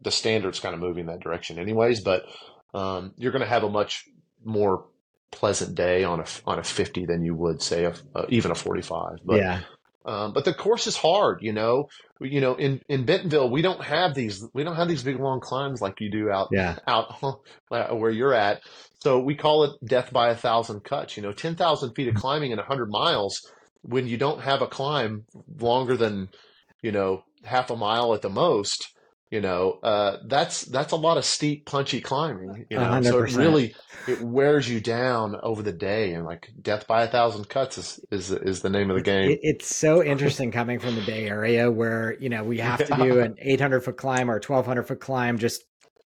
the 0.02 0.12
standard's 0.12 0.60
kind 0.60 0.74
of 0.74 0.82
moving 0.82 1.08
that 1.08 1.22
direction, 1.22 1.60
anyways. 1.60 2.02
But 2.02 2.26
um, 2.74 3.14
you're 3.18 3.32
going 3.32 3.44
to 3.44 3.48
have 3.48 3.64
a 3.64 3.70
much 3.70 4.06
more 4.44 4.86
pleasant 5.32 5.76
day 5.76 6.04
on 6.04 6.20
a 6.20 6.26
on 6.46 6.60
a 6.60 6.64
50 6.64 7.06
than 7.06 7.24
you 7.24 7.36
would 7.36 7.62
say 7.62 7.86
a, 7.86 7.94
uh, 8.14 8.26
even 8.30 8.52
a 8.52 8.56
45. 8.56 9.20
But, 9.24 9.38
yeah. 9.38 9.62
Um, 10.06 10.34
but 10.34 10.46
the 10.46 10.54
course 10.54 10.86
is 10.86 10.96
hard, 10.96 11.40
you 11.42 11.52
know. 11.52 11.90
You 12.22 12.40
know, 12.40 12.56
in, 12.56 12.82
in 12.88 13.06
Bentonville, 13.06 13.50
we 13.50 13.62
don't 13.62 13.84
have 13.84 14.14
these 14.14 14.46
we 14.54 14.64
don't 14.64 14.76
have 14.76 14.88
these 14.88 15.04
big 15.04 15.20
long 15.20 15.42
climbs 15.42 15.82
like 15.82 16.00
you 16.00 16.12
do 16.12 16.30
out 16.30 16.50
yeah. 16.52 16.78
out 16.88 17.16
where 17.70 18.12
you're 18.12 18.34
at. 18.34 18.62
So 19.00 19.20
we 19.20 19.36
call 19.36 19.66
it 19.66 19.72
death 19.86 20.14
by 20.14 20.30
a 20.30 20.36
thousand 20.36 20.84
cuts. 20.84 21.18
You 21.18 21.24
know, 21.24 21.32
10,000 21.32 21.94
feet 21.94 22.08
of 22.08 22.16
climbing 22.16 22.52
in 22.52 22.58
100 22.58 22.90
miles 22.90 23.52
when 23.82 24.08
you 24.08 24.18
don't 24.18 24.42
have 24.42 24.62
a 24.62 24.68
climb 24.68 25.26
longer 25.60 25.96
than, 25.96 26.30
you 26.82 26.92
know, 26.92 27.24
half 27.44 27.70
a 27.70 27.76
mile 27.76 28.14
at 28.14 28.22
the 28.22 28.30
most. 28.30 28.95
You 29.32 29.42
know, 29.42 29.80
uh, 29.84 30.18
that's 30.28 30.64
that's 30.64 30.92
a 30.94 30.98
lot 30.98 31.18
of 31.18 31.26
steep, 31.26 31.66
punchy 31.66 32.02
climbing. 32.02 32.66
You 32.70 32.80
know, 32.80 33.02
100%. 33.02 33.06
so 33.06 33.20
it 33.20 33.32
really 33.32 33.76
it 34.08 34.20
wears 34.22 34.70
you 34.70 34.80
down 34.80 35.36
over 35.42 35.62
the 35.64 35.74
day, 35.74 36.14
and 36.14 36.26
like 36.26 36.52
death 36.62 36.88
by 36.88 37.04
a 37.04 37.08
thousand 37.08 37.50
cuts 37.50 37.78
is 37.78 38.00
is, 38.12 38.32
is 38.32 38.62
the 38.62 38.70
name 38.70 38.90
of 38.92 38.96
the 38.98 39.02
game. 39.04 39.30
It, 39.30 39.40
it's 39.42 39.76
so 39.76 40.04
interesting 40.04 40.52
coming 40.52 40.80
from 40.80 40.96
the 40.96 41.02
Bay 41.02 41.28
Area 41.28 41.72
where, 41.72 42.16
you 42.20 42.30
know, 42.30 42.44
we 42.44 42.60
have 42.60 42.84
to 42.86 42.94
do 42.94 43.20
an 43.22 43.36
800 43.40 43.82
foot 43.84 43.98
climb 43.98 44.30
or 44.30 44.36
1200 44.36 44.84
foot 44.84 45.00
climb. 45.00 45.38
Just 45.38 45.64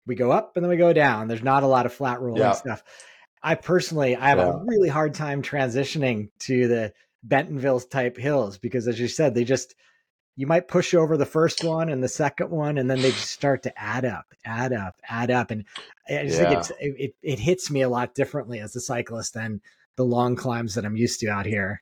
we 0.05 0.15
go 0.15 0.31
up 0.31 0.53
and 0.55 0.63
then 0.63 0.69
we 0.69 0.77
go 0.77 0.93
down. 0.93 1.27
There's 1.27 1.43
not 1.43 1.63
a 1.63 1.67
lot 1.67 1.85
of 1.85 1.93
flat 1.93 2.21
rolling 2.21 2.41
Yeah. 2.41 2.53
stuff. 2.53 2.83
I 3.43 3.55
personally, 3.55 4.15
I 4.15 4.29
have 4.29 4.39
Yeah. 4.39 4.49
a 4.53 4.65
really 4.65 4.89
hard 4.89 5.13
time 5.13 5.41
transitioning 5.41 6.29
to 6.39 6.67
the 6.67 6.93
Bentonville 7.23 7.79
type 7.79 8.17
hills 8.17 8.57
because, 8.57 8.87
as 8.87 8.99
you 8.99 9.07
said, 9.07 9.35
they 9.35 9.43
just, 9.43 9.75
you 10.37 10.45
might 10.45 10.67
push 10.67 10.93
over 10.93 11.17
the 11.17 11.25
first 11.25 11.63
one 11.63 11.89
and 11.89 12.01
the 12.01 12.07
second 12.07 12.51
one, 12.51 12.77
and 12.77 12.89
then 12.89 13.01
they 13.01 13.11
just 13.11 13.31
start 13.31 13.63
to 13.63 13.81
add 13.81 14.05
up, 14.05 14.27
add 14.45 14.71
up, 14.71 14.95
add 15.09 15.31
up. 15.31 15.49
And 15.49 15.65
I 16.07 16.23
just 16.25 16.37
think 16.37 16.51
Yeah. 16.51 16.59
it's, 16.59 16.69
it, 16.79 16.95
it, 16.97 17.15
it 17.23 17.39
hits 17.39 17.71
me 17.71 17.81
a 17.81 17.89
lot 17.89 18.13
differently 18.13 18.59
as 18.59 18.75
a 18.75 18.79
cyclist 18.79 19.33
than 19.33 19.61
the 19.95 20.05
long 20.05 20.35
climbs 20.35 20.75
that 20.75 20.85
I'm 20.85 20.95
used 20.95 21.19
to 21.21 21.29
out 21.29 21.47
here. 21.47 21.81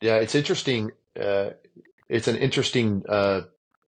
Yeah, 0.00 0.16
it's 0.16 0.36
interesting. 0.36 0.92
Uh, 1.20 1.50
it's 2.08 2.28
an 2.28 2.36
interesting 2.36 3.02
uh, 3.08 3.42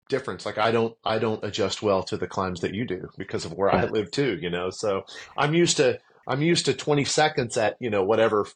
difference. 0.08 0.44
Like 0.44 0.58
I 0.58 0.72
don't, 0.72 0.96
I 1.04 1.20
don't 1.20 1.44
adjust 1.44 1.82
well 1.82 2.02
to 2.04 2.16
the 2.16 2.26
climbs 2.26 2.60
that 2.62 2.74
you 2.74 2.84
do 2.84 3.08
because 3.16 3.44
of 3.44 3.52
where 3.52 3.70
I 3.70 3.84
live 3.84 4.10
too. 4.10 4.36
You 4.42 4.50
know, 4.50 4.70
so 4.70 5.04
I'm 5.36 5.54
used 5.54 5.76
to, 5.76 6.00
I'm 6.26 6.42
used 6.42 6.64
to 6.66 6.74
20 6.74 7.04
seconds 7.04 7.56
at 7.56 7.76
you 7.78 7.90
know 7.90 8.02
whatever 8.02 8.46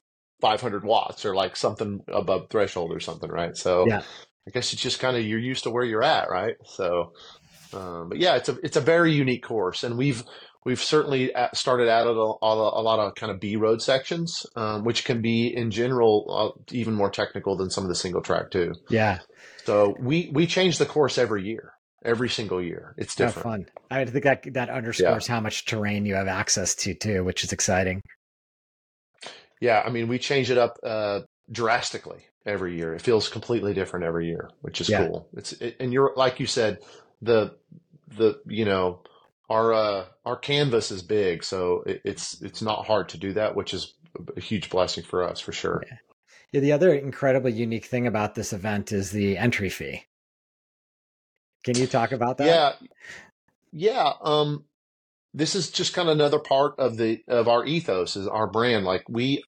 500 0.40 0.84
watts 0.84 1.24
or 1.24 1.34
like 1.34 1.54
something 1.54 2.00
above 2.08 2.48
threshold 2.50 2.92
or 2.92 2.98
something, 2.98 3.30
right? 3.30 3.56
So 3.56 3.86
Yeah. 3.86 4.02
I 4.46 4.50
guess 4.50 4.72
it's 4.72 4.82
just 4.82 5.00
kind 5.00 5.16
of 5.16 5.24
you're 5.24 5.38
used 5.38 5.64
to 5.64 5.70
where 5.70 5.84
you're 5.84 6.02
at, 6.02 6.30
right? 6.30 6.56
So, 6.64 7.12
um, 7.72 8.08
but 8.08 8.18
yeah, 8.18 8.36
it's 8.36 8.48
a 8.48 8.56
it's 8.62 8.76
a 8.76 8.80
very 8.80 9.12
unique 9.12 9.44
course, 9.44 9.84
and 9.84 9.98
we've 9.98 10.22
we've 10.64 10.80
certainly 10.82 11.32
started 11.54 11.88
out 11.88 12.06
at 12.06 12.16
a, 12.16 12.34
a, 12.42 12.82
lot 12.82 12.98
of 12.98 13.14
kind 13.14 13.32
of 13.32 13.40
B 13.40 13.56
road 13.56 13.80
sections, 13.80 14.44
um, 14.56 14.84
which 14.84 15.04
can 15.04 15.22
be 15.22 15.54
in 15.54 15.70
general 15.70 16.54
uh, 16.56 16.62
even 16.72 16.94
more 16.94 17.10
technical 17.10 17.56
than 17.56 17.70
some 17.70 17.84
of 17.84 17.88
the 17.88 17.94
single 17.94 18.22
track 18.22 18.50
too. 18.50 18.74
Yeah. 18.88 19.20
So 19.64 19.94
we 19.98 20.30
we 20.32 20.46
change 20.46 20.78
the 20.78 20.86
course 20.86 21.18
every 21.18 21.44
year, 21.44 21.72
every 22.04 22.28
single 22.28 22.62
year. 22.62 22.94
It's 22.96 23.18
Oh, 23.20 23.26
different. 23.26 23.44
fun. 23.44 23.66
I 23.90 24.04
think 24.04 24.24
that 24.24 24.42
that 24.54 24.70
underscores 24.70 25.26
how 25.26 25.40
much 25.40 25.66
terrain 25.66 26.06
you 26.06 26.14
have 26.14 26.28
access 26.28 26.74
to 26.76 26.94
too, 26.94 27.24
which 27.24 27.44
is 27.44 27.52
exciting. 27.52 28.00
Yeah, 29.60 29.82
I 29.84 29.90
mean 29.90 30.08
we 30.08 30.18
change 30.18 30.50
it 30.50 30.58
up 30.58 30.78
uh, 30.82 31.20
drastically 31.50 32.24
every 32.46 32.76
year. 32.76 32.94
It 32.94 33.02
feels 33.02 33.28
completely 33.28 33.74
different 33.74 34.04
every 34.06 34.26
year, 34.26 34.50
which 34.62 34.80
is 34.80 34.88
Yeah. 34.88 35.06
cool. 35.06 35.28
It's 35.34 35.52
it, 35.52 35.76
and 35.80 35.92
you're 35.92 36.12
like 36.16 36.40
you 36.40 36.46
said, 36.46 36.78
the 37.22 37.56
the 38.16 38.40
you 38.46 38.64
know 38.64 39.00
our 39.48 39.72
uh, 39.72 40.04
our 40.24 40.36
canvas 40.36 40.90
is 40.90 41.02
big, 41.02 41.44
so 41.44 41.82
it, 41.86 42.02
it's 42.04 42.40
it's 42.42 42.62
not 42.62 42.86
hard 42.86 43.08
to 43.10 43.18
do 43.18 43.32
that, 43.34 43.54
which 43.54 43.74
is 43.74 43.94
a 44.36 44.40
huge 44.40 44.70
blessing 44.70 45.04
for 45.04 45.22
us 45.22 45.40
for 45.40 45.52
sure. 45.52 45.82
Yeah, 46.52 46.60
the 46.60 46.72
other 46.72 46.92
incredibly 46.94 47.52
unique 47.52 47.84
thing 47.86 48.06
about 48.06 48.34
this 48.34 48.52
event 48.52 48.92
is 48.92 49.10
the 49.10 49.36
entry 49.36 49.68
fee. 49.70 50.04
Can 51.64 51.76
you 51.76 51.86
talk 51.86 52.12
about 52.12 52.38
that? 52.38 52.46
Yeah, 52.46 52.72
yeah. 53.72 54.12
Um, 54.22 54.64
this 55.34 55.54
is 55.54 55.70
just 55.70 55.94
kind 55.94 56.08
of 56.08 56.14
another 56.14 56.38
part 56.38 56.78
of 56.78 56.96
the 56.96 57.22
of 57.28 57.48
our 57.48 57.64
ethos 57.64 58.16
is 58.16 58.26
our 58.26 58.46
brand. 58.46 58.84
Like 58.84 59.04
we, 59.08 59.44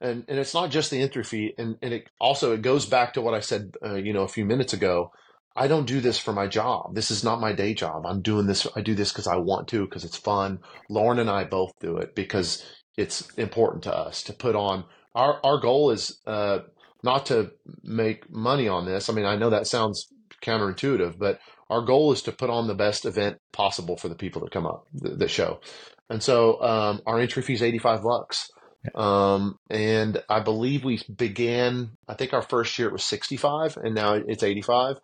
and 0.00 0.24
and 0.28 0.38
it's 0.38 0.54
not 0.54 0.70
just 0.70 0.90
the 0.90 1.00
entry 1.00 1.24
fee, 1.24 1.54
and 1.58 1.76
and 1.82 1.92
it 1.92 2.08
also 2.20 2.52
it 2.52 2.62
goes 2.62 2.86
back 2.86 3.14
to 3.14 3.20
what 3.20 3.34
I 3.34 3.40
said, 3.40 3.76
uh, 3.84 3.94
you 3.94 4.12
know, 4.12 4.22
a 4.22 4.28
few 4.28 4.44
minutes 4.44 4.72
ago. 4.72 5.12
I 5.56 5.66
don't 5.66 5.86
do 5.86 6.00
this 6.00 6.18
for 6.18 6.32
my 6.32 6.46
job. 6.46 6.94
This 6.94 7.10
is 7.10 7.24
not 7.24 7.40
my 7.40 7.52
day 7.52 7.74
job. 7.74 8.06
I'm 8.06 8.22
doing 8.22 8.46
this. 8.46 8.66
I 8.76 8.80
do 8.80 8.94
this 8.94 9.12
because 9.12 9.26
I 9.26 9.36
want 9.36 9.66
to, 9.68 9.84
because 9.84 10.04
it's 10.04 10.16
fun. 10.16 10.60
Lauren 10.88 11.18
and 11.18 11.28
I 11.28 11.44
both 11.44 11.72
do 11.80 11.96
it 11.96 12.14
because 12.14 12.64
it's 12.96 13.28
important 13.32 13.82
to 13.84 13.96
us 13.96 14.22
to 14.24 14.32
put 14.32 14.54
on. 14.54 14.84
Our 15.14 15.40
our 15.44 15.58
goal 15.58 15.90
is 15.90 16.20
uh, 16.26 16.60
not 17.02 17.26
to 17.26 17.52
make 17.82 18.30
money 18.30 18.68
on 18.68 18.86
this. 18.86 19.08
I 19.08 19.12
mean, 19.12 19.24
I 19.24 19.36
know 19.36 19.50
that 19.50 19.66
sounds 19.66 20.06
counterintuitive, 20.42 21.18
but 21.18 21.40
our 21.70 21.82
goal 21.82 22.12
is 22.12 22.22
to 22.22 22.32
put 22.32 22.50
on 22.50 22.66
the 22.66 22.74
best 22.74 23.04
event 23.04 23.38
possible 23.52 23.96
for 23.96 24.08
the 24.08 24.14
people 24.14 24.42
that 24.42 24.52
come 24.52 24.66
up 24.66 24.86
the, 24.92 25.10
the 25.10 25.28
show. 25.28 25.60
And 26.08 26.22
so 26.22 26.62
um, 26.62 27.02
our 27.06 27.18
entry 27.18 27.42
fee 27.42 27.54
is 27.54 27.62
85 27.62 28.02
bucks. 28.02 28.50
Um, 28.94 29.58
and 29.70 30.22
I 30.28 30.40
believe 30.40 30.84
we 30.84 31.00
began, 31.14 31.90
I 32.06 32.14
think 32.14 32.32
our 32.32 32.42
first 32.42 32.78
year 32.78 32.88
it 32.88 32.92
was 32.92 33.04
65 33.04 33.76
and 33.76 33.94
now 33.94 34.14
it's 34.14 34.42
85 34.42 34.96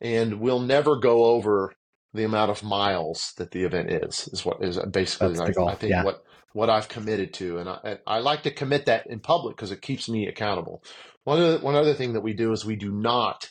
and 0.00 0.40
we'll 0.40 0.60
never 0.60 0.98
go 0.98 1.24
over 1.24 1.72
the 2.14 2.24
amount 2.24 2.50
of 2.50 2.62
miles 2.62 3.32
that 3.38 3.50
the 3.52 3.64
event 3.64 3.90
is, 3.90 4.28
is 4.32 4.44
what 4.44 4.62
is 4.62 4.78
basically, 4.90 5.34
the 5.34 5.64
I, 5.66 5.74
think 5.74 5.90
yeah. 5.90 6.04
what, 6.04 6.22
what 6.52 6.68
I've 6.68 6.88
committed 6.88 7.32
to. 7.34 7.58
And 7.58 7.68
I, 7.68 7.98
I 8.06 8.18
like 8.18 8.42
to 8.42 8.50
commit 8.50 8.86
that 8.86 9.06
in 9.06 9.20
public 9.20 9.56
because 9.56 9.70
it 9.70 9.80
keeps 9.80 10.08
me 10.08 10.26
accountable. 10.26 10.82
One 11.24 11.40
other, 11.40 11.58
one 11.58 11.74
other 11.74 11.94
thing 11.94 12.12
that 12.14 12.20
we 12.20 12.34
do 12.34 12.52
is 12.52 12.64
we 12.64 12.76
do 12.76 12.92
not 12.92 13.48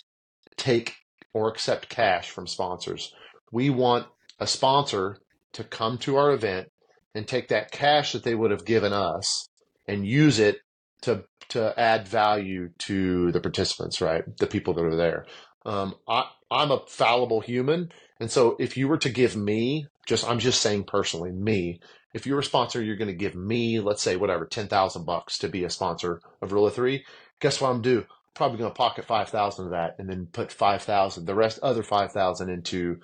take 0.57 0.95
or 1.33 1.49
accept 1.49 1.89
cash 1.89 2.29
from 2.29 2.47
sponsors. 2.47 3.13
We 3.51 3.69
want 3.69 4.07
a 4.39 4.47
sponsor 4.47 5.17
to 5.53 5.63
come 5.63 5.97
to 5.99 6.17
our 6.17 6.31
event 6.31 6.67
and 7.15 7.27
take 7.27 7.49
that 7.49 7.71
cash 7.71 8.13
that 8.13 8.23
they 8.23 8.35
would 8.35 8.51
have 8.51 8.65
given 8.65 8.93
us 8.93 9.47
and 9.91 10.07
use 10.07 10.39
it 10.39 10.59
to 11.03 11.25
to 11.51 11.79
add 11.79 12.07
value 12.09 12.71
to 12.79 13.31
the 13.33 13.41
participants, 13.41 14.01
right? 14.01 14.23
The 14.39 14.47
people 14.47 14.73
that 14.75 14.85
are 14.85 14.97
there. 14.97 15.27
Um, 15.65 15.95
I, 16.09 16.25
I'm 16.51 16.71
a 16.71 16.81
fallible 16.87 17.41
human, 17.41 17.91
and 18.19 18.31
so 18.31 18.57
if 18.59 18.77
you 18.77 18.89
were 18.89 18.99
to 18.99 19.11
give 19.11 19.37
me, 19.37 19.87
just 20.07 20.27
I'm 20.27 20.39
just 20.39 20.61
saying 20.61 20.85
personally, 20.85 21.31
me, 21.33 21.81
if 22.15 22.27
you're 22.27 22.39
a 22.39 22.45
sponsor, 22.45 22.83
you're 22.83 22.97
going 22.97 23.09
to 23.09 23.15
give 23.15 23.35
me, 23.35 23.81
let's 23.81 24.03
say, 24.03 24.17
whatever, 24.17 24.47
ten 24.47 24.69
thousand 24.69 25.05
bucks 25.05 25.39
to 25.39 25.49
be 25.49 25.65
a 25.65 25.71
sponsor 25.71 26.21
of 26.41 26.53
Rule 26.53 26.67
of 26.67 26.75
Three. 26.75 27.05
Guess 27.41 27.61
what 27.61 27.71
I'm 27.71 27.83
do? 27.83 28.05
Probably 28.35 28.59
going 28.59 28.71
to 28.71 28.75
pocket 28.77 29.05
five 29.05 29.29
thousand 29.29 29.67
of 29.67 29.71
that, 29.73 29.97
and 29.99 30.09
then 30.09 30.27
put 30.33 30.53
five 30.53 30.83
thousand, 30.83 31.27
the 31.27 31.35
rest, 31.35 31.59
other 31.63 31.83
five 31.83 32.13
thousand, 32.13 32.49
into 32.51 32.97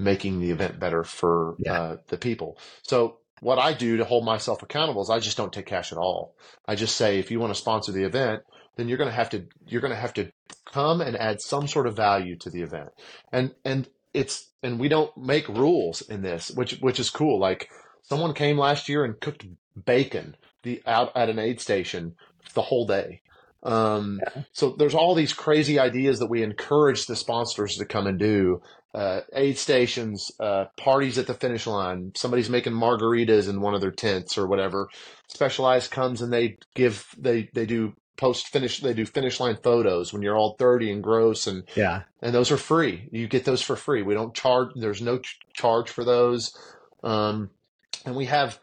making 0.00 0.40
the 0.40 0.52
event 0.52 0.80
better 0.80 1.04
for 1.04 1.58
Yeah. 1.58 1.74
uh, 1.74 1.96
the 2.08 2.18
people. 2.18 2.58
So 2.84 3.18
what 3.42 3.58
I 3.58 3.72
do 3.74 3.96
to 3.96 4.04
hold 4.04 4.24
myself 4.24 4.62
accountable 4.62 5.02
is 5.02 5.10
I 5.10 5.18
just 5.18 5.36
don't 5.36 5.52
take 5.52 5.66
cash 5.66 5.90
at 5.90 5.98
all. 5.98 6.36
I 6.64 6.76
just 6.76 6.96
say 6.96 7.18
if 7.18 7.32
you 7.32 7.40
want 7.40 7.52
to 7.52 7.60
sponsor 7.60 7.90
the 7.90 8.04
event, 8.04 8.44
then 8.76 8.88
you're 8.88 8.98
going 8.98 9.10
to 9.10 9.16
have 9.16 9.30
to 9.30 9.46
you're 9.66 9.80
going 9.80 9.92
to 9.92 10.00
have 10.00 10.14
to 10.14 10.30
come 10.72 11.00
and 11.00 11.16
add 11.16 11.40
some 11.40 11.66
sort 11.66 11.88
of 11.88 11.96
value 11.96 12.36
to 12.36 12.50
the 12.50 12.62
event. 12.62 12.90
And 13.32 13.52
and 13.64 13.88
it's 14.14 14.48
and 14.62 14.78
we 14.78 14.88
don't 14.88 15.14
make 15.16 15.48
rules 15.48 16.02
in 16.02 16.22
this, 16.22 16.52
which 16.52 16.74
which 16.74 17.00
is 17.00 17.10
cool. 17.10 17.40
Like 17.40 17.68
someone 18.02 18.32
came 18.32 18.58
last 18.58 18.88
year 18.88 19.04
and 19.04 19.18
cooked 19.18 19.44
bacon 19.84 20.36
the 20.62 20.80
out 20.86 21.10
at 21.16 21.28
an 21.28 21.40
aid 21.40 21.60
station 21.60 22.14
the 22.54 22.62
whole 22.62 22.86
day. 22.86 23.22
Um, 23.64 24.20
so 24.52 24.70
there's 24.70 24.94
all 24.94 25.16
these 25.16 25.32
crazy 25.32 25.80
ideas 25.80 26.20
that 26.20 26.30
we 26.30 26.44
encourage 26.44 27.06
the 27.06 27.16
sponsors 27.16 27.76
to 27.76 27.86
come 27.86 28.06
and 28.06 28.20
do. 28.20 28.62
Uh, 28.94 29.20
aid 29.34 29.56
stations, 29.56 30.30
uh, 30.38 30.66
parties 30.76 31.16
at 31.16 31.26
the 31.26 31.32
finish 31.34 31.66
line. 31.66 32.12
Somebody's 32.14 32.50
making 32.50 32.74
margaritas 32.74 33.48
in 33.48 33.62
one 33.62 33.74
of 33.74 33.80
their 33.80 33.90
tents 33.90 34.36
or 34.36 34.46
whatever. 34.46 34.88
Specialized 35.28 35.90
comes 35.90 36.20
and 36.20 36.30
they 36.30 36.58
give 36.74 37.06
they 37.16 37.48
they 37.54 37.64
do 37.64 37.94
post 38.18 38.48
finish 38.48 38.80
they 38.80 38.92
do 38.92 39.06
finish 39.06 39.40
line 39.40 39.56
photos 39.64 40.12
when 40.12 40.20
you're 40.20 40.36
all 40.36 40.56
dirty 40.58 40.92
and 40.92 41.02
gross 41.02 41.46
and 41.46 41.64
Yeah. 41.74 42.02
and 42.20 42.34
those 42.34 42.50
are 42.52 42.58
free. 42.58 43.08
You 43.10 43.28
get 43.28 43.46
those 43.46 43.62
for 43.62 43.76
free. 43.76 44.02
We 44.02 44.12
don't 44.12 44.34
charge. 44.34 44.68
There's 44.76 45.00
no 45.00 45.18
ch- 45.20 45.38
charge 45.54 45.88
for 45.88 46.04
those. 46.04 46.54
Um, 47.02 47.48
and 48.04 48.14
we 48.14 48.26
have 48.26 48.58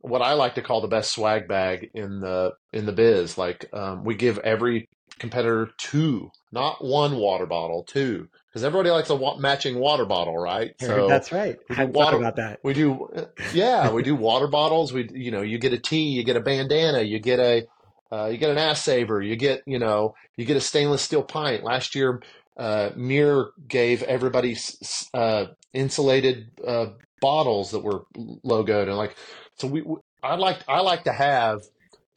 what 0.00 0.22
I 0.22 0.32
like 0.32 0.54
to 0.54 0.62
call 0.62 0.80
the 0.80 0.88
best 0.88 1.12
swag 1.12 1.46
bag 1.46 1.90
in 1.92 2.20
the 2.20 2.52
in 2.72 2.86
the 2.86 2.92
biz. 2.92 3.36
Like 3.36 3.66
um, 3.74 4.02
we 4.04 4.14
give 4.14 4.38
every 4.38 4.88
competitor 5.18 5.70
two, 5.78 6.30
not 6.52 6.84
one 6.84 7.16
water 7.16 7.46
bottle, 7.46 7.84
two, 7.84 8.28
because 8.48 8.64
everybody 8.64 8.90
likes 8.90 9.10
a 9.10 9.14
wa- 9.16 9.36
matching 9.38 9.78
water 9.78 10.04
bottle, 10.04 10.36
right? 10.36 10.72
So 10.80 11.08
That's 11.08 11.32
right. 11.32 11.56
we 11.68 11.76
I 11.76 11.86
do 11.86 11.92
thought 11.92 11.96
water- 12.12 12.16
about 12.16 12.36
that. 12.36 12.60
we 12.62 12.74
do, 12.74 13.08
yeah, 13.52 13.90
we 13.90 14.02
do 14.02 14.14
water 14.16 14.46
bottles. 14.48 14.92
We, 14.92 15.08
you 15.12 15.30
know, 15.30 15.42
you 15.42 15.58
get 15.58 15.72
a 15.72 15.78
tee, 15.78 16.10
you 16.10 16.24
get 16.24 16.36
a 16.36 16.40
bandana, 16.40 17.02
you 17.02 17.18
get 17.20 17.38
a, 17.40 17.66
uh, 18.10 18.26
you 18.26 18.38
get 18.38 18.50
an 18.50 18.58
ass 18.58 18.82
saver, 18.82 19.20
you 19.22 19.36
get, 19.36 19.62
you 19.66 19.78
know, 19.78 20.14
you 20.36 20.44
get 20.44 20.56
a 20.56 20.60
stainless 20.60 21.02
steel 21.02 21.22
pint. 21.22 21.62
Last 21.64 21.94
year, 21.94 22.22
uh, 22.56 22.90
MiiR 22.96 23.48
gave 23.68 24.02
everybody 24.02 24.56
uh, 25.14 25.46
insulated 25.72 26.50
uh, 26.66 26.86
bottles 27.20 27.70
that 27.72 27.80
were 27.80 28.04
logoed, 28.44 28.88
and 28.88 28.96
like, 28.96 29.16
so 29.58 29.68
we, 29.68 29.82
we- 29.82 29.96
I 30.22 30.34
like, 30.34 30.58
I 30.66 30.80
like 30.80 31.04
to 31.04 31.12
have 31.12 31.60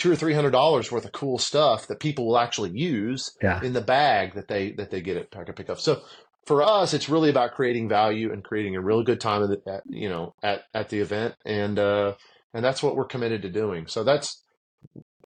two 0.01 0.11
or 0.11 0.15
three 0.15 0.33
hundred 0.33 0.49
dollars 0.49 0.91
worth 0.91 1.05
of 1.05 1.11
cool 1.11 1.37
stuff 1.37 1.85
that 1.85 1.99
people 1.99 2.25
will 2.25 2.39
actually 2.39 2.71
use 2.71 3.37
Yeah. 3.39 3.61
in 3.61 3.73
the 3.73 3.81
bag 3.81 4.33
that 4.33 4.47
they 4.47 4.71
that 4.71 4.89
they 4.89 4.99
get 4.99 5.15
at 5.15 5.29
packet 5.29 5.55
pickup. 5.55 5.79
So 5.79 6.01
for 6.47 6.63
us, 6.63 6.95
it's 6.95 7.07
really 7.07 7.29
about 7.29 7.53
creating 7.53 7.87
value 7.87 8.33
and 8.33 8.43
creating 8.43 8.75
a 8.75 8.81
really 8.81 9.03
good 9.03 9.21
time 9.21 9.43
at, 9.43 9.49
the, 9.49 9.71
at 9.71 9.83
you 9.87 10.09
know 10.09 10.33
at 10.41 10.63
at 10.73 10.89
the 10.89 10.99
event, 10.99 11.35
and 11.45 11.77
uh, 11.77 12.15
and 12.51 12.65
that's 12.65 12.81
what 12.81 12.95
we're 12.95 13.05
committed 13.05 13.43
to 13.43 13.49
doing. 13.49 13.85
So 13.85 14.03
that's 14.03 14.43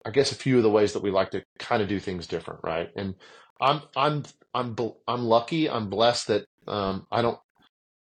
I 0.06 0.10
guess 0.12 0.34
a 0.34 0.36
few 0.36 0.58
of 0.58 0.64
the 0.64 0.70
ways 0.70 0.92
that 0.92 1.04
we 1.04 1.10
like 1.10 1.32
to 1.32 1.44
kind 1.58 1.82
of 1.82 1.88
do 1.88 2.00
things 2.02 2.28
different, 2.28 2.60
right? 2.62 2.90
And 2.98 3.16
I'm 3.62 3.82
I'm 3.96 4.24
I'm 4.54 4.76
I'm 5.08 5.24
lucky, 5.24 5.70
I'm 5.70 5.90
blessed 5.90 6.28
that 6.28 6.48
um, 6.68 7.08
I 7.10 7.22
don't 7.22 7.40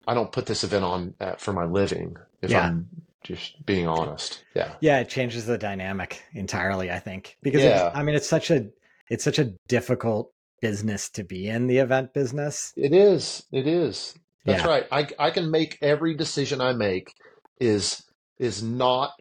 I 0.08 0.14
don't 0.14 0.32
put 0.32 0.46
this 0.46 0.64
event 0.64 0.86
on 0.86 1.14
uh, 1.20 1.36
for 1.36 1.52
my 1.52 1.66
living. 1.66 2.16
If 2.42 2.52
Yeah. 2.52 2.68
I'm 2.68 2.88
just 3.24 3.66
being 3.66 3.88
honest, 3.88 4.44
yeah, 4.56 4.76
Yeah, 4.82 5.00
it 5.00 5.10
changes 5.10 5.46
the 5.46 5.58
dynamic 5.58 6.22
entirely, 6.34 6.92
I 6.92 7.00
think. 7.00 7.38
Because 7.42 7.64
Yeah. 7.64 7.88
it's, 7.88 7.98
I 7.98 8.04
mean 8.04 8.16
it's 8.16 8.28
such 8.28 8.52
a 8.52 8.68
it's 9.10 9.24
such 9.24 9.40
a 9.40 9.54
difficult 9.68 10.32
business 10.62 11.10
to 11.10 11.24
be 11.24 11.48
in 11.48 11.68
the 11.68 11.78
event 11.80 12.14
business. 12.14 12.72
it 12.78 12.94
is. 12.94 13.44
It 13.52 13.68
is. 13.68 14.16
That's 14.46 14.64
Yeah. 14.64 14.68
right. 14.70 14.86
I 14.92 15.08
I 15.20 15.32
can 15.32 15.50
make 15.52 15.78
every 15.82 16.16
decision 16.16 16.62
I 16.62 16.74
make 16.74 17.14
is 17.60 18.04
is 18.40 18.62
not 18.64 19.12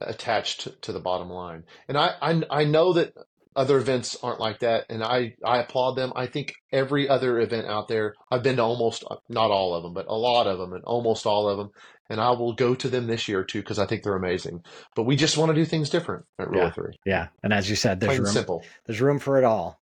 attached 0.00 0.62
to, 0.62 0.70
to 0.82 0.92
the 0.92 1.00
bottom 1.00 1.30
line, 1.30 1.64
and 1.88 1.96
I, 1.96 2.14
I 2.20 2.42
I 2.50 2.64
know 2.64 2.92
that 2.94 3.12
other 3.56 3.78
events 3.78 4.16
aren't 4.22 4.40
like 4.40 4.60
that, 4.60 4.86
and 4.90 5.02
I 5.02 5.34
I 5.44 5.58
applaud 5.58 5.94
them. 5.94 6.12
I 6.16 6.26
think 6.26 6.54
every 6.72 7.08
other 7.08 7.38
event 7.38 7.66
out 7.66 7.88
there, 7.88 8.14
I've 8.30 8.42
been 8.42 8.56
to 8.56 8.62
almost 8.62 9.04
not 9.28 9.50
all 9.50 9.74
of 9.74 9.82
them, 9.82 9.94
but 9.94 10.06
a 10.08 10.14
lot 10.14 10.46
of 10.46 10.58
them, 10.58 10.72
and 10.72 10.82
almost 10.84 11.24
all 11.24 11.48
of 11.48 11.58
them, 11.58 11.70
and 12.10 12.20
I 12.20 12.30
will 12.30 12.52
go 12.54 12.74
to 12.74 12.88
them 12.88 13.06
this 13.06 13.28
year 13.28 13.44
too 13.44 13.60
because 13.60 13.78
I 13.78 13.86
think 13.86 14.02
they're 14.02 14.16
amazing. 14.16 14.62
But 14.96 15.04
we 15.04 15.14
just 15.16 15.36
want 15.38 15.50
to 15.50 15.54
do 15.54 15.64
things 15.64 15.88
different 15.90 16.24
at 16.38 16.50
Rule 16.50 16.62
Yeah. 16.64 16.70
Three, 16.70 16.98
Yeah. 17.06 17.28
And 17.42 17.52
as 17.52 17.70
you 17.70 17.76
said, 17.76 18.00
there's 18.00 18.10
plain 18.10 18.22
room 18.22 18.32
simple. 18.32 18.64
there's 18.86 19.00
room 19.00 19.18
for 19.20 19.38
it 19.38 19.44
all. 19.44 19.80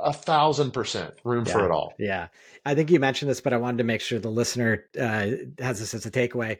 A 0.00 0.12
thousand 0.12 0.72
percent 0.72 1.14
room 1.24 1.44
for 1.44 1.64
it 1.64 1.70
all. 1.70 1.92
Yeah. 1.98 2.28
I 2.66 2.74
think 2.74 2.90
you 2.90 2.98
mentioned 2.98 3.30
this, 3.30 3.40
but 3.40 3.52
I 3.52 3.58
wanted 3.58 3.78
to 3.78 3.84
make 3.84 4.00
sure 4.00 4.18
the 4.18 4.28
listener 4.28 4.84
uh, 4.98 5.26
has 5.58 5.78
this 5.78 5.94
as 5.94 6.04
a 6.04 6.10
takeaway. 6.10 6.58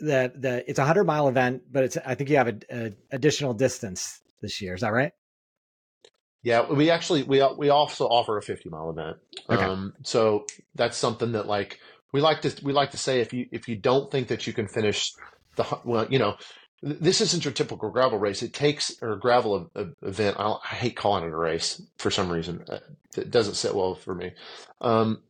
That 0.00 0.40
the 0.40 0.68
it's 0.70 0.78
a 0.78 0.84
hundred 0.84 1.04
mile 1.04 1.28
event, 1.28 1.62
but 1.70 1.84
it's 1.84 1.96
I 2.06 2.14
think 2.14 2.30
you 2.30 2.36
have 2.36 2.48
a, 2.48 2.58
a 2.70 2.92
additional 3.10 3.54
distance 3.54 4.20
this 4.40 4.62
year. 4.62 4.74
Is 4.74 4.80
that 4.82 4.92
right? 4.92 5.12
Yeah, 6.42 6.70
we 6.70 6.90
actually 6.90 7.22
we 7.22 7.42
we 7.56 7.68
also 7.68 8.06
offer 8.06 8.38
a 8.38 8.42
50 8.42 8.70
mile 8.70 8.90
event. 8.90 9.18
Okay. 9.48 9.62
Um, 9.62 9.94
so 10.02 10.46
that's 10.74 10.96
something 10.96 11.32
that 11.32 11.46
like 11.46 11.78
we 12.12 12.20
like 12.20 12.42
to 12.42 12.54
we 12.64 12.72
like 12.72 12.92
to 12.92 12.96
say 12.96 13.20
if 13.20 13.32
you 13.32 13.46
if 13.52 13.68
you 13.68 13.76
don't 13.76 14.10
think 14.10 14.28
that 14.28 14.46
you 14.46 14.52
can 14.52 14.66
finish 14.66 15.12
the 15.56 15.64
well, 15.84 16.06
you 16.08 16.18
know, 16.18 16.36
this 16.82 17.20
isn't 17.20 17.44
your 17.44 17.52
typical 17.52 17.90
gravel 17.90 18.18
race. 18.18 18.42
It 18.42 18.54
takes 18.54 18.94
or 19.02 19.16
gravel 19.16 19.70
e- 19.76 19.80
e- 19.80 19.92
event. 20.02 20.36
I, 20.38 20.56
I 20.64 20.74
hate 20.76 20.96
calling 20.96 21.24
it 21.24 21.32
a 21.32 21.36
race 21.36 21.82
for 21.98 22.10
some 22.10 22.30
reason. 22.30 22.64
It 23.16 23.30
doesn't 23.30 23.54
sit 23.54 23.74
well 23.74 23.94
for 23.94 24.14
me. 24.14 24.32
Um, 24.80 25.22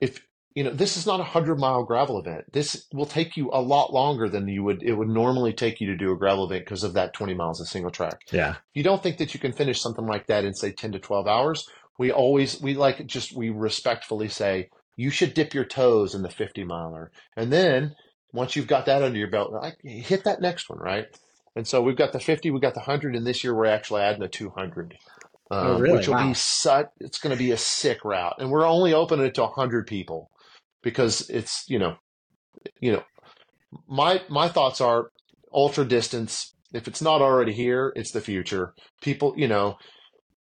if 0.00 0.24
you 0.54 0.64
know, 0.64 0.70
this 0.70 0.96
is 0.96 1.06
not 1.06 1.20
a 1.20 1.24
hundred 1.24 1.58
mile 1.58 1.84
gravel 1.84 2.18
event. 2.18 2.44
This 2.52 2.86
will 2.92 3.06
take 3.06 3.36
you 3.36 3.50
a 3.52 3.60
lot 3.60 3.92
longer 3.92 4.28
than 4.28 4.48
you 4.48 4.62
would 4.64 4.82
it 4.82 4.94
would 4.94 5.08
normally 5.08 5.52
take 5.52 5.80
you 5.80 5.86
to 5.88 5.96
do 5.96 6.12
a 6.12 6.16
gravel 6.16 6.44
event 6.44 6.64
because 6.64 6.84
of 6.84 6.94
that 6.94 7.14
20 7.14 7.34
miles 7.34 7.60
of 7.60 7.68
single 7.68 7.90
track 7.90 8.20
Yeah. 8.32 8.56
you 8.74 8.82
don't 8.82 9.02
think 9.02 9.18
that 9.18 9.34
you 9.34 9.40
can 9.40 9.52
finish 9.52 9.80
something 9.80 10.06
like 10.06 10.26
that 10.26 10.44
in 10.44 10.54
say 10.54 10.72
10 10.72 10.92
to 10.92 10.98
12 10.98 11.26
hours 11.26 11.68
we 11.98 12.10
always 12.12 12.60
we 12.60 12.74
like 12.74 13.06
just 13.06 13.36
we 13.36 13.50
respectfully 13.50 14.28
say 14.28 14.68
you 14.96 15.10
should 15.10 15.34
dip 15.34 15.54
your 15.54 15.64
toes 15.64 16.14
in 16.14 16.22
the 16.22 16.28
50 16.30 16.64
miler 16.64 17.10
and 17.36 17.52
then 17.52 17.94
once 18.32 18.56
you've 18.56 18.66
got 18.66 18.86
that 18.86 19.02
under 19.02 19.18
your 19.18 19.30
belt 19.30 19.52
like, 19.52 19.76
hit 19.82 20.24
that 20.24 20.40
next 20.40 20.68
one 20.68 20.78
right 20.78 21.06
and 21.56 21.66
so 21.66 21.82
we've 21.82 21.96
got 21.96 22.12
the 22.12 22.20
50 22.20 22.50
we've 22.50 22.62
got 22.62 22.74
the 22.74 22.80
100 22.80 23.14
and 23.16 23.26
this 23.26 23.42
year 23.44 23.54
we're 23.54 23.66
actually 23.66 24.02
adding 24.02 24.22
a 24.22 24.28
200 24.28 24.94
um, 25.50 25.58
Oh, 25.60 25.78
really? 25.78 25.92
which 25.98 26.08
will 26.08 26.14
Wow. 26.14 26.28
be 26.28 26.34
such 26.34 26.86
it's 27.00 27.18
going 27.18 27.34
to 27.36 27.42
be 27.42 27.50
a 27.52 27.56
sick 27.58 28.04
route 28.04 28.34
and 28.38 28.50
we're 28.50 28.66
only 28.66 28.92
opening 28.94 29.26
it 29.26 29.34
to 29.34 29.42
100 29.42 29.86
people 29.86 30.30
because 30.82 31.28
it's 31.30 31.64
you 31.68 31.78
know 31.78 31.96
you 32.80 32.92
know 32.92 33.02
my 33.88 34.22
my 34.28 34.48
thoughts 34.48 34.80
are 34.80 35.10
ultra 35.52 35.84
distance. 35.84 36.54
If 36.72 36.88
it's 36.88 37.02
not 37.02 37.22
already 37.22 37.52
here 37.52 37.92
it's 37.96 38.12
the 38.12 38.20
future. 38.20 38.74
People 39.00 39.34
you 39.36 39.48
know 39.48 39.76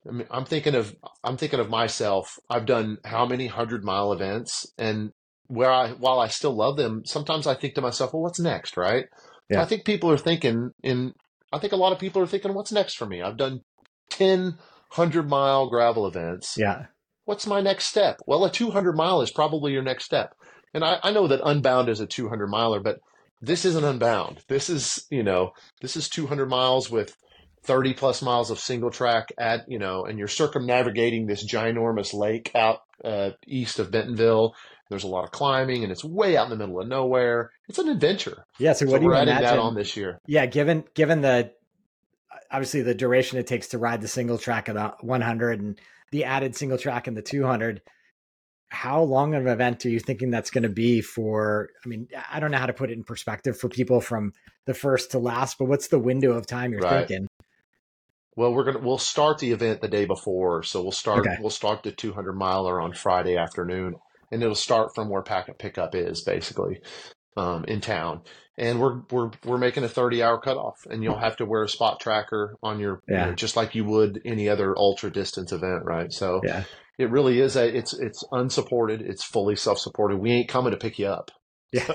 I 0.08 0.12
mean, 0.12 0.28
i'm 0.32 0.46
thinking 0.46 0.76
of 0.76 0.96
i'm 1.24 1.38
thinking 1.38 1.60
of 1.60 1.70
myself. 1.70 2.40
I've 2.50 2.66
done 2.66 2.98
how 3.06 3.26
many 3.26 3.48
hundred 3.48 3.84
mile 3.84 4.14
events 4.14 4.66
and 4.78 5.12
where 5.48 5.72
i 5.72 5.90
while 5.92 6.20
i 6.20 6.28
still 6.28 6.56
love 6.56 6.78
them 6.78 7.04
sometimes 7.06 7.46
i 7.46 7.54
think 7.54 7.76
to 7.76 7.82
myself 7.82 8.14
well 8.14 8.24
what's 8.24 8.40
next? 8.40 8.78
Right? 8.78 9.06
Yeah. 9.50 9.62
i 9.62 9.66
think 9.66 9.86
people 9.86 10.10
are 10.10 10.18
thinking 10.18 10.72
in 10.82 11.14
i 11.52 11.60
think 11.60 11.74
a 11.74 11.78
lot 11.78 11.92
of 11.92 12.00
people 12.00 12.22
are 12.22 12.28
thinking 12.28 12.54
what's 12.54 12.72
next 12.72 12.96
for 12.96 13.06
me? 13.06 13.22
I've 13.22 13.38
done 13.38 13.62
10 14.10 14.58
100 14.96 15.30
mile 15.30 15.70
gravel 15.70 16.06
events. 16.06 16.56
Yeah. 16.58 16.88
What's 17.32 17.48
my 17.48 17.62
next 17.62 17.86
step? 17.86 18.20
Well, 18.28 18.44
a 18.44 18.52
200 18.52 18.92
mile 18.92 19.22
is 19.22 19.32
probably 19.32 19.72
your 19.72 19.82
next 19.82 20.04
step. 20.04 20.36
And 20.74 20.84
I, 20.84 21.00
I 21.02 21.12
know 21.12 21.30
that 21.30 21.40
Unbound 21.42 21.88
is 21.88 22.02
a 22.02 22.06
200 22.06 22.48
miler, 22.48 22.82
but 22.82 23.00
this 23.42 23.64
isn't 23.64 23.86
Unbound. 23.86 24.40
This 24.50 24.70
is, 24.70 25.08
you 25.10 25.24
know, 25.24 25.54
this 25.80 25.96
is 25.96 26.10
200 26.10 26.48
miles 26.50 26.92
with 26.92 27.16
30 27.64 27.94
plus 27.94 28.22
miles 28.22 28.52
of 28.52 28.60
single 28.60 28.92
track 28.92 29.30
at, 29.38 29.62
you 29.70 29.80
know, 29.80 30.04
and 30.04 30.20
you're 30.20 30.28
circumnavigating 30.28 31.26
this 31.26 31.50
ginormous 31.50 32.14
lake 32.14 32.52
out 32.54 32.80
uh, 33.06 33.30
east 33.48 33.80
of 33.80 33.92
Bentonville. 33.92 34.54
There's 34.90 35.06
a 35.06 35.08
lot 35.08 35.24
of 35.24 35.32
climbing 35.32 35.84
and 35.84 35.92
it's 35.92 36.04
way 36.04 36.36
out 36.36 36.48
in 36.48 36.50
the 36.50 36.58
middle 36.58 36.82
of 36.82 36.90
nowhere. 36.90 37.52
It's 37.70 37.80
an 37.80 37.88
adventure. 37.88 38.44
Yeah. 38.60 38.74
So 38.74 38.86
So 38.86 38.92
what 38.92 38.98
do 38.98 39.06
you 39.06 39.12
we're 39.12 39.16
adding 39.16 39.30
imagine? 39.30 39.56
that 39.56 39.60
on 39.60 39.76
this 39.76 39.96
year. 39.96 40.20
Yeah, 40.28 40.48
given 40.48 40.84
given 40.96 41.22
the 41.22 41.54
obviously 42.52 42.82
the 42.82 42.94
duration 42.94 43.38
it 43.38 43.48
takes 43.48 43.70
to 43.70 43.78
ride 43.78 44.02
the 44.02 44.10
single 44.10 44.38
track 44.38 44.68
of 44.68 44.76
the 44.76 44.94
100 45.00 45.62
and 45.62 45.80
the 46.12 46.26
added 46.26 46.56
single 46.56 46.78
track 46.78 47.08
in 47.08 47.14
the 47.14 47.22
200, 47.22 47.82
how 48.70 49.02
long 49.04 49.36
of 49.36 49.46
an 49.46 49.52
event 49.52 49.86
are 49.86 49.90
you 49.90 50.00
thinking 50.00 50.32
that's 50.32 50.52
going 50.52 50.64
to 50.64 50.70
be 50.70 51.02
for? 51.02 51.70
I 51.84 51.88
mean, 51.88 52.08
I 52.32 52.40
don't 52.40 52.52
know 52.52 52.58
how 52.58 52.66
to 52.68 52.74
put 52.74 52.90
it 52.90 52.94
in 52.94 53.04
perspective 53.04 53.58
for 53.60 53.70
people 53.70 54.00
from 54.02 54.34
the 54.66 54.74
first 54.74 55.12
to 55.12 55.20
last, 55.20 55.58
but 55.58 55.66
what's 55.66 55.90
the 55.90 56.00
window 56.00 56.32
of 56.32 56.48
time 56.48 56.72
you're 56.72 56.82
Right. 56.82 57.08
thinking? 57.08 57.28
Well, 58.36 58.54
we're 58.54 58.64
gonna 58.64 58.80
we'll 58.80 58.98
start 58.98 59.40
the 59.40 59.52
event 59.52 59.82
the 59.82 59.88
day 59.90 60.06
before, 60.06 60.64
so 60.64 60.82
we'll 60.82 60.92
start 60.94 61.26
Okay. 61.26 61.38
we'll 61.38 61.50
start 61.50 61.84
the 61.84 61.92
200 61.92 62.34
miler 62.34 62.80
on 62.80 62.94
Friday 62.94 63.36
afternoon, 63.36 63.96
and 64.32 64.42
it'll 64.42 64.56
start 64.56 64.96
from 64.96 65.10
where 65.10 65.22
packet 65.22 65.60
pickup 65.60 65.96
is 65.96 66.22
basically 66.24 66.82
um, 67.36 67.66
in 67.66 67.82
town, 67.82 68.22
and 68.62 68.80
we're 68.80 69.02
we're 69.12 69.32
we're 69.44 69.58
making 69.58 69.84
a 69.84 69.90
30 69.90 70.24
hour 70.24 70.40
cutoff, 70.40 70.86
and 70.90 71.04
you'll 71.04 71.18
have 71.20 71.36
to 71.38 71.46
wear 71.46 71.64
a 71.64 71.68
spot 71.70 72.00
tracker 72.00 72.56
on 72.64 72.80
your 72.80 73.02
you 73.10 73.16
know, 73.18 73.34
just 73.34 73.58
like 73.58 73.76
you 73.76 73.84
would 73.84 74.22
any 74.24 74.48
other 74.48 74.78
ultra 74.78 75.12
distance 75.12 75.52
event, 75.52 75.84
right? 75.84 76.14
So 76.14 76.40
Yeah. 76.46 76.64
it 76.98 77.10
really 77.10 77.42
is 77.42 77.58
a 77.58 77.68
it's 77.78 77.94
it's 77.94 78.24
unsupported, 78.32 79.02
it's 79.02 79.24
fully 79.24 79.56
self 79.58 79.80
supported. 79.80 80.18
We 80.20 80.32
ain't 80.32 80.48
coming 80.48 80.72
to 80.72 80.78
pick 80.78 80.98
you 81.00 81.08
up, 81.08 81.32
Yeah. 81.74 81.86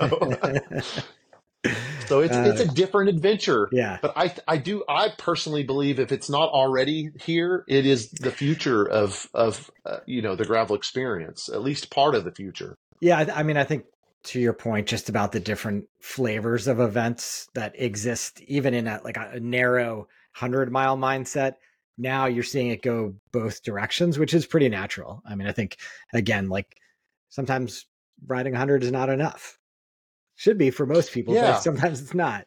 so 2.07 2.21
it's 2.21 2.37
it's 2.37 2.61
Uh, 2.61 2.65
a 2.71 2.75
different 2.75 3.09
adventure. 3.11 3.69
yeah. 3.73 3.99
But 4.03 4.13
I, 4.17 4.35
I 4.47 4.57
do, 4.59 4.85
I 4.89 5.09
personally 5.19 5.65
believe 5.65 5.99
if 5.99 6.13
it's 6.13 6.31
not 6.31 6.51
already 6.51 7.11
here, 7.21 7.65
it 7.69 7.87
is 7.87 8.11
the 8.11 8.31
future 8.31 8.89
of, 8.89 9.29
of, 9.35 9.71
uh, 9.85 9.99
you 10.07 10.23
know, 10.23 10.37
the 10.37 10.45
gravel 10.45 10.77
experience, 10.77 11.49
at 11.53 11.63
least 11.63 11.91
part 11.91 12.15
of 12.15 12.25
the 12.25 12.31
future. 12.31 12.77
Yeah, 13.01 13.19
I, 13.19 13.41
I 13.41 13.43
mean, 13.43 13.57
I 13.57 13.65
think 13.65 13.85
to 14.27 14.41
your 14.41 14.53
point, 14.53 14.87
just 14.87 15.09
about 15.09 15.33
the 15.33 15.41
different 15.41 15.87
flavors 16.01 16.67
of 16.67 16.81
events 16.81 17.49
that 17.55 17.75
exist, 17.81 18.41
even 18.43 18.75
in 18.75 18.87
a 18.87 19.01
like 19.05 19.17
a, 19.17 19.41
narrow 19.41 20.09
hundred 20.33 20.71
mile 20.71 20.97
mindset. 20.97 21.55
Now 21.99 22.27
you're 22.27 22.43
seeing 22.43 22.69
it 22.69 22.83
go 22.83 23.15
both 23.33 23.63
directions, 23.63 24.19
which 24.19 24.35
is 24.35 24.47
pretty 24.47 24.69
natural. 24.69 25.23
I 25.29 25.35
mean, 25.35 25.49
I 25.49 25.53
think 25.53 25.79
again, 26.13 26.49
like 26.49 26.77
sometimes 27.31 27.87
riding 28.27 28.53
100 28.53 28.85
is 28.85 28.93
not 28.93 29.09
enough. 29.09 29.59
Should 30.35 30.59
be 30.59 30.71
for 30.71 30.85
most 30.87 31.13
people, 31.13 31.35
Yeah. 31.35 31.53
but 31.53 31.63
sometimes 31.63 32.01
it's 32.03 32.15
not. 32.15 32.47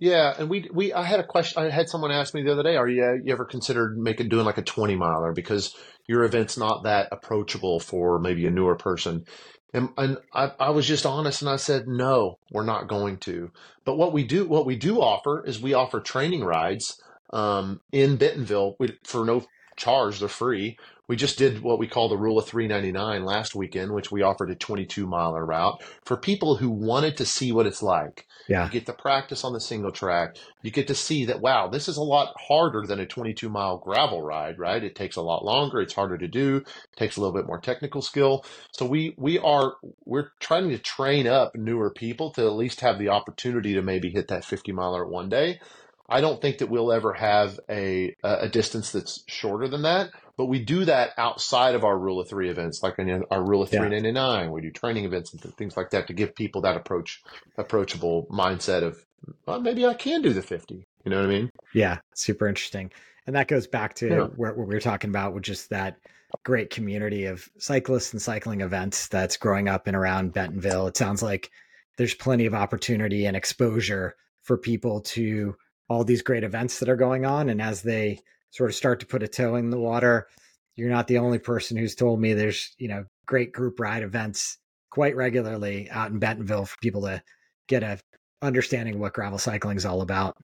Yeah. 0.00 0.34
And 0.36 0.50
we, 0.50 0.68
we, 0.72 0.92
I 0.92 1.04
had 1.04 1.20
a 1.20 1.24
question, 1.24 1.62
I 1.62 1.70
had 1.70 1.88
someone 1.88 2.10
ask 2.10 2.34
me 2.34 2.42
the 2.42 2.50
other 2.50 2.64
day, 2.64 2.74
are 2.76 2.88
you, 2.88 3.20
you 3.24 3.32
ever 3.32 3.44
considered 3.44 3.96
making, 3.96 4.28
doing 4.28 4.44
like 4.44 4.58
a 4.58 4.62
20 4.62 4.96
miler 4.96 5.32
because 5.32 5.76
your 6.08 6.24
event's 6.24 6.58
not 6.58 6.82
that 6.82 7.08
approachable 7.12 7.78
for 7.78 8.18
maybe 8.18 8.44
a 8.46 8.50
newer 8.50 8.74
person? 8.74 9.24
And, 9.72 9.88
and 9.96 10.18
I, 10.34 10.52
I 10.60 10.70
was 10.70 10.86
just 10.86 11.06
honest 11.06 11.42
and 11.42 11.50
I 11.50 11.56
said, 11.56 11.88
no, 11.88 12.38
we're 12.50 12.64
not 12.64 12.88
going 12.88 13.16
to. 13.18 13.50
But 13.84 13.96
what 13.96 14.12
we 14.12 14.24
do, 14.24 14.46
what 14.46 14.66
we 14.66 14.76
do 14.76 15.00
offer 15.00 15.44
is 15.44 15.60
we 15.60 15.74
offer 15.74 16.00
training 16.00 16.44
rides, 16.44 17.00
um, 17.32 17.80
in 17.90 18.16
Bentonville 18.16 18.76
for 19.04 19.24
no 19.24 19.44
charge. 19.76 20.20
They're 20.20 20.28
free. 20.28 20.78
We 21.12 21.16
just 21.16 21.36
did 21.36 21.60
what 21.60 21.78
we 21.78 21.88
call 21.88 22.08
the 22.08 22.16
rule 22.16 22.38
of 22.38 22.46
399 22.46 23.26
last 23.26 23.54
weekend, 23.54 23.92
which 23.92 24.10
we 24.10 24.22
offered 24.22 24.48
a 24.48 24.54
22 24.54 25.06
miler 25.06 25.44
route 25.44 25.82
for 26.06 26.16
people 26.16 26.56
who 26.56 26.70
wanted 26.70 27.18
to 27.18 27.26
see 27.26 27.52
what 27.52 27.66
it's 27.66 27.82
like. 27.82 28.26
Yeah. 28.48 28.64
You 28.64 28.70
get 28.70 28.86
to 28.86 28.94
practice 28.94 29.44
on 29.44 29.52
the 29.52 29.60
single 29.60 29.92
track. 29.92 30.38
You 30.62 30.70
get 30.70 30.86
to 30.86 30.94
see 30.94 31.26
that, 31.26 31.42
wow, 31.42 31.68
this 31.68 31.86
is 31.86 31.98
a 31.98 32.02
lot 32.02 32.32
harder 32.48 32.86
than 32.86 32.98
a 32.98 33.04
22 33.04 33.50
mile 33.50 33.76
gravel 33.76 34.22
ride, 34.22 34.58
right? 34.58 34.82
It 34.82 34.96
takes 34.96 35.16
a 35.16 35.20
lot 35.20 35.44
longer. 35.44 35.82
It's 35.82 35.92
harder 35.92 36.16
to 36.16 36.28
do. 36.28 36.64
It 36.64 36.96
takes 36.96 37.18
a 37.18 37.20
little 37.20 37.34
bit 37.34 37.46
more 37.46 37.60
technical 37.60 38.00
skill. 38.00 38.46
So 38.70 38.86
we, 38.86 39.14
we 39.18 39.38
are, 39.38 39.74
we're 40.06 40.30
trying 40.40 40.70
to 40.70 40.78
train 40.78 41.26
up 41.26 41.54
newer 41.54 41.90
people 41.90 42.30
to 42.30 42.46
at 42.46 42.54
least 42.54 42.80
have 42.80 42.98
the 42.98 43.10
opportunity 43.10 43.74
to 43.74 43.82
maybe 43.82 44.08
hit 44.08 44.28
that 44.28 44.46
50 44.46 44.72
miler 44.72 45.06
one 45.06 45.28
day. 45.28 45.60
I 46.08 46.20
don't 46.20 46.42
think 46.42 46.58
that 46.58 46.68
we'll 46.68 46.92
ever 46.92 47.14
have 47.14 47.58
a, 47.70 48.14
a 48.22 48.48
distance 48.48 48.92
that's 48.92 49.24
shorter 49.26 49.66
than 49.68 49.82
that, 49.82 50.10
but 50.36 50.46
we 50.46 50.58
do 50.64 50.84
that 50.86 51.10
outside 51.18 51.74
of 51.74 51.84
our 51.84 51.98
rule 51.98 52.20
of 52.20 52.28
three 52.28 52.48
events, 52.48 52.82
like 52.82 52.98
in 52.98 53.22
our 53.30 53.42
rule 53.44 53.62
of 53.62 53.68
three 53.68 53.76
Yeah. 53.78 53.88
399. 53.88 54.50
We 54.50 54.60
do 54.62 54.70
training 54.70 55.04
events 55.04 55.32
and 55.32 55.42
th- 55.42 55.54
things 55.56 55.76
like 55.76 55.90
that 55.90 56.06
to 56.08 56.12
give 56.14 56.34
people 56.34 56.62
that 56.62 56.76
approach, 56.76 57.22
approachable 57.58 58.26
mindset 58.30 58.82
of 58.82 59.04
well, 59.46 59.60
maybe 59.60 59.86
I 59.86 59.94
can 59.94 60.20
do 60.20 60.32
the 60.32 60.42
50. 60.42 60.84
You 61.04 61.10
know 61.10 61.18
what 61.18 61.26
I 61.26 61.28
mean? 61.28 61.50
Yeah, 61.74 61.98
super 62.14 62.48
interesting. 62.48 62.90
And 63.26 63.36
that 63.36 63.46
goes 63.46 63.68
back 63.68 63.94
to 63.96 64.08
Yeah. 64.08 64.24
what 64.34 64.56
we 64.56 64.64
were 64.64 64.80
talking 64.80 65.10
about, 65.10 65.32
which 65.32 65.48
is 65.48 65.68
that 65.68 65.96
great 66.44 66.70
community 66.70 67.26
of 67.26 67.48
cyclists 67.58 68.12
and 68.12 68.20
cycling 68.20 68.62
events 68.62 69.06
that's 69.08 69.36
growing 69.36 69.68
up 69.68 69.86
and 69.86 69.94
around 69.96 70.32
Bentonville. 70.32 70.88
It 70.88 70.96
sounds 70.96 71.22
like 71.22 71.50
there's 71.98 72.14
plenty 72.14 72.46
of 72.46 72.54
opportunity 72.54 73.26
and 73.26 73.36
exposure 73.36 74.16
for 74.42 74.56
people 74.58 75.02
to 75.02 75.54
all 75.88 76.02
these 76.02 76.22
great 76.22 76.42
events 76.42 76.80
that 76.80 76.88
are 76.88 76.96
going 76.96 77.24
on. 77.24 77.48
And 77.48 77.62
as 77.62 77.82
they 77.82 78.18
sort 78.52 78.70
of 78.70 78.76
start 78.76 79.00
to 79.00 79.06
put 79.06 79.22
a 79.22 79.28
toe 79.28 79.56
in 79.56 79.70
the 79.70 79.80
water, 79.80 80.28
you're 80.76 80.90
not 80.90 81.08
the 81.08 81.18
only 81.18 81.38
person 81.38 81.76
who's 81.76 81.94
told 81.94 82.20
me 82.20 82.34
there's, 82.34 82.74
you 82.78 82.88
know, 82.88 83.04
great 83.26 83.52
group 83.52 83.80
ride 83.80 84.02
events 84.02 84.58
quite 84.90 85.16
regularly 85.16 85.90
out 85.90 86.10
in 86.10 86.18
Bentonville 86.18 86.66
for 86.66 86.76
people 86.80 87.02
to 87.02 87.22
get 87.66 87.82
a 87.82 87.98
understanding 88.42 88.94
of 88.94 89.00
what 89.00 89.14
gravel 89.14 89.38
cycling 89.38 89.76
is 89.76 89.86
all 89.86 90.02
about. 90.02 90.36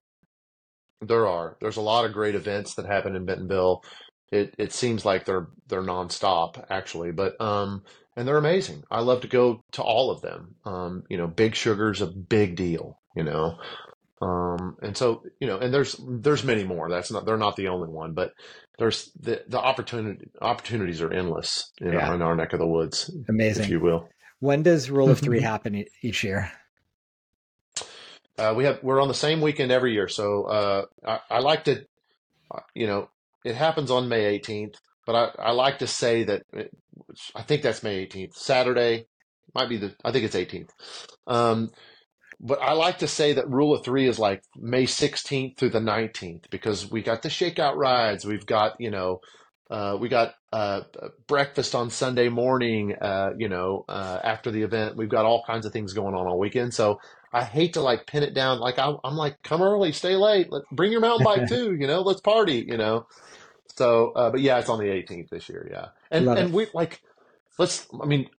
There 1.00 1.26
are. 1.26 1.56
There's 1.60 1.76
a 1.76 1.82
lot 1.82 2.04
of 2.04 2.12
great 2.12 2.34
events 2.34 2.74
that 2.74 2.86
happen 2.86 3.14
in 3.14 3.24
Bentonville. 3.24 3.84
It 4.32 4.54
it 4.58 4.72
seems 4.72 5.04
like 5.04 5.24
they're 5.24 5.48
they're 5.68 5.82
nonstop 5.82 6.64
actually, 6.70 7.12
but 7.12 7.40
um 7.40 7.84
and 8.18 8.26
they're 8.26 8.36
amazing. 8.36 8.82
I 8.90 9.00
love 9.00 9.20
to 9.20 9.28
go 9.28 9.62
to 9.72 9.82
all 9.82 10.10
of 10.10 10.22
them. 10.22 10.56
Um, 10.64 11.04
you 11.08 11.16
know, 11.16 11.28
Big 11.28 11.54
Sugar's 11.54 12.00
a 12.00 12.06
big 12.08 12.56
deal, 12.56 12.98
you 13.14 13.22
know. 13.22 13.58
Um, 14.20 14.76
and 14.82 14.96
so, 14.96 15.22
you 15.40 15.46
know, 15.46 15.58
and 15.58 15.72
there's 15.72 15.96
there's 16.06 16.42
many 16.44 16.64
more. 16.64 16.88
That's 16.90 17.10
not 17.10 17.24
they're 17.24 17.36
not 17.36 17.56
the 17.56 17.68
only 17.68 17.88
one, 17.88 18.14
but 18.14 18.32
there's 18.78 19.10
the 19.20 19.42
the 19.48 19.58
opportunity 19.58 20.28
opportunities 20.40 21.00
are 21.00 21.12
endless 21.12 21.70
in, 21.80 21.92
yeah. 21.92 22.08
our, 22.08 22.14
in 22.14 22.22
our 22.22 22.34
neck 22.34 22.52
of 22.52 22.58
the 22.58 22.66
woods. 22.66 23.10
Amazing, 23.28 23.64
if 23.64 23.70
you 23.70 23.80
will. 23.80 24.08
When 24.40 24.62
does 24.62 24.90
Rule 24.90 25.10
of 25.10 25.20
Three 25.20 25.40
happen 25.42 25.84
each 26.02 26.24
year? 26.24 26.50
Uh, 28.36 28.54
we 28.56 28.64
have 28.64 28.80
we're 28.82 29.00
on 29.00 29.08
the 29.08 29.14
same 29.14 29.40
weekend 29.40 29.72
every 29.72 29.92
year, 29.92 30.08
so 30.08 30.44
uh, 30.44 30.84
I, 31.04 31.18
I, 31.28 31.38
like 31.40 31.64
to, 31.64 31.84
uh, 32.52 32.60
you 32.72 32.86
know, 32.86 33.10
it 33.44 33.56
happens 33.56 33.90
on 33.90 34.08
May 34.08 34.38
18th, 34.38 34.76
but 35.04 35.16
I, 35.16 35.48
I 35.48 35.50
like 35.50 35.80
to 35.80 35.88
say 35.88 36.22
that 36.22 36.44
it, 36.52 36.70
I 37.34 37.42
think 37.42 37.62
that's 37.62 37.82
May 37.82 38.06
18th, 38.06 38.34
Saturday 38.34 39.06
might 39.54 39.68
be 39.68 39.76
the 39.76 39.94
I 40.04 40.12
think 40.12 40.24
it's 40.24 40.36
18th. 40.36 40.70
Um, 41.26 41.70
but 42.40 42.60
I 42.62 42.72
like 42.72 42.98
to 42.98 43.08
say 43.08 43.32
that 43.34 43.50
rule 43.50 43.74
of 43.74 43.84
three 43.84 44.06
is 44.06 44.18
like 44.18 44.42
May 44.56 44.84
16th 44.84 45.56
through 45.56 45.70
the 45.70 45.80
19th 45.80 46.50
because 46.50 46.90
we 46.90 47.02
got 47.02 47.22
the 47.22 47.28
shakeout 47.28 47.76
rides, 47.76 48.24
we've 48.24 48.46
got 48.46 48.80
you 48.80 48.90
know 48.90 49.20
uh, 49.70 49.96
we 50.00 50.08
got 50.08 50.34
uh, 50.52 50.80
breakfast 51.26 51.74
on 51.74 51.90
Sunday 51.90 52.28
morning, 52.28 52.94
uh, 52.94 53.30
you 53.36 53.48
know, 53.48 53.84
uh, 53.88 54.18
after 54.22 54.50
the 54.50 54.62
event. 54.62 54.96
We've 54.96 55.08
got 55.08 55.26
all 55.26 55.44
kinds 55.46 55.66
of 55.66 55.72
things 55.72 55.92
going 55.92 56.14
on 56.14 56.26
all 56.26 56.38
weekend. 56.38 56.72
So 56.72 57.00
I 57.32 57.44
hate 57.44 57.74
to 57.74 57.82
like 57.82 58.06
pin 58.06 58.22
it 58.22 58.32
down. 58.32 58.60
Like 58.60 58.78
I, 58.78 58.94
am 59.04 59.16
like, 59.16 59.42
come 59.42 59.60
early, 59.60 59.92
stay 59.92 60.16
late. 60.16 60.50
Let, 60.50 60.62
bring 60.72 60.90
your 60.90 61.02
mountain 61.02 61.24
bike 61.24 61.48
too. 61.50 61.74
You 61.74 61.86
know, 61.86 62.00
let's 62.00 62.20
party. 62.20 62.64
You 62.66 62.78
know. 62.78 63.06
So, 63.76 64.12
uh, 64.12 64.30
but 64.30 64.40
yeah, 64.40 64.58
it's 64.58 64.70
on 64.70 64.78
the 64.78 64.86
18th 64.86 65.28
this 65.28 65.48
year. 65.48 65.68
Yeah, 65.70 65.88
and 66.10 66.26
Love 66.26 66.38
and 66.38 66.48
it. 66.48 66.54
we 66.54 66.66
like, 66.72 67.02
let's. 67.58 67.86
I 68.02 68.06
mean, 68.06 68.30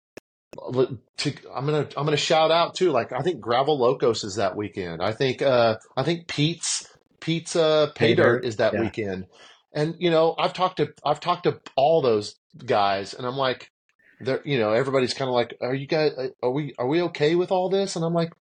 to, 1.17 1.33
I'm 1.53 1.65
gonna 1.65 1.87
I'm 1.95 2.05
gonna 2.05 2.17
shout 2.17 2.51
out 2.51 2.75
too. 2.75 2.91
Like 2.91 3.11
I 3.11 3.21
think 3.21 3.39
Gravel 3.39 3.77
Locos 3.77 4.23
is 4.23 4.35
that 4.35 4.55
weekend. 4.55 5.01
I 5.01 5.11
think 5.11 5.41
uh 5.41 5.77
I 5.95 6.03
think 6.03 6.27
Pete's 6.27 6.87
Pizza 7.19 7.91
Pay 7.95 8.15
Dirt 8.15 8.45
is 8.45 8.57
that 8.57 8.73
yeah. 8.73 8.81
weekend. 8.81 9.27
And 9.73 9.95
you 9.99 10.09
know, 10.09 10.35
I've 10.37 10.53
talked 10.53 10.77
to 10.77 10.93
I've 11.05 11.19
talked 11.19 11.43
to 11.43 11.59
all 11.75 12.01
those 12.01 12.35
guys, 12.65 13.13
and 13.13 13.25
I'm 13.25 13.35
like, 13.35 13.71
they're 14.19 14.41
you 14.43 14.57
know, 14.57 14.73
everybody's 14.73 15.13
kind 15.13 15.29
of 15.29 15.35
like, 15.35 15.55
are 15.61 15.75
you 15.75 15.87
guys 15.87 16.11
are 16.41 16.51
we 16.51 16.73
are 16.77 16.87
we 16.87 17.01
okay 17.03 17.35
with 17.35 17.51
all 17.51 17.69
this? 17.69 17.95
And 17.95 18.03
I'm 18.03 18.13
like, 18.13 18.33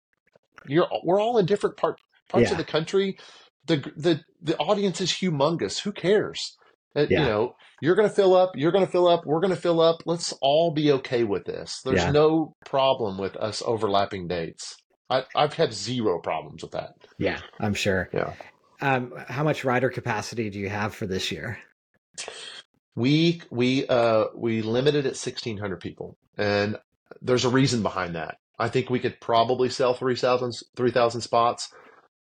you're 0.66 0.88
we're 1.04 1.22
all 1.22 1.38
in 1.38 1.46
different 1.46 1.78
part 1.78 2.00
parts 2.30 2.48
yeah. 2.48 2.52
of 2.52 2.58
the 2.58 2.64
country. 2.64 3.18
The 3.66 3.78
the 3.96 4.22
the 4.42 4.58
audience 4.58 5.02
is 5.02 5.12
humongous. 5.12 5.82
Who 5.82 5.92
cares? 5.92 6.58
Uh, 6.98 7.06
yeah. 7.10 7.20
You 7.20 7.26
know, 7.26 7.56
you're 7.80 7.96
going 7.96 8.10
to 8.10 8.14
fill 8.14 8.36
up. 8.36 8.54
You're 8.56 8.72
going 8.72 8.86
to 8.86 8.92
fill 8.92 9.08
up. 9.08 9.26
We're 9.26 9.40
going 9.40 9.54
to 9.54 9.62
fill 9.62 9.80
up. 9.80 10.02
Let's 10.06 10.34
all 10.42 10.72
be 10.72 10.92
okay 10.94 11.24
with 11.24 11.46
this. 11.46 11.82
There's 11.86 12.02
yeah. 12.02 12.12
no 12.12 12.56
problem 12.66 13.18
with 13.20 13.36
us 13.36 13.62
overlapping 13.64 14.28
dates. 14.28 14.76
I, 15.10 15.24
I've 15.36 15.54
had 15.54 15.74
zero 15.74 16.20
problems 16.20 16.64
with 16.64 16.72
that. 16.72 16.96
Yeah, 17.18 17.40
I'm 17.60 17.76
sure. 17.76 18.10
Yeah. 18.14 18.34
Um, 18.82 19.14
how 19.28 19.44
much 19.44 19.64
rider 19.64 19.90
capacity 19.90 20.50
do 20.50 20.60
you 20.60 20.70
have 20.70 20.94
for 20.94 21.06
this 21.06 21.32
year? 21.32 21.60
We 22.96 23.42
we 23.52 23.88
uh 23.88 24.26
we 24.36 24.64
limited 24.64 25.06
at 25.06 25.12
1600 25.12 25.80
people, 25.80 26.18
and 26.36 26.78
there's 27.22 27.46
a 27.46 27.50
reason 27.50 27.84
behind 27.84 28.16
that. 28.16 28.38
I 28.60 28.70
think 28.70 28.90
we 28.90 29.00
could 29.00 29.22
probably 29.22 29.70
sell 29.70 29.94
3,000 29.94 30.54
3,000 30.76 31.22
spots, 31.22 31.72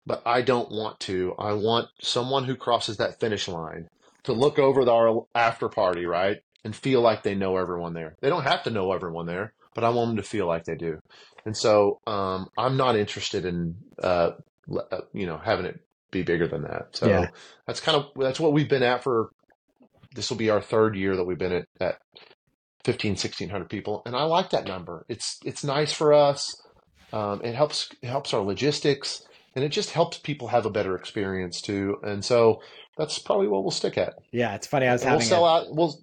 but 0.05 0.21
I 0.25 0.41
don't 0.41 0.69
want 0.69 0.99
to. 1.01 1.33
I 1.39 1.53
want 1.53 1.87
someone 2.01 2.43
who 2.43 2.55
crosses 2.55 2.97
that 2.97 3.21
finish 3.21 3.47
line 3.47 3.87
to 4.25 4.33
look 4.33 4.59
over 4.59 4.87
our 4.89 5.25
after 5.33 5.69
party, 5.69 6.05
right, 6.05 6.37
and 6.63 6.75
feel 6.75 7.01
like 7.01 7.23
they 7.23 7.35
know 7.35 7.57
everyone 7.57 7.93
there. 7.93 8.15
They 8.21 8.29
don't 8.29 8.43
have 8.43 8.63
to 8.63 8.71
know 8.71 8.91
everyone 8.91 9.25
there, 9.25 9.53
but 9.73 9.83
I 9.83 9.89
want 9.89 10.09
them 10.09 10.17
to 10.17 10.23
feel 10.23 10.47
like 10.47 10.65
they 10.65 10.75
do. 10.75 10.99
And 11.45 11.55
so 11.55 11.99
um, 12.07 12.49
I'm 12.57 12.77
not 12.77 12.95
interested 12.95 13.45
in 13.45 13.75
uh, 14.01 14.31
uh 14.91 15.01
you 15.13 15.27
know 15.27 15.37
having 15.37 15.65
it 15.65 15.79
be 16.11 16.23
bigger 16.23 16.47
than 16.47 16.63
that. 16.63 16.95
So 16.95 17.07
yeah. 17.07 17.27
that's 17.67 17.79
kind 17.79 17.97
of 17.97 18.07
that's 18.15 18.39
what 18.39 18.53
we've 18.53 18.69
been 18.69 18.83
at 18.83 19.03
for. 19.03 19.29
This 20.15 20.29
will 20.29 20.37
be 20.37 20.49
our 20.49 20.61
third 20.61 20.95
year 20.95 21.15
that 21.17 21.25
we've 21.25 21.37
been 21.37 21.51
at, 21.51 21.67
at 21.81 21.97
15, 22.85 23.11
1600 23.11 23.69
people, 23.69 24.01
and 24.05 24.15
I 24.15 24.23
like 24.23 24.51
that 24.51 24.65
number. 24.65 25.05
It's 25.09 25.39
it's 25.43 25.63
nice 25.63 25.91
for 25.91 26.13
us. 26.13 26.55
Um, 27.11 27.41
it 27.43 27.53
helps 27.53 27.89
it 28.01 28.07
helps 28.07 28.33
our 28.33 28.41
logistics, 28.41 29.23
and 29.55 29.63
it 29.63 29.69
just 29.69 29.91
helps 29.91 30.17
people 30.17 30.47
have 30.47 30.65
a 30.65 30.71
better 30.71 30.95
experience 30.95 31.61
too. 31.61 31.97
And 32.01 32.23
so 32.23 32.61
that's 32.97 33.19
probably 33.19 33.47
what 33.47 33.63
we'll 33.63 33.71
stick 33.71 33.97
at. 33.97 34.15
Yeah, 34.31 34.55
it's 34.55 34.67
funny. 34.67 34.87
I 34.87 34.93
was 34.93 35.01
and 35.01 35.11
having 35.11 35.19
we'll 35.19 35.29
sell 35.29 35.45
a, 35.45 35.61
out. 35.61 35.75
We'll 35.75 35.99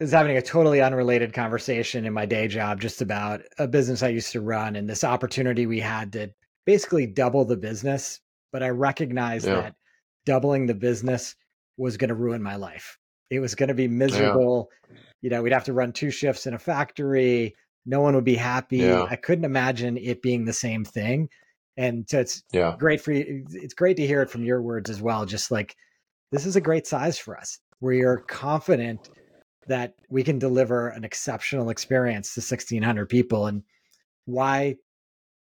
I 0.00 0.04
was 0.04 0.12
having 0.12 0.36
a 0.36 0.42
totally 0.42 0.80
unrelated 0.80 1.32
conversation 1.32 2.04
in 2.04 2.12
my 2.12 2.26
day 2.26 2.48
job 2.48 2.80
just 2.80 3.00
about 3.00 3.42
a 3.58 3.68
business 3.68 4.02
I 4.02 4.08
used 4.08 4.32
to 4.32 4.40
run 4.40 4.74
and 4.74 4.90
this 4.90 5.04
opportunity 5.04 5.66
we 5.66 5.78
had 5.78 6.12
to 6.14 6.30
basically 6.66 7.06
double 7.06 7.44
the 7.44 7.56
business. 7.56 8.20
But 8.52 8.62
I 8.62 8.70
recognized 8.70 9.46
yeah. 9.46 9.54
that 9.54 9.74
doubling 10.26 10.66
the 10.66 10.74
business 10.74 11.36
was 11.76 11.96
going 11.96 12.08
to 12.08 12.14
ruin 12.14 12.42
my 12.42 12.56
life. 12.56 12.98
It 13.30 13.40
was 13.40 13.54
going 13.54 13.68
to 13.68 13.74
be 13.74 13.88
miserable. 13.88 14.68
Yeah. 14.90 14.96
You 15.22 15.30
know, 15.30 15.42
we'd 15.42 15.52
have 15.52 15.64
to 15.64 15.72
run 15.72 15.92
two 15.92 16.10
shifts 16.10 16.46
in 16.46 16.54
a 16.54 16.58
factory. 16.58 17.54
No 17.86 18.00
one 18.00 18.14
would 18.14 18.24
be 18.24 18.36
happy. 18.36 18.78
Yeah. 18.78 19.06
I 19.08 19.16
couldn't 19.16 19.44
imagine 19.44 19.96
it 19.96 20.22
being 20.22 20.44
the 20.44 20.52
same 20.52 20.84
thing. 20.84 21.28
And 21.76 22.08
so 22.08 22.20
it's 22.20 22.42
yeah. 22.52 22.76
great 22.78 23.00
for 23.00 23.12
you. 23.12 23.44
It's 23.50 23.74
great 23.74 23.96
to 23.96 24.06
hear 24.06 24.22
it 24.22 24.30
from 24.30 24.44
your 24.44 24.62
words 24.62 24.90
as 24.90 25.02
well. 25.02 25.24
Just 25.24 25.50
like 25.50 25.74
this 26.30 26.46
is 26.46 26.56
a 26.56 26.60
great 26.60 26.86
size 26.86 27.18
for 27.18 27.36
us. 27.36 27.58
We 27.80 28.02
are 28.02 28.18
confident 28.18 29.10
that 29.66 29.94
we 30.08 30.22
can 30.22 30.38
deliver 30.38 30.88
an 30.88 31.04
exceptional 31.04 31.70
experience 31.70 32.34
to 32.34 32.40
1600 32.40 33.08
people 33.08 33.46
and 33.46 33.62
why 34.26 34.76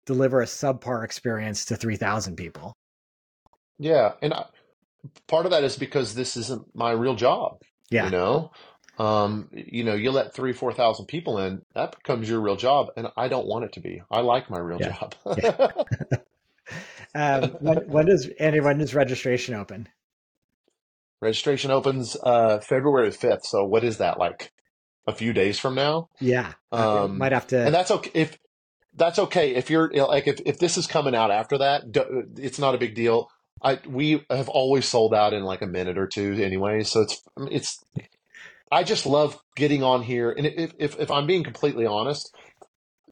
deliver 0.07 0.41
a 0.41 0.47
subpar 0.47 1.05
experience 1.05 1.65
to 1.67 1.77
3000 1.77 2.37
people 2.37 2.77
yeah 3.79 4.13
and 4.23 4.35
I, 4.35 4.45
part 5.27 5.47
of 5.47 5.53
that 5.53 5.65
is 5.65 5.77
because 5.77 6.15
this 6.15 6.37
isn't 6.37 6.75
my 6.75 6.93
real 6.93 7.15
job 7.15 7.63
yeah 7.91 8.07
you 8.07 8.11
know 8.11 8.51
um, 8.99 9.49
you 9.53 9.83
know 9.83 9.95
you 9.95 10.11
let 10.11 10.35
three 10.35 10.53
four 10.53 10.75
thousand 10.75 11.07
people 11.07 11.39
in 11.39 11.63
that 11.75 11.97
becomes 11.97 12.29
your 12.29 12.41
real 12.41 12.57
job 12.57 12.89
and 12.97 13.09
i 13.17 13.29
don't 13.29 13.47
want 13.47 13.65
it 13.65 13.73
to 13.73 13.81
be 13.81 14.03
i 14.11 14.21
like 14.21 14.51
my 14.51 14.59
real 14.59 14.79
yeah. 14.81 14.99
job 14.99 15.15
yeah. 15.43 15.69
um, 17.15 17.51
when, 17.61 17.79
when 17.89 18.07
does 18.07 18.29
andy 18.39 18.61
when 18.61 18.79
does 18.79 18.95
registration 18.95 19.55
open 19.55 19.89
Registration 21.21 21.71
opens 21.71 22.17
uh, 22.23 22.61
February 22.61 23.11
5th. 23.11 23.45
So 23.45 23.65
what 23.65 23.85
is 23.85 23.99
that 23.99 24.19
like? 24.19 24.53
A 25.07 25.13
few 25.13 25.33
days 25.33 25.59
from 25.59 25.75
now? 25.75 26.09
Yeah. 26.21 26.53
Um, 26.71 27.19
might 27.19 27.33
have 27.33 27.47
to. 27.49 27.59
And 27.59 27.75
that's 27.75 27.91
okay. 27.91 28.11
If 28.15 28.39
that's 28.95 29.19
okay. 29.19 29.55
If 29.55 29.71
you're 29.71 29.91
like, 29.93 30.27
if, 30.27 30.41
if 30.45 30.59
this 30.59 30.77
is 30.77 30.87
coming 30.87 31.15
out 31.15 31.31
after 31.31 31.59
that, 31.59 31.85
it's 32.37 32.59
not 32.59 32.75
a 32.75 32.79
big 32.79 32.95
deal. 32.95 33.29
I, 33.63 33.79
we 33.87 34.25
have 34.31 34.49
always 34.49 34.87
sold 34.87 35.15
out 35.15 35.33
in 35.33 35.43
like 35.43 35.63
a 35.63 35.67
minute 35.67 35.99
or 35.99 36.07
two 36.07 36.35
anyway. 36.35 36.83
So 36.85 37.01
it's, 37.01 37.23
it's, 37.51 37.85
I 38.71 38.85
just 38.85 39.07
love 39.07 39.39
getting 39.57 39.83
on 39.83 40.03
here. 40.03 40.31
And 40.31 40.47
if, 40.47 40.75
if, 40.79 41.01
if 41.01 41.11
I'm 41.11 41.27
being 41.27 41.45
completely 41.45 41.87
honest, 41.87 42.35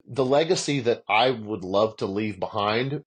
the 0.06 0.24
legacy 0.24 0.80
that 0.80 1.02
I 1.09 1.30
would 1.30 1.64
love 1.64 1.96
to 1.98 2.06
leave 2.06 2.38
behind 2.38 3.02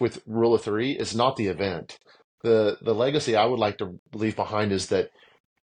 with 0.00 0.22
Rule 0.26 0.54
of 0.54 0.62
Three 0.62 0.92
is 0.92 1.14
not 1.14 1.36
the 1.36 1.46
event 1.46 1.98
the 2.42 2.78
the 2.82 2.94
legacy 2.94 3.36
I 3.36 3.44
would 3.44 3.58
like 3.58 3.78
to 3.78 3.98
leave 4.12 4.36
behind 4.36 4.72
is 4.72 4.88
that 4.88 5.10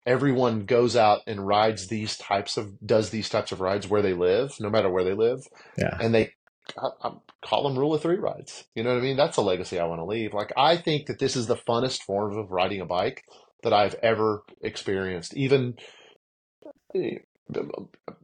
everyone 0.07 0.65
goes 0.65 0.97
out 0.97 1.21
and 1.27 1.47
rides 1.47 1.89
these 1.89 2.17
types 2.17 2.57
of 2.57 2.79
does 2.85 3.11
these 3.11 3.29
types 3.29 3.53
of 3.53 3.61
rides 3.61 3.89
where 3.89 4.03
they 4.03 4.15
live, 4.15 4.55
no 4.61 4.71
matter 4.71 4.91
where 4.91 5.05
they 5.05 5.15
live. 5.15 5.47
Yeah. 5.77 5.97
And 6.01 6.15
they 6.15 6.33
I, 6.77 6.89
I 7.03 7.13
call 7.45 7.65
them 7.65 7.79
rule 7.79 7.95
of 7.95 8.03
three 8.03 8.17
rides. 8.17 8.65
You 8.75 8.83
know 8.83 8.91
what 8.91 8.99
I 8.99 9.03
mean? 9.03 9.17
That's 9.17 9.37
a 9.37 9.43
legacy 9.43 9.79
I 9.79 9.87
want 9.87 10.01
to 10.01 10.05
leave. 10.05 10.35
Like 10.35 10.53
I 10.57 10.77
think 10.77 11.07
that 11.07 11.19
this 11.19 11.37
is 11.37 11.47
the 11.47 11.57
funnest 11.57 12.03
form 12.03 12.37
of 12.39 12.51
riding 12.51 12.81
a 12.81 12.87
bike 12.87 13.25
that 13.63 13.73
I've 13.73 13.95
ever 13.97 14.43
experienced, 14.63 15.35
even 15.35 15.77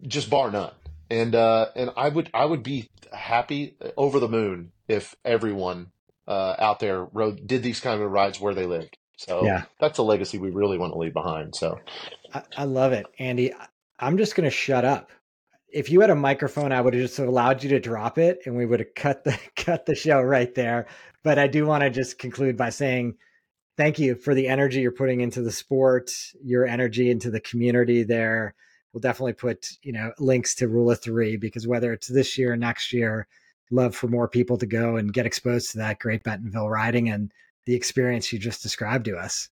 just 0.06 0.30
bar 0.30 0.50
none. 0.50 0.72
And 1.10 1.34
uh, 1.34 1.66
and 1.76 1.90
I 1.96 2.08
would 2.08 2.30
I 2.32 2.44
would 2.44 2.62
be 2.62 2.90
happy 3.12 3.76
over 3.96 4.18
the 4.18 4.28
moon 4.28 4.72
if 4.88 5.14
everyone 5.24 5.90
uh, 6.26 6.54
out 6.58 6.80
there 6.80 7.04
rode 7.04 7.46
did 7.46 7.62
these 7.62 7.80
kind 7.80 8.00
of 8.00 8.10
rides 8.10 8.40
where 8.40 8.54
they 8.54 8.66
lived. 8.66 8.96
So 9.16 9.44
yeah. 9.44 9.64
that's 9.80 9.98
a 9.98 10.02
legacy 10.02 10.38
we 10.38 10.50
really 10.50 10.78
want 10.78 10.92
to 10.92 10.98
leave 10.98 11.12
behind. 11.12 11.54
So 11.54 11.78
I, 12.32 12.42
I 12.56 12.64
love 12.64 12.92
it, 12.92 13.06
Andy. 13.18 13.52
I'm 13.98 14.18
just 14.18 14.34
going 14.34 14.44
to 14.44 14.50
shut 14.50 14.84
up. 14.84 15.10
If 15.68 15.90
you 15.90 16.00
had 16.00 16.10
a 16.10 16.16
microphone, 16.16 16.72
I 16.72 16.80
would 16.80 16.94
have 16.94 17.02
just 17.02 17.18
allowed 17.18 17.62
you 17.62 17.70
to 17.70 17.80
drop 17.80 18.18
it 18.18 18.40
and 18.46 18.56
we 18.56 18.66
would 18.66 18.80
have 18.80 18.94
cut 18.94 19.24
the 19.24 19.38
cut 19.56 19.86
the 19.86 19.94
show 19.94 20.20
right 20.20 20.54
there. 20.54 20.86
But 21.22 21.38
I 21.38 21.46
do 21.46 21.66
want 21.66 21.82
to 21.82 21.90
just 21.90 22.18
conclude 22.18 22.56
by 22.56 22.70
saying 22.70 23.16
thank 23.76 23.98
you 23.98 24.14
for 24.14 24.34
the 24.34 24.48
energy 24.48 24.80
you're 24.80 24.92
putting 24.92 25.20
into 25.20 25.42
the 25.42 25.52
sport, 25.52 26.10
your 26.42 26.66
energy 26.66 27.10
into 27.10 27.30
the 27.30 27.40
community 27.40 28.02
there. 28.02 28.54
We'll 28.92 29.00
definitely 29.00 29.32
put, 29.32 29.66
you 29.82 29.92
know, 29.92 30.12
links 30.18 30.54
to 30.56 30.68
Rule 30.68 30.90
of 30.92 31.02
3 31.02 31.36
because 31.36 31.66
whether 31.66 31.92
it's 31.92 32.06
this 32.06 32.38
year 32.38 32.52
or 32.52 32.56
next 32.56 32.92
year, 32.92 33.26
love 33.70 33.94
for 33.94 34.08
more 34.08 34.28
people 34.28 34.58
to 34.58 34.66
go 34.66 34.96
and 34.96 35.12
get 35.12 35.26
exposed 35.26 35.72
to 35.72 35.78
that 35.78 35.98
great 35.98 36.22
Bentonville 36.22 36.68
riding 36.68 37.08
and 37.08 37.32
the 37.66 37.74
experience 37.74 38.32
you 38.32 38.38
just 38.38 38.62
described 38.62 39.06
to 39.06 39.16
us. 39.16 39.48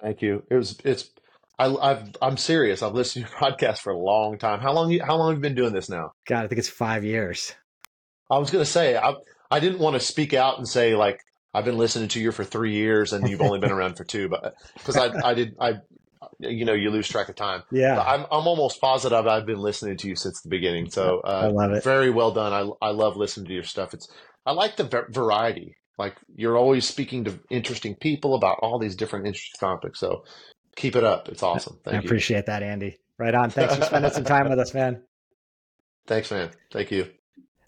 Thank 0.00 0.22
you. 0.22 0.42
It 0.50 0.54
was 0.54 0.78
it's 0.84 1.10
I, 1.58 1.74
I've 1.74 2.10
I'm 2.22 2.36
serious. 2.36 2.82
I've 2.82 2.94
listened 2.94 3.26
to 3.26 3.30
your 3.30 3.40
podcast 3.52 3.78
for 3.78 3.92
a 3.92 3.98
long 3.98 4.38
time. 4.38 4.60
How 4.60 4.72
long 4.72 4.90
you 4.90 5.02
how 5.02 5.16
long 5.16 5.30
have 5.30 5.38
you 5.38 5.42
been 5.42 5.54
doing 5.54 5.72
this 5.72 5.88
now? 5.88 6.12
God, 6.26 6.44
I 6.44 6.48
think 6.48 6.58
it's 6.58 6.68
five 6.68 7.04
years. 7.04 7.54
I 8.30 8.38
was 8.38 8.50
gonna 8.50 8.64
say 8.64 8.96
I 8.96 9.14
I 9.50 9.60
didn't 9.60 9.80
want 9.80 9.94
to 9.94 10.00
speak 10.00 10.34
out 10.34 10.58
and 10.58 10.68
say 10.68 10.94
like 10.94 11.20
I've 11.54 11.64
been 11.64 11.78
listening 11.78 12.08
to 12.10 12.20
you 12.20 12.30
for 12.30 12.44
three 12.44 12.74
years 12.74 13.12
and 13.12 13.28
you've 13.28 13.40
only 13.40 13.58
been 13.58 13.72
around 13.72 13.96
for 13.96 14.04
two, 14.04 14.28
but 14.28 14.54
because 14.74 14.96
I 14.96 15.10
I 15.24 15.34
did 15.34 15.56
I 15.60 15.74
you 16.38 16.64
know 16.64 16.72
you 16.72 16.90
lose 16.90 17.08
track 17.08 17.28
of 17.28 17.36
time. 17.36 17.62
Yeah, 17.70 17.96
but 17.96 18.06
I'm 18.06 18.20
I'm 18.30 18.46
almost 18.46 18.80
positive 18.80 19.26
I've 19.26 19.46
been 19.46 19.58
listening 19.58 19.96
to 19.98 20.08
you 20.08 20.16
since 20.16 20.40
the 20.40 20.48
beginning. 20.48 20.90
So 20.90 21.20
uh, 21.24 21.42
I 21.44 21.46
love 21.46 21.72
it. 21.72 21.84
Very 21.84 22.10
well 22.10 22.30
done. 22.30 22.52
I 22.52 22.86
I 22.86 22.90
love 22.90 23.16
listening 23.16 23.46
to 23.48 23.54
your 23.54 23.64
stuff. 23.64 23.94
It's 23.94 24.08
I 24.46 24.52
like 24.52 24.76
the 24.76 25.06
variety. 25.10 25.76
Like 25.98 26.16
you're 26.34 26.56
always 26.56 26.86
speaking 26.86 27.24
to 27.24 27.38
interesting 27.50 27.96
people 27.96 28.34
about 28.34 28.58
all 28.62 28.78
these 28.78 28.94
different 28.94 29.26
interesting 29.26 29.58
topics. 29.58 29.98
So 29.98 30.24
keep 30.76 30.94
it 30.94 31.04
up. 31.04 31.28
It's 31.28 31.42
awesome. 31.42 31.78
Thank 31.84 31.96
I 31.96 32.00
you. 32.00 32.06
appreciate 32.06 32.46
that, 32.46 32.62
Andy. 32.62 32.98
Right 33.18 33.34
on. 33.34 33.50
Thanks 33.50 33.74
for 33.74 33.82
spending 33.82 34.12
some 34.12 34.24
time 34.24 34.48
with 34.48 34.60
us, 34.60 34.72
man. 34.72 35.02
Thanks, 36.06 36.30
man. 36.30 36.50
Thank 36.72 36.92
you. 36.92 37.10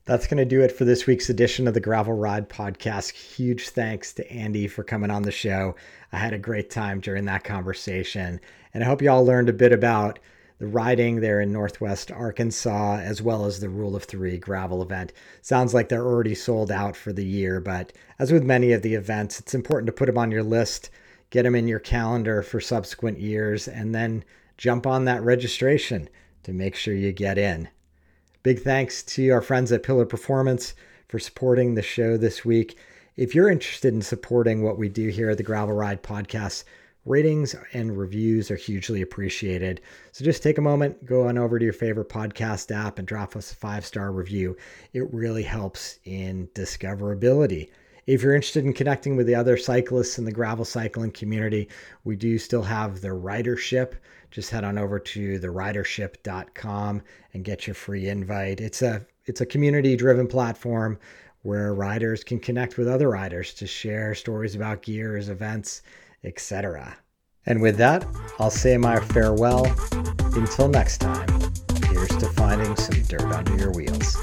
That's 0.07 0.27
going 0.27 0.39
to 0.39 0.45
do 0.45 0.63
it 0.63 0.73
for 0.73 0.85
this 0.85 1.07
week's 1.07 1.29
edition 1.29 1.69
of 1.69 1.75
the 1.75 1.81
Gravel 1.81 2.15
Ride 2.15 2.49
Podcast. 2.49 3.13
Huge 3.13 3.69
thanks 3.69 4.13
to 4.15 4.33
Andy 4.33 4.67
for 4.67 4.83
coming 4.83 5.11
on 5.11 5.23
the 5.23 5.31
show. 5.31 5.77
I 6.13 6.17
had 6.17 6.33
a 6.33 6.39
great 6.39 6.71
time 6.71 7.01
during 7.01 7.27
that 7.27 7.45
conversation. 7.45 8.41
And 8.73 8.85
I 8.85 8.87
hope 8.87 9.03
you 9.03 9.11
all 9.11 9.25
learned 9.25 9.49
a 9.49 9.55
bit 9.55 9.73
about 9.73 10.19
the 10.59 10.67
riding 10.67 11.21
there 11.21 11.41
in 11.41 11.53
Northwest 11.53 12.13
Arkansas, 12.13 12.99
as 12.99 13.23
well 13.23 13.47
as 13.47 13.61
the 13.61 13.71
Rule 13.71 13.97
of 13.97 14.05
Three 14.05 14.37
gravel 14.37 14.83
event. 14.83 15.13
Sounds 15.41 15.73
like 15.73 15.89
they're 15.89 16.07
already 16.07 16.35
sold 16.35 16.71
out 16.71 16.95
for 16.95 17.13
the 17.13 17.25
year, 17.25 17.61
but 17.61 17.93
as 18.19 18.31
with 18.31 18.45
many 18.45 18.73
of 18.73 18.83
the 18.83 18.95
events, 18.95 19.41
it's 19.41 19.55
important 19.55 19.87
to 19.87 19.93
put 19.93 20.07
them 20.07 20.19
on 20.19 20.31
your 20.31 20.43
list, 20.43 20.91
get 21.31 21.45
them 21.45 21.55
in 21.55 21.67
your 21.67 21.79
calendar 21.79 22.43
for 22.43 22.61
subsequent 22.61 23.19
years, 23.19 23.67
and 23.67 23.95
then 23.95 24.23
jump 24.59 24.87
on 24.87 25.07
that 25.07 25.23
registration 25.23 26.09
to 26.43 26.53
make 26.53 26.75
sure 26.75 26.95
you 26.95 27.13
get 27.13 27.39
in. 27.39 27.69
Big 28.43 28.61
thanks 28.61 29.03
to 29.03 29.29
our 29.31 29.43
friends 29.43 29.73
at 29.73 29.83
Pillar 29.83 30.05
Performance 30.05 30.75
for 31.09 31.19
supporting 31.19 31.75
the 31.75 31.83
show 31.83 32.19
this 32.19 32.45
week. 32.45 32.77
If 33.17 33.35
you're 33.35 33.51
interested 33.51 33.95
in 33.95 34.03
supporting 34.03 34.63
what 34.63 34.79
we 34.79 34.91
do 34.91 35.09
here 35.09 35.31
at 35.31 35.39
the 35.39 35.43
Gravel 35.43 35.75
Ride 35.75 36.03
Podcast, 36.03 36.65
Ratings 37.07 37.55
and 37.73 37.97
reviews 37.97 38.51
are 38.51 38.57
hugely 38.57 39.01
appreciated. 39.01 39.81
So 40.13 40.23
just 40.23 40.43
take 40.43 40.59
a 40.59 40.63
moment, 40.63 41.07
go 41.07 41.29
on 41.29 41.39
over 41.39 41.59
to 41.59 41.65
your 41.65 41.73
favorite 41.73 42.11
podcast 42.11 42.71
app 42.71 42.99
and 42.99 43.09
drop 43.09 43.37
us 43.37 43.53
a 43.53 43.57
five 43.57 43.87
star 43.87 44.13
review. 44.13 44.57
It 44.93 45.13
really 45.13 45.43
helps 45.43 45.99
in 46.05 46.49
discoverability. 46.55 47.71
If 48.07 48.23
you're 48.23 48.35
interested 48.35 48.65
in 48.65 48.75
connecting 48.75 49.17
with 49.17 49.27
the 49.27 49.35
other 49.35 49.57
cyclists 49.57 50.19
in 50.19 50.27
the 50.27 50.33
gravel 50.33 50.65
cycling 50.65 51.13
community, 51.13 51.69
we 52.05 52.17
do 52.17 52.39
still 52.39 52.63
have 52.63 53.01
the 53.01 53.09
ridership. 53.09 53.95
Just 54.31 54.51
head 54.51 54.65
on 54.65 54.77
over 54.77 54.99
to 54.99 55.41
theridership.com 55.41 57.03
and 57.33 57.45
get 57.45 57.67
your 57.67 57.75
free 57.75 58.09
invite. 58.09 58.61
It's 58.61 58.83
a 58.83 59.07
it's 59.25 59.41
a 59.41 59.47
community 59.47 59.97
driven 59.97 60.27
platform 60.27 60.99
where 61.43 61.75
riders 61.75 62.25
can 62.25 62.41
connect 62.41 62.77
with 62.77 62.89
other 62.89 63.09
riders 63.09 63.55
to 63.55 63.67
share 63.67 64.15
stories 64.15 64.55
about 64.55 64.83
gears, 64.83 65.29
events, 65.31 65.83
etc. 66.25 66.99
And 67.47 67.63
with 67.63 67.77
that, 67.79 68.07
I'll 68.39 68.51
say 68.51 68.77
my 68.77 69.01
farewell. 69.01 69.67
Until 70.35 70.69
next 70.69 70.99
time, 70.99 71.29
here's 71.87 72.09
to 72.09 72.29
finding 72.35 72.77
some 72.77 73.03
dirt 73.05 73.23
under 73.23 73.57
your 73.57 73.73
wheels. 73.73 74.17